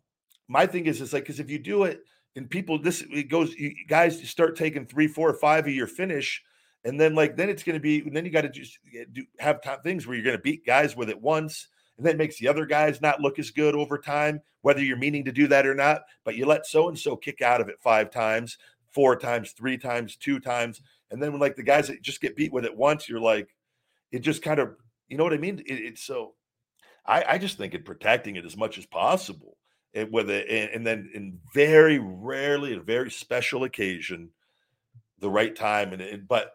[0.48, 2.02] my thing is, it's like because if you do it
[2.36, 6.44] and people, this it goes, you guys start taking three, four, five of your finish,
[6.84, 8.78] and then like then it's going to be, then you got to just
[9.12, 11.68] do have things where you're going to beat guys with it once,
[11.98, 15.26] and that makes the other guys not look as good over time, whether you're meaning
[15.26, 16.02] to do that or not.
[16.24, 18.58] But you let so and so kick out of it five times,
[18.92, 22.36] four times, three times, two times, and then when like the guys that just get
[22.36, 23.56] beat with it once, you're like,
[24.12, 24.76] it just kind of,
[25.08, 25.60] you know what I mean?
[25.60, 26.34] It, it's so.
[27.06, 29.58] I, I just think in protecting it as much as possible
[29.94, 34.30] and with it, and, and then in very rarely, a very special occasion,
[35.20, 36.54] the right time, and it, but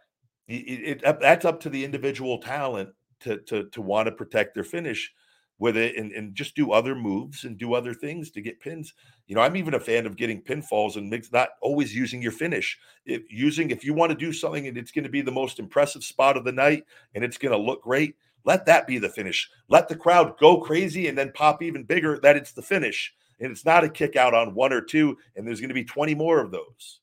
[0.48, 2.90] it, it, that's up to the individual talent
[3.20, 5.12] to to to want to protect their finish
[5.58, 8.94] with it and, and just do other moves and do other things to get pins.
[9.26, 12.32] You know, I'm even a fan of getting pinfalls and mix, not always using your
[12.32, 12.78] finish.
[13.04, 15.58] If using if you want to do something and it's going to be the most
[15.58, 16.84] impressive spot of the night
[17.14, 19.50] and it's going to look great, let that be the finish.
[19.68, 23.52] Let the crowd go crazy and then pop even bigger that it's the finish and
[23.52, 26.14] it's not a kick out on one or two, and there's going to be 20
[26.14, 27.00] more of those.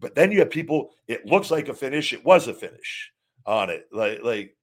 [0.00, 3.12] But then you have people, it looks like a finish, it was a finish
[3.46, 3.86] on it.
[3.92, 4.56] Like, like,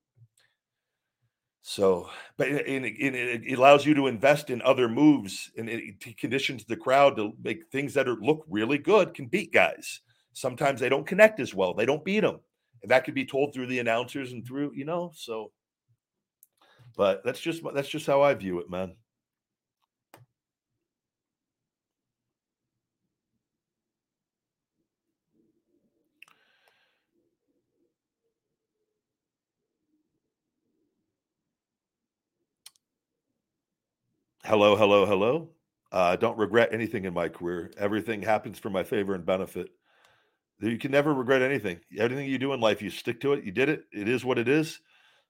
[1.61, 6.65] so, but it, it, it allows you to invest in other moves and it conditions
[6.65, 10.01] the crowd to make things that are look really good can beat guys.
[10.33, 12.39] Sometimes they don't connect as well, they don't beat them.
[12.81, 15.51] And that could be told through the announcers and through, you know, so
[16.95, 18.95] but that's just that's just how I view it, man.
[34.51, 35.47] Hello, hello, hello.
[35.93, 37.71] Uh, don't regret anything in my career.
[37.77, 39.69] Everything happens for my favor and benefit.
[40.59, 41.79] You can never regret anything.
[41.97, 43.45] Everything you do in life, you stick to it.
[43.45, 43.85] You did it.
[43.93, 44.81] It is what it is,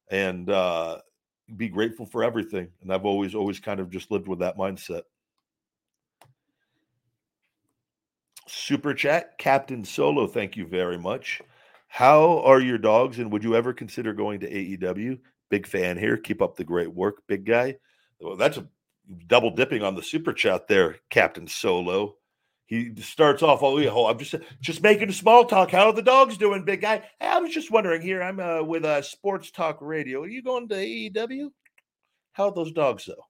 [0.10, 1.02] and uh,
[1.56, 2.70] be grateful for everything.
[2.82, 5.04] And I've always, always kind of just lived with that mindset.
[8.48, 10.26] Super chat, Captain Solo.
[10.26, 11.44] Thank you very much.
[11.90, 15.20] How are your dogs, and would you ever consider going to AEW?
[15.52, 16.18] Big fan here.
[16.18, 17.76] Keep up the great work, big guy.
[18.20, 18.68] Well, that's a
[19.28, 22.16] double dipping on the super chat there, Captain Solo.
[22.66, 25.72] He starts off, oh, yeah, I'm just just making a small talk.
[25.72, 27.04] How are the dogs doing, big guy?
[27.20, 28.24] Hey, I was just wondering here.
[28.24, 30.22] I'm uh, with uh, Sports Talk Radio.
[30.24, 31.50] Are you going to AEW?
[32.32, 33.26] How are those dogs though?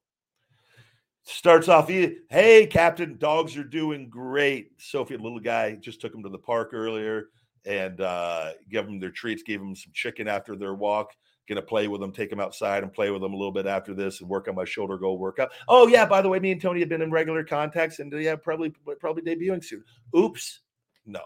[1.23, 4.71] Starts off, hey, Captain, dogs are doing great.
[4.77, 7.29] Sophie, little guy, just took him to the park earlier
[7.65, 11.15] and uh, gave them their treats, gave them some chicken after their walk
[11.47, 13.93] gonna play with them, take them outside and play with them a little bit after
[13.93, 15.51] this and work on my shoulder goal workout.
[15.67, 18.35] Oh yeah, by the way, me and Tony have been in regular contacts and yeah,
[18.35, 19.83] probably probably debuting soon.
[20.15, 20.59] Oops,
[21.05, 21.21] no.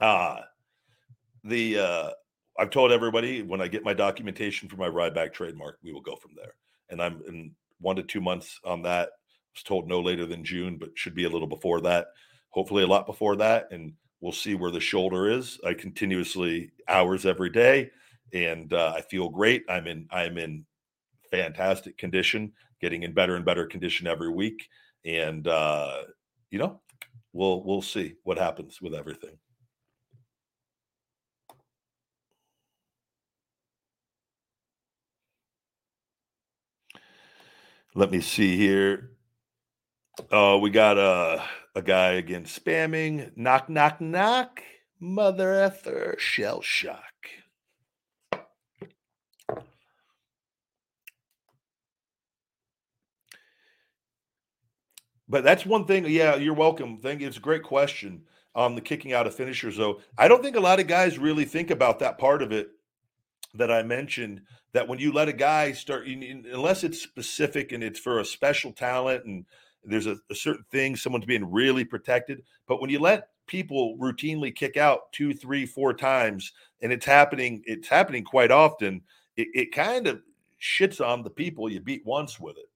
[0.00, 0.40] Uh
[1.44, 2.10] the uh
[2.58, 6.16] I've told everybody when I get my documentation for my Ryback trademark, we will go
[6.16, 6.54] from there.
[6.88, 9.08] And I'm in one to two months on that.
[9.08, 12.08] I was told no later than June, but should be a little before that.
[12.50, 13.68] Hopefully a lot before that.
[13.72, 15.60] And we'll see where the shoulder is.
[15.66, 17.90] I continuously hours every day
[18.32, 19.64] and uh, I feel great.
[19.68, 20.64] I'm in I'm in
[21.30, 24.68] fantastic condition, getting in better and better condition every week,
[25.04, 26.02] and uh,
[26.50, 26.80] you know,
[27.32, 29.38] we'll we'll see what happens with everything.
[37.94, 39.12] Let me see here.
[40.30, 41.42] Oh, we got a
[41.74, 43.36] a guy again spamming.
[43.36, 44.62] Knock, knock, knock.
[44.98, 47.04] Mother effer shell shock.
[55.28, 56.06] But that's one thing.
[56.06, 56.98] Yeah, you're welcome.
[56.98, 57.26] Thank you.
[57.26, 58.22] It's a great question
[58.54, 60.00] on the kicking out of finishers, though.
[60.16, 62.70] I don't think a lot of guys really think about that part of it
[63.54, 64.42] that I mentioned.
[64.72, 68.72] That when you let a guy start, unless it's specific and it's for a special
[68.72, 69.46] talent and
[69.84, 72.42] there's a, a certain thing, someone's being really protected.
[72.66, 77.62] But when you let people routinely kick out two, three, four times, and it's happening,
[77.64, 79.02] it's happening quite often.
[79.36, 80.20] It, it kind of
[80.60, 82.68] shits on the people you beat once with it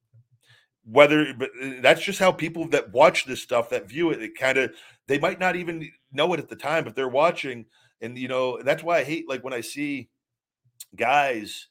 [0.85, 4.35] whether but uh, that's just how people that watch this stuff that view it it
[4.35, 4.73] kind of
[5.07, 7.67] they might not even know it at the time but they're watching
[8.01, 10.09] and you know that's why i hate like when i see
[10.97, 11.69] guys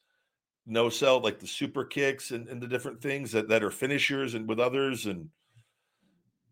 [0.65, 4.36] no sell like the super kicks and, and the different things that, that are finishers
[4.36, 5.30] and with others and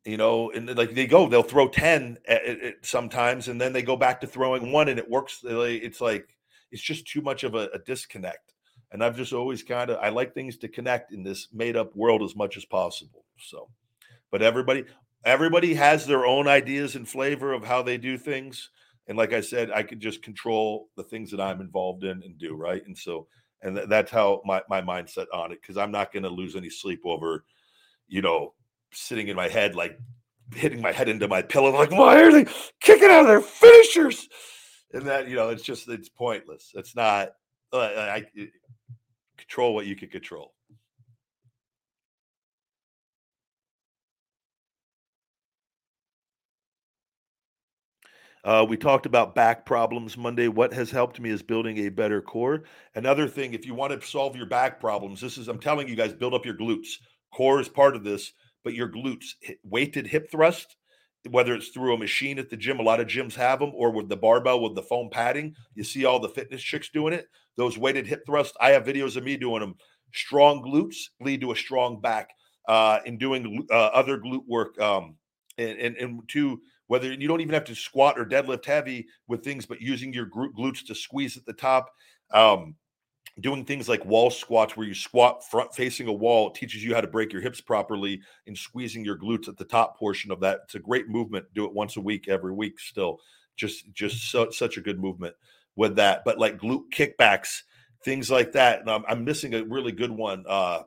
[0.06, 3.84] you know and like they go they'll throw 10 at, at, sometimes and then they
[3.84, 6.36] go back to throwing one and it works it's like
[6.72, 8.54] it's just too much of a, a disconnect
[8.92, 11.96] and I've just always kind of I like things to connect in this made up
[11.96, 13.26] world as much as possible.
[13.40, 13.70] So,
[14.32, 14.86] but everybody
[15.26, 18.70] everybody has their own ideas and flavor of how they do things.
[19.08, 22.38] And like I said, I can just control the things that I'm involved in and
[22.38, 22.86] do right.
[22.86, 23.28] And so,
[23.62, 26.56] and th- that's how my my mindset on it because I'm not going to lose
[26.56, 27.46] any sleep over,
[28.08, 28.54] you know,
[28.94, 30.00] sitting in my head like
[30.54, 32.46] hitting my head into my pillow like why are they
[32.80, 34.30] kicking out of their finishers
[34.94, 37.34] and that you know it's just it's pointless it's not
[37.74, 38.26] uh, I,
[39.38, 40.54] control what you can control.
[48.44, 50.48] Uh, we talked about back problems Monday.
[50.48, 52.64] What has helped me is building a better core.
[52.96, 55.98] Another thing, if you want to solve your back problems, this is, I'm telling you
[55.98, 56.92] guys, build up your glutes.
[57.34, 58.32] Core is part of this,
[58.64, 59.34] but your glutes,
[59.64, 60.77] weighted hip thrust,
[61.32, 63.92] whether it's through a machine at the gym, a lot of gyms have them, or
[63.92, 65.56] with the barbell with the foam padding.
[65.76, 67.28] You see all the fitness chicks doing it.
[67.56, 68.58] Those weighted hip thrusts.
[68.60, 69.76] I have videos of me doing them.
[70.14, 72.30] Strong glutes lead to a strong back.
[72.68, 75.16] Uh, in doing uh, other glute work, um,
[75.58, 79.42] and, and and to whether you don't even have to squat or deadlift heavy with
[79.42, 81.90] things, but using your glutes to squeeze at the top.
[82.32, 82.76] Um,
[83.40, 87.02] doing things like wall squats where you squat front facing a wall teaches you how
[87.02, 90.62] to break your hips properly and squeezing your glutes at the top portion of that.
[90.64, 93.20] It's a great movement do it once a week every week still.
[93.56, 95.36] Just just so, such a good movement
[95.76, 96.24] with that.
[96.26, 97.62] But like glute kickbacks
[98.04, 100.84] things like that and I'm, I'm missing a really good one uh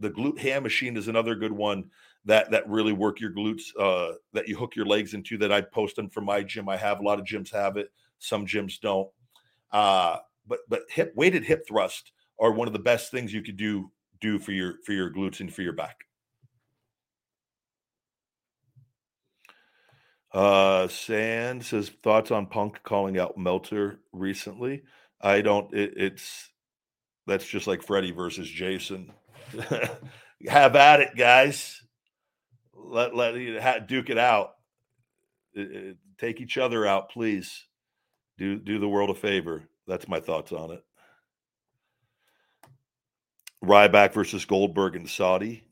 [0.00, 1.90] the glute ham machine is another good one
[2.24, 5.60] that that really work your glutes uh that you hook your legs into that i
[5.60, 6.68] post them for my gym.
[6.68, 9.08] I have a lot of gyms have it some gyms don't.
[9.72, 13.56] Uh but but hip weighted hip thrust are one of the best things you could
[13.56, 13.90] do
[14.20, 16.04] do for your for your glutes and for your back.
[20.32, 24.84] Uh, Sand says thoughts on Punk calling out Meltzer recently.
[25.20, 25.72] I don't.
[25.74, 26.50] It, it's
[27.26, 29.12] that's just like Freddie versus Jason.
[30.48, 31.82] Have at it, guys.
[32.74, 34.52] Let let duke it out.
[35.52, 37.66] It, it, take each other out, please.
[38.38, 39.64] Do do the world a favor.
[39.90, 40.84] That's my thoughts on it.
[43.64, 45.64] Ryback versus Goldberg and Saudi.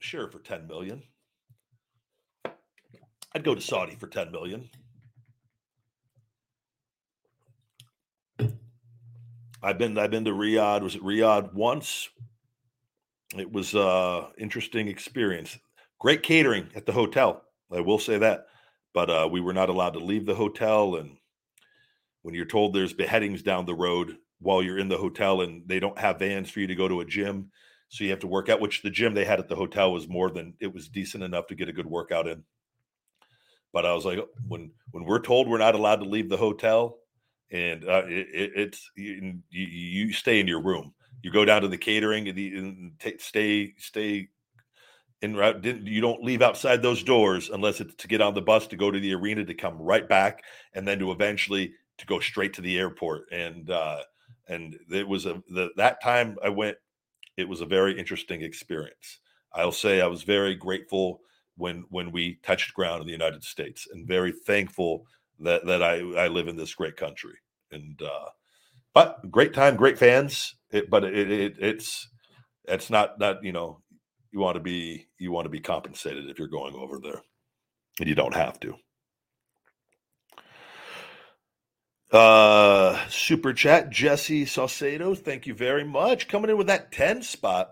[0.00, 1.02] Sure, for 10 million.
[3.34, 4.68] I'd go to Saudi for 10 million.
[9.62, 10.82] I've been I've been to Riyadh.
[10.82, 12.10] Was it Riyadh once?
[13.34, 15.58] It was uh interesting experience.
[15.98, 17.42] Great catering at the hotel.
[17.72, 18.46] I will say that.
[18.92, 21.16] But uh we were not allowed to leave the hotel and
[22.28, 25.80] when you're told there's beheadings down the road while you're in the hotel and they
[25.80, 27.50] don't have vans for you to go to a gym
[27.88, 30.10] so you have to work out which the gym they had at the hotel was
[30.10, 32.44] more than it was decent enough to get a good workout in.
[33.72, 36.98] But i was like when when we're told we're not allowed to leave the hotel
[37.50, 40.92] and uh, it, it, it's you, you, stay in your room.
[41.22, 44.28] You go down to the catering and, the, and t- stay stay
[45.22, 48.66] in route you don't leave outside those doors unless it's to get on the bus
[48.66, 50.44] to go to the arena to come right back
[50.74, 54.00] and then to eventually to go straight to the airport and uh
[54.48, 56.76] and it was a the, that time i went
[57.36, 59.20] it was a very interesting experience.
[59.54, 61.20] I'll say i was very grateful
[61.56, 65.06] when when we touched ground in the united states and very thankful
[65.40, 67.34] that that i i live in this great country
[67.72, 68.28] and uh
[68.94, 72.08] but great time great fans it, but it, it it's
[72.64, 73.80] it's not not you know
[74.32, 77.22] you want to be you want to be compensated if you're going over there
[78.00, 78.74] and you don't have to
[82.10, 85.16] Uh, super chat, Jesse Saucedo.
[85.16, 86.28] Thank you very much.
[86.28, 87.70] Coming in with that 10 spot.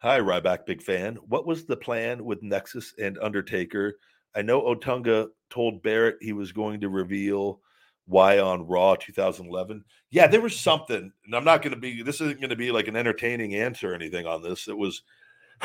[0.00, 1.16] Hi, Ryback, big fan.
[1.26, 3.94] What was the plan with Nexus and Undertaker?
[4.34, 7.60] I know Otunga told Barrett he was going to reveal
[8.06, 9.84] why on Raw 2011.
[10.10, 12.72] Yeah, there was something, and I'm not going to be, this isn't going to be
[12.72, 14.68] like an entertaining answer or anything on this.
[14.68, 15.02] It was,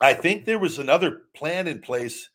[0.00, 2.28] I think there was another plan in place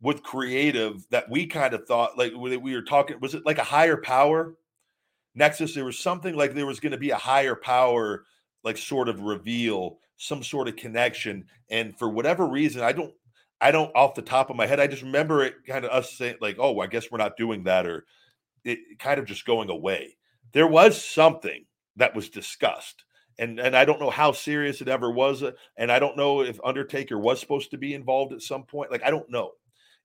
[0.00, 3.64] with creative that we kind of thought like we were talking was it like a
[3.64, 4.54] higher power
[5.34, 8.24] nexus there was something like there was going to be a higher power
[8.64, 13.14] like sort of reveal some sort of connection and for whatever reason i don't
[13.60, 16.12] i don't off the top of my head i just remember it kind of us
[16.12, 18.04] saying like oh i guess we're not doing that or
[18.64, 20.16] it kind of just going away
[20.52, 21.64] there was something
[21.96, 23.04] that was discussed
[23.38, 26.42] and and I don't know how serious it ever was, uh, and I don't know
[26.42, 28.90] if Undertaker was supposed to be involved at some point.
[28.90, 29.52] Like I don't know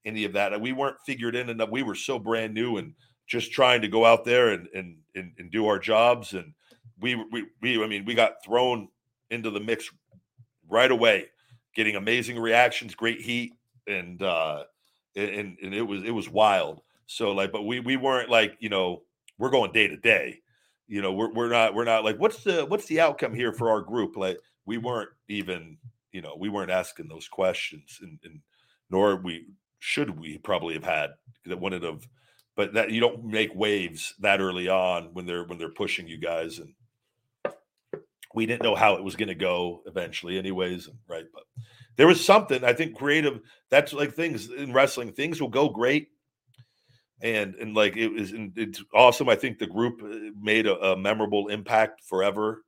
[0.06, 0.60] any of that.
[0.60, 1.70] We weren't figured in enough.
[1.70, 2.94] We were so brand new and
[3.28, 6.34] just trying to go out there and and and, and do our jobs.
[6.34, 6.54] And
[7.00, 8.88] we we we I mean we got thrown
[9.30, 9.90] into the mix
[10.68, 11.28] right away,
[11.76, 13.54] getting amazing reactions, great heat,
[13.88, 14.64] and uh
[15.16, 16.82] and and it was it was wild.
[17.08, 19.04] So like, but we we weren't like you know
[19.38, 20.42] we're going day to day
[20.90, 23.70] you know we're, we're not we're not like what's the what's the outcome here for
[23.70, 25.78] our group like we weren't even
[26.12, 28.42] you know we weren't asking those questions and, and
[28.90, 29.46] nor we
[29.80, 31.12] should we probably have had
[31.46, 32.08] that wouldn't have
[32.56, 36.18] but that you don't make waves that early on when they're when they're pushing you
[36.18, 36.74] guys and
[38.36, 41.44] we didn't know how it was going to go eventually anyways right but
[41.96, 43.40] there was something i think creative
[43.70, 46.10] that's like things in wrestling things will go great
[47.22, 50.98] and and like it was it's awesome i think the group uh, made a, a
[50.98, 52.64] memorable impact forever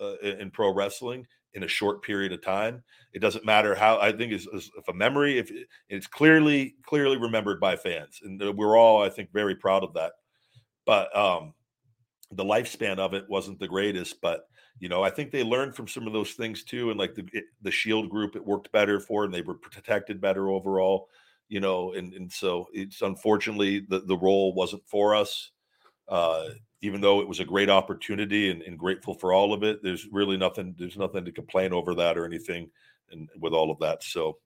[0.00, 4.12] uh, in pro wrestling in a short period of time it doesn't matter how i
[4.12, 5.50] think is if a memory if
[5.88, 10.12] it's clearly clearly remembered by fans and we're all i think very proud of that
[10.86, 11.52] but um
[12.32, 14.48] the lifespan of it wasn't the greatest but
[14.78, 17.26] you know i think they learned from some of those things too and like the
[17.62, 21.08] the shield group it worked better for and they were protected better overall
[21.52, 25.50] you know, and and so it's unfortunately the the role wasn't for us.
[26.08, 26.48] Uh,
[26.82, 30.06] even though it was a great opportunity and, and, grateful for all of it, there's
[30.10, 30.74] really nothing.
[30.76, 32.70] There's nothing to complain over that or anything,
[33.10, 34.02] and with all of that.
[34.02, 34.38] So,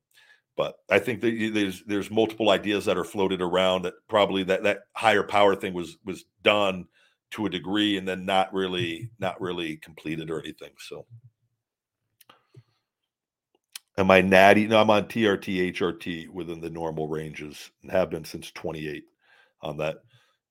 [0.57, 4.63] but I think that there's there's multiple ideas that are floated around that probably that
[4.65, 6.87] that higher power thing was was done
[7.33, 10.73] to a degree and then not really not really completed or anything.
[10.79, 11.07] So.
[13.99, 14.67] Am I natty?
[14.67, 19.05] No, I'm on TRT, HRT within the normal ranges and have been since 28
[19.63, 20.03] on that.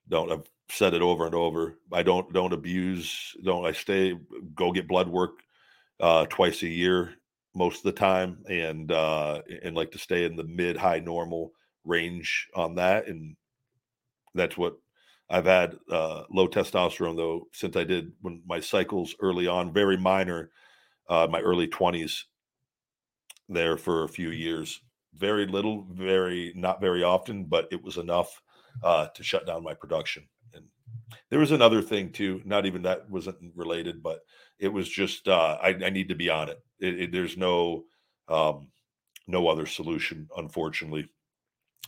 [0.09, 1.77] Don't I've said it over and over.
[1.91, 3.35] I don't don't abuse.
[3.43, 4.15] Don't I stay
[4.55, 5.39] go get blood work
[5.99, 7.15] uh, twice a year
[7.53, 11.51] most of the time, and uh, and like to stay in the mid high normal
[11.83, 13.35] range on that, and
[14.33, 14.77] that's what
[15.29, 19.97] I've had uh, low testosterone though since I did when my cycles early on, very
[19.97, 20.51] minor,
[21.09, 22.23] uh, my early 20s
[23.49, 24.81] there for a few years.
[25.13, 28.41] Very little, very not very often, but it was enough
[28.83, 30.27] uh, to shut down my production.
[31.29, 32.41] There was another thing too.
[32.45, 34.19] Not even that wasn't related, but
[34.59, 36.59] it was just uh, I, I need to be on it.
[36.79, 37.83] it, it there's no
[38.27, 38.69] um,
[39.27, 41.09] no other solution, unfortunately.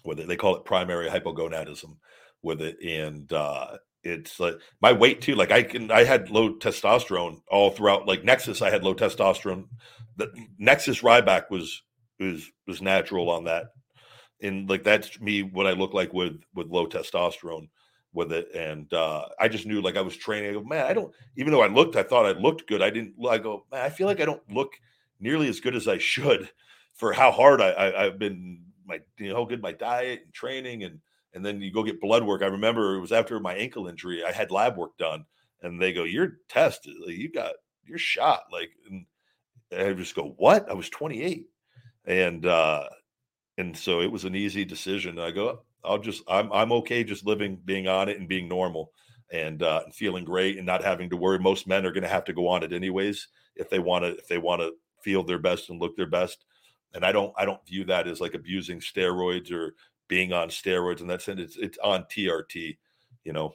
[0.05, 1.97] With it, they call it primary hypogonadism
[2.43, 5.35] with it, and uh, it's like my weight too.
[5.35, 8.07] Like I can, I had low testosterone all throughout.
[8.07, 9.65] Like Nexus, I had low testosterone.
[10.15, 11.81] The Nexus Ryback was
[12.19, 13.65] was was natural on that,
[14.41, 17.69] and like that's me what I look like with with low testosterone
[18.17, 18.53] with it.
[18.53, 20.49] And uh, I just knew like I was training.
[20.49, 21.13] I go, man, I don't.
[21.37, 22.81] Even though I looked, I thought I looked good.
[22.81, 23.13] I didn't.
[23.29, 24.73] I go, man, I feel like I don't look
[25.21, 26.49] nearly as good as I should
[26.93, 28.63] for how hard I, I've been.
[28.85, 31.01] My you know good my diet and training and
[31.33, 32.41] and then you go get blood work.
[32.41, 34.23] I remember it was after my ankle injury.
[34.23, 35.25] I had lab work done,
[35.61, 37.53] and they go, "Your test, you got
[37.85, 39.05] your shot." Like, and
[39.77, 41.47] I just go, "What?" I was 28,
[42.05, 42.85] and uh,
[43.57, 45.19] and so it was an easy decision.
[45.19, 48.91] I go, "I'll just, I'm, I'm okay just living, being on it, and being normal."
[49.29, 51.37] And, uh, and feeling great and not having to worry.
[51.37, 53.27] Most men are going to have to go on it anyways
[53.57, 54.71] if they want to if they want to
[55.03, 56.45] feel their best and look their best
[56.93, 59.75] and I don't I don't view that as like abusing steroids or
[60.07, 61.39] being on steroids and that's it.
[61.39, 62.77] It's it's on TRT,
[63.23, 63.53] you know.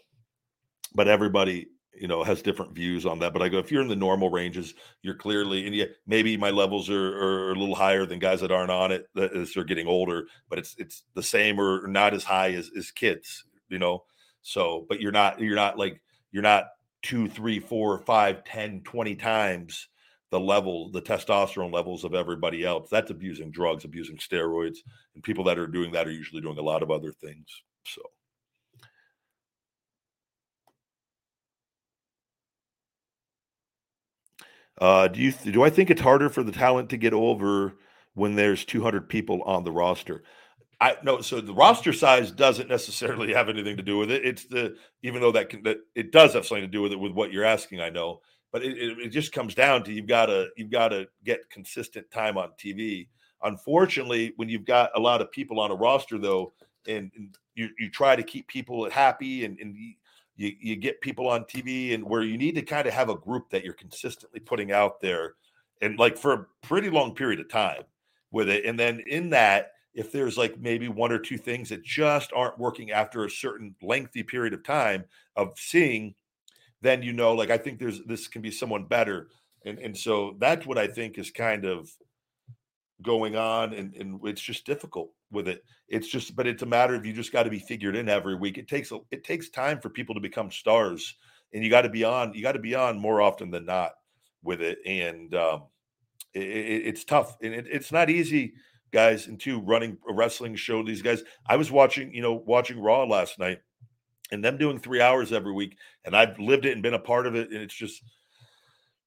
[0.95, 3.33] But everybody, you know, has different views on that.
[3.33, 6.51] But I go, if you're in the normal ranges, you're clearly and yeah, maybe my
[6.51, 9.87] levels are, are a little higher than guys that aren't on it as they're getting
[9.87, 14.05] older, but it's it's the same or not as high as, as kids, you know.
[14.43, 16.01] So, but you're not you're not like
[16.31, 16.69] you're not
[17.03, 19.89] two, three, four, five, ten, twenty times
[20.31, 22.89] the level, the testosterone levels of everybody else.
[22.91, 24.79] That's abusing drugs, abusing steroids,
[25.15, 27.47] and people that are doing that are usually doing a lot of other things.
[27.87, 28.03] So.
[34.79, 37.75] Uh, do you do I think it's harder for the talent to get over
[38.15, 40.23] when there's 200 people on the roster?
[40.81, 44.25] I no, so the roster size doesn't necessarily have anything to do with it.
[44.25, 46.99] It's the even though that can, that it does have something to do with it
[47.01, 47.81] with what you're asking.
[47.81, 48.21] I know,
[48.51, 51.49] but it, it, it just comes down to you've got to you've got to get
[51.51, 53.07] consistent time on TV
[53.43, 56.53] unfortunately, when you've got a lot of people on a roster, though,
[56.87, 59.77] and, and you, you try to keep people happy and, and
[60.37, 63.17] you, you get people on TV and where you need to kind of have a
[63.17, 65.35] group that you're consistently putting out there
[65.81, 67.83] and like for a pretty long period of time
[68.31, 68.65] with it.
[68.65, 72.59] And then in that, if there's like maybe one or two things that just aren't
[72.59, 75.05] working after a certain lengthy period of time
[75.37, 76.15] of seeing,
[76.81, 79.29] then you know, like I think there's this can be someone better.
[79.67, 81.91] And and so that's what I think is kind of
[83.03, 85.65] going on and, and it's just difficult with it.
[85.89, 88.35] It's just but it's a matter of you just got to be figured in every
[88.35, 88.59] week.
[88.59, 91.17] It takes it takes time for people to become stars
[91.53, 93.93] and you got to be on you got to be on more often than not
[94.43, 95.65] with it and um
[96.35, 98.55] it, it, it's tough and it, it's not easy
[98.93, 103.05] guys into running a wrestling show these guys i was watching you know watching raw
[103.05, 103.59] last night
[104.31, 107.27] and them doing three hours every week and i've lived it and been a part
[107.27, 108.03] of it and it's just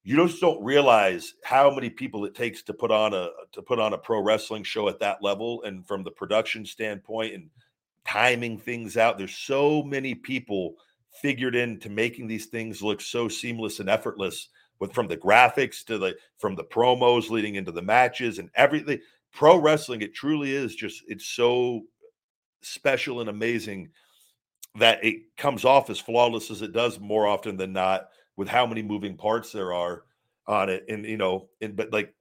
[0.06, 3.80] you just don't realize how many people it takes to put on a to put
[3.80, 7.50] on a pro wrestling show at that level and from the production standpoint and
[8.06, 9.18] timing things out.
[9.18, 10.76] There's so many people
[11.10, 15.98] figured into making these things look so seamless and effortless with from the graphics to
[15.98, 19.00] the from the promos leading into the matches and everything.
[19.32, 21.82] Pro wrestling it truly is just it's so
[22.62, 23.88] special and amazing
[24.76, 28.06] that it comes off as flawless as it does more often than not
[28.36, 30.04] with how many moving parts there are
[30.46, 30.84] on it.
[30.88, 32.14] And you know, and but like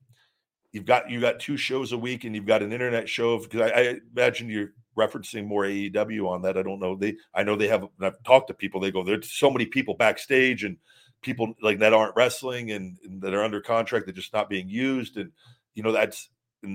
[0.71, 3.61] you've got you got two shows a week and you've got an internet show because
[3.61, 6.57] I, I, imagine you're referencing more AEW on that.
[6.57, 6.95] I don't know.
[6.95, 9.93] They I know they have I've talked to people, they go, there's so many people
[9.93, 10.77] backstage and
[11.21, 14.69] people like that aren't wrestling and, and that are under contract, they're just not being
[14.69, 15.17] used.
[15.17, 15.31] And
[15.73, 16.29] you know, that's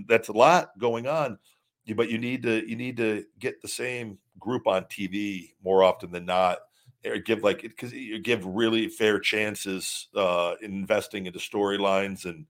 [0.09, 1.39] that's a lot going on.
[1.97, 6.13] But you need to you need to get the same group on TV more often
[6.13, 6.59] than not
[7.07, 12.47] or give like because you give really fair chances uh in investing into storylines and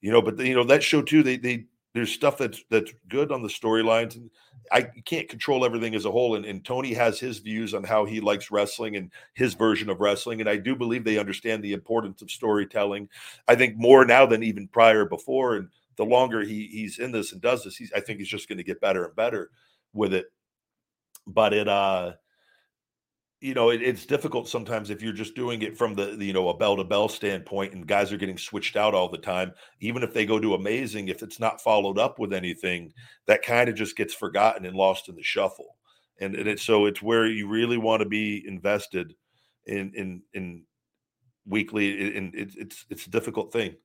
[0.00, 1.64] you know but you know that show too they they
[1.94, 4.30] there's stuff that's that's good on the storylines and
[4.70, 8.04] i can't control everything as a whole and, and tony has his views on how
[8.04, 11.72] he likes wrestling and his version of wrestling and i do believe they understand the
[11.72, 13.08] importance of storytelling
[13.48, 17.32] i think more now than even prior before and the longer he he's in this
[17.32, 19.50] and does this he's i think he's just going to get better and better
[19.92, 20.26] with it.
[21.26, 22.12] But it uh
[23.40, 26.32] you know, it, it's difficult sometimes if you're just doing it from the, the, you
[26.32, 29.52] know a bell to bell standpoint, and guys are getting switched out all the time.
[29.80, 32.92] Even if they go to amazing, if it's not followed up with anything,
[33.26, 35.76] that kind of just gets forgotten and lost in the shuffle.
[36.20, 39.14] And and it's so it's where you really want to be invested
[39.66, 40.64] in in in
[41.46, 42.16] weekly.
[42.16, 43.76] And it's it's it's a difficult thing.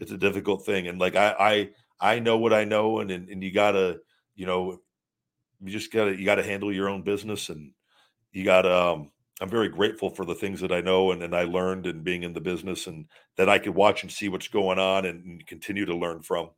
[0.00, 3.28] It's a difficult thing, and like I I I know what I know, and and,
[3.28, 4.00] and you gotta
[4.34, 4.80] you know
[5.60, 7.70] you just gotta you gotta handle your own business and
[8.32, 11.42] you got um I'm very grateful for the things that I know and, and I
[11.42, 13.04] learned and being in the business and
[13.36, 16.50] that I could watch and see what's going on and, and continue to learn from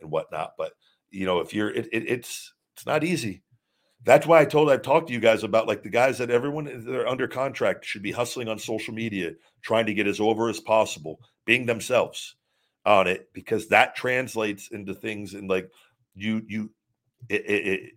[0.00, 0.52] and whatnot.
[0.58, 0.72] But
[1.10, 3.42] you know, if you're it, it, it's it's not easy.
[4.04, 6.64] That's why I told I've talked to you guys about like the guys that everyone
[6.64, 9.32] that are under contract should be hustling on social media,
[9.62, 12.36] trying to get as over as possible, being themselves
[12.84, 15.70] on it, because that translates into things and like
[16.14, 16.70] you you
[17.28, 17.92] it, it, it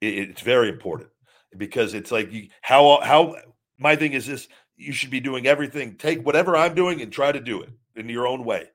[0.00, 1.09] it's very important
[1.56, 3.36] because it's like you, how how
[3.78, 7.32] my thing is this you should be doing everything take whatever i'm doing and try
[7.32, 8.68] to do it in your own way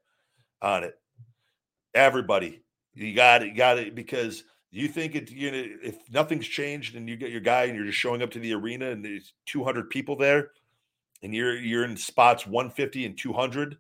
[0.62, 0.96] on it.
[1.94, 2.62] Everybody
[2.94, 7.08] you got it got it because you think it you know if nothing's changed and
[7.08, 9.90] you get your guy and you're just showing up to the arena and there's 200
[9.90, 10.52] people there
[11.24, 13.78] and you're you're in spots 150 and 200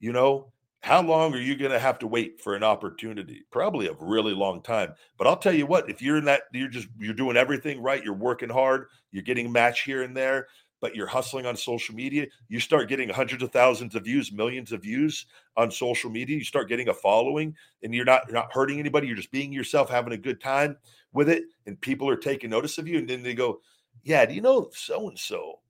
[0.00, 0.52] you know
[0.84, 3.42] how long are you going to have to wait for an opportunity?
[3.50, 6.68] Probably a really long time but i'll tell you what if you're in that you're
[6.68, 10.46] just you're doing everything right you're working hard you're getting match here and there
[10.80, 14.72] but you're hustling on social media you start getting hundreds of thousands of views millions
[14.72, 18.52] of views on social media you start getting a following and you're not you're not
[18.52, 20.76] hurting anybody you're just being yourself having a good time
[21.12, 23.60] with it and people are taking notice of you and then they go
[24.02, 25.60] yeah do you know so and so?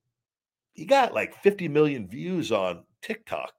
[0.73, 3.53] He got like 50 million views on tiktok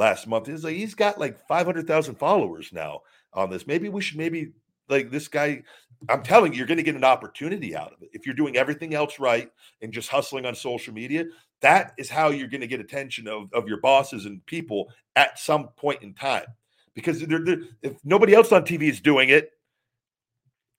[0.00, 0.46] last month.
[0.46, 3.02] He's like he's got like 500,000 followers now
[3.34, 3.66] on this.
[3.66, 4.52] Maybe we should maybe
[4.88, 5.62] like this guy
[6.08, 8.08] I'm telling you you're going to get an opportunity out of it.
[8.14, 9.52] If you're doing everything else right
[9.82, 11.26] and just hustling on social media,
[11.60, 15.38] that is how you're going to get attention of, of your bosses and people at
[15.38, 16.46] some point in time.
[16.94, 19.50] Because they're, they're, if nobody else on TV is doing it,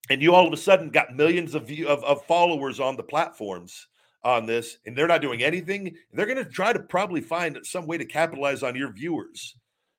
[0.09, 3.03] and you all of a sudden got millions of, view, of, of followers on the
[3.03, 3.87] platforms,
[4.23, 7.87] on this and they're not doing anything, they're going to try to probably find some
[7.87, 9.55] way to capitalize on your viewers.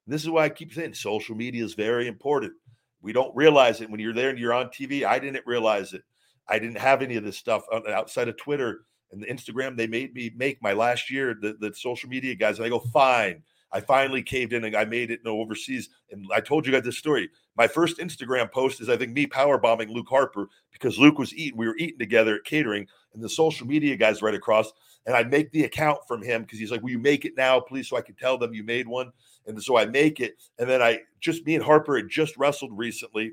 [0.06, 2.52] And this is why I keep saying social media is very important.
[3.00, 5.04] We don't realize it when you're there and you're on TV.
[5.04, 6.02] I didn't realize it.
[6.48, 9.76] I didn't have any of this stuff outside of Twitter and the Instagram.
[9.76, 12.58] They made me make my last year the, the social media guys.
[12.58, 13.42] And I go, fine.
[13.72, 15.88] I finally caved in and I made it no overseas.
[16.10, 17.30] And I told you guys this story.
[17.56, 21.34] My first Instagram post is I think me power bombing Luke Harper because Luke was
[21.34, 21.56] eating.
[21.56, 24.72] We were eating together at catering, and the social media guys right across.
[25.06, 27.60] And I make the account from him because he's like, "Will you make it now,
[27.60, 29.12] please, so I can tell them you made one?"
[29.46, 32.76] And so I make it, and then I just me and Harper had just wrestled
[32.76, 33.32] recently,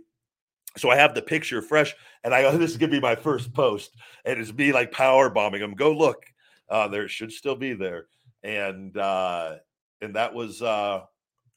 [0.77, 1.93] so I have the picture fresh,
[2.23, 3.95] and I go, "This is gonna be my first post,"
[4.25, 5.75] and it's me like power bombing him.
[5.75, 6.25] Go look,
[6.69, 8.07] uh, there should still be there,
[8.43, 9.57] and uh,
[10.01, 11.01] and that was uh,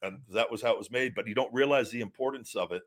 [0.03, 1.15] and that was how it was made.
[1.15, 2.83] But you don't realize the importance of it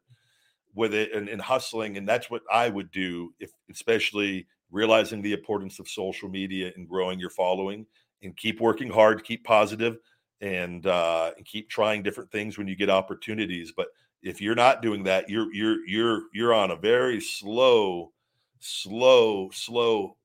[0.73, 5.33] with it and, and hustling, and that's what I would do if, especially realizing the
[5.33, 7.85] importance of social media and growing your following,
[8.23, 9.97] and keep working hard, keep positive,
[10.41, 13.71] and uh, and keep trying different things when you get opportunities.
[13.75, 13.87] But
[14.21, 18.11] if you're not doing that, you're you're you're you're on a very slow,
[18.59, 20.17] slow, slow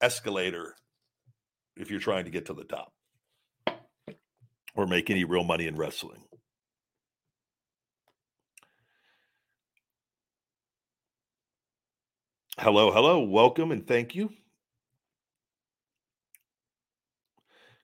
[0.00, 0.76] escalator
[1.76, 2.92] if you're trying to get to the top
[4.74, 6.22] or make any real money in wrestling.
[12.58, 14.30] Hello, hello, welcome and thank you.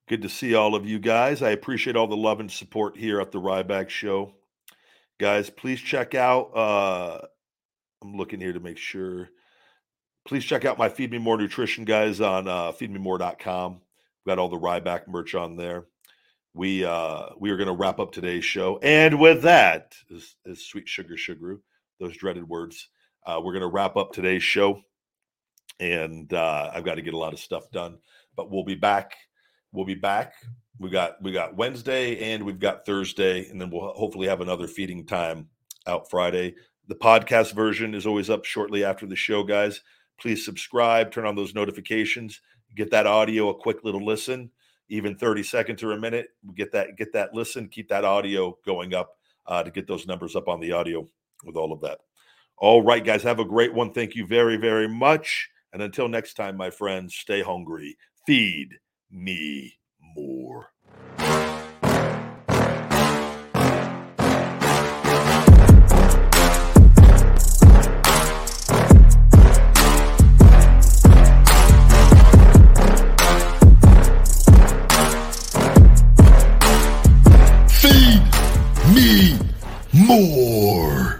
[0.08, 1.42] Good to see all of you guys.
[1.42, 4.34] I appreciate all the love and support here at the Ryback Show.
[5.18, 7.22] Guys, please check out uh
[8.02, 9.30] I'm looking here to make sure.
[10.28, 13.72] Please check out my Feed Me More Nutrition guys on uh feedmemore.com.
[13.72, 15.86] We've got all the Ryback merch on there.
[16.56, 18.78] We uh we are going to wrap up today's show.
[18.78, 21.60] And with that, is, is sweet sugar sugar,
[22.00, 22.88] those dreaded words.
[23.26, 24.80] Uh, we're going to wrap up today's show.
[25.80, 27.98] And uh, I've got to get a lot of stuff done,
[28.36, 29.16] but we'll be back.
[29.72, 30.32] We'll be back.
[30.78, 34.66] We got we got Wednesday and we've got Thursday, and then we'll hopefully have another
[34.66, 35.50] feeding time
[35.86, 36.54] out Friday.
[36.88, 39.82] The podcast version is always up shortly after the show, guys.
[40.18, 42.40] Please subscribe, turn on those notifications,
[42.74, 44.50] get that audio a quick little listen,
[44.88, 46.28] even 30 seconds or a minute.
[46.54, 50.36] Get that get that listen, keep that audio going up uh, to get those numbers
[50.36, 51.08] up on the audio
[51.44, 52.00] with all of that.
[52.58, 53.92] All right, guys, have a great one.
[53.92, 55.48] Thank you very, very much.
[55.72, 57.98] And until next time, my friends, stay hungry.
[58.26, 58.70] Feed
[59.10, 60.70] me more.
[80.06, 81.15] more.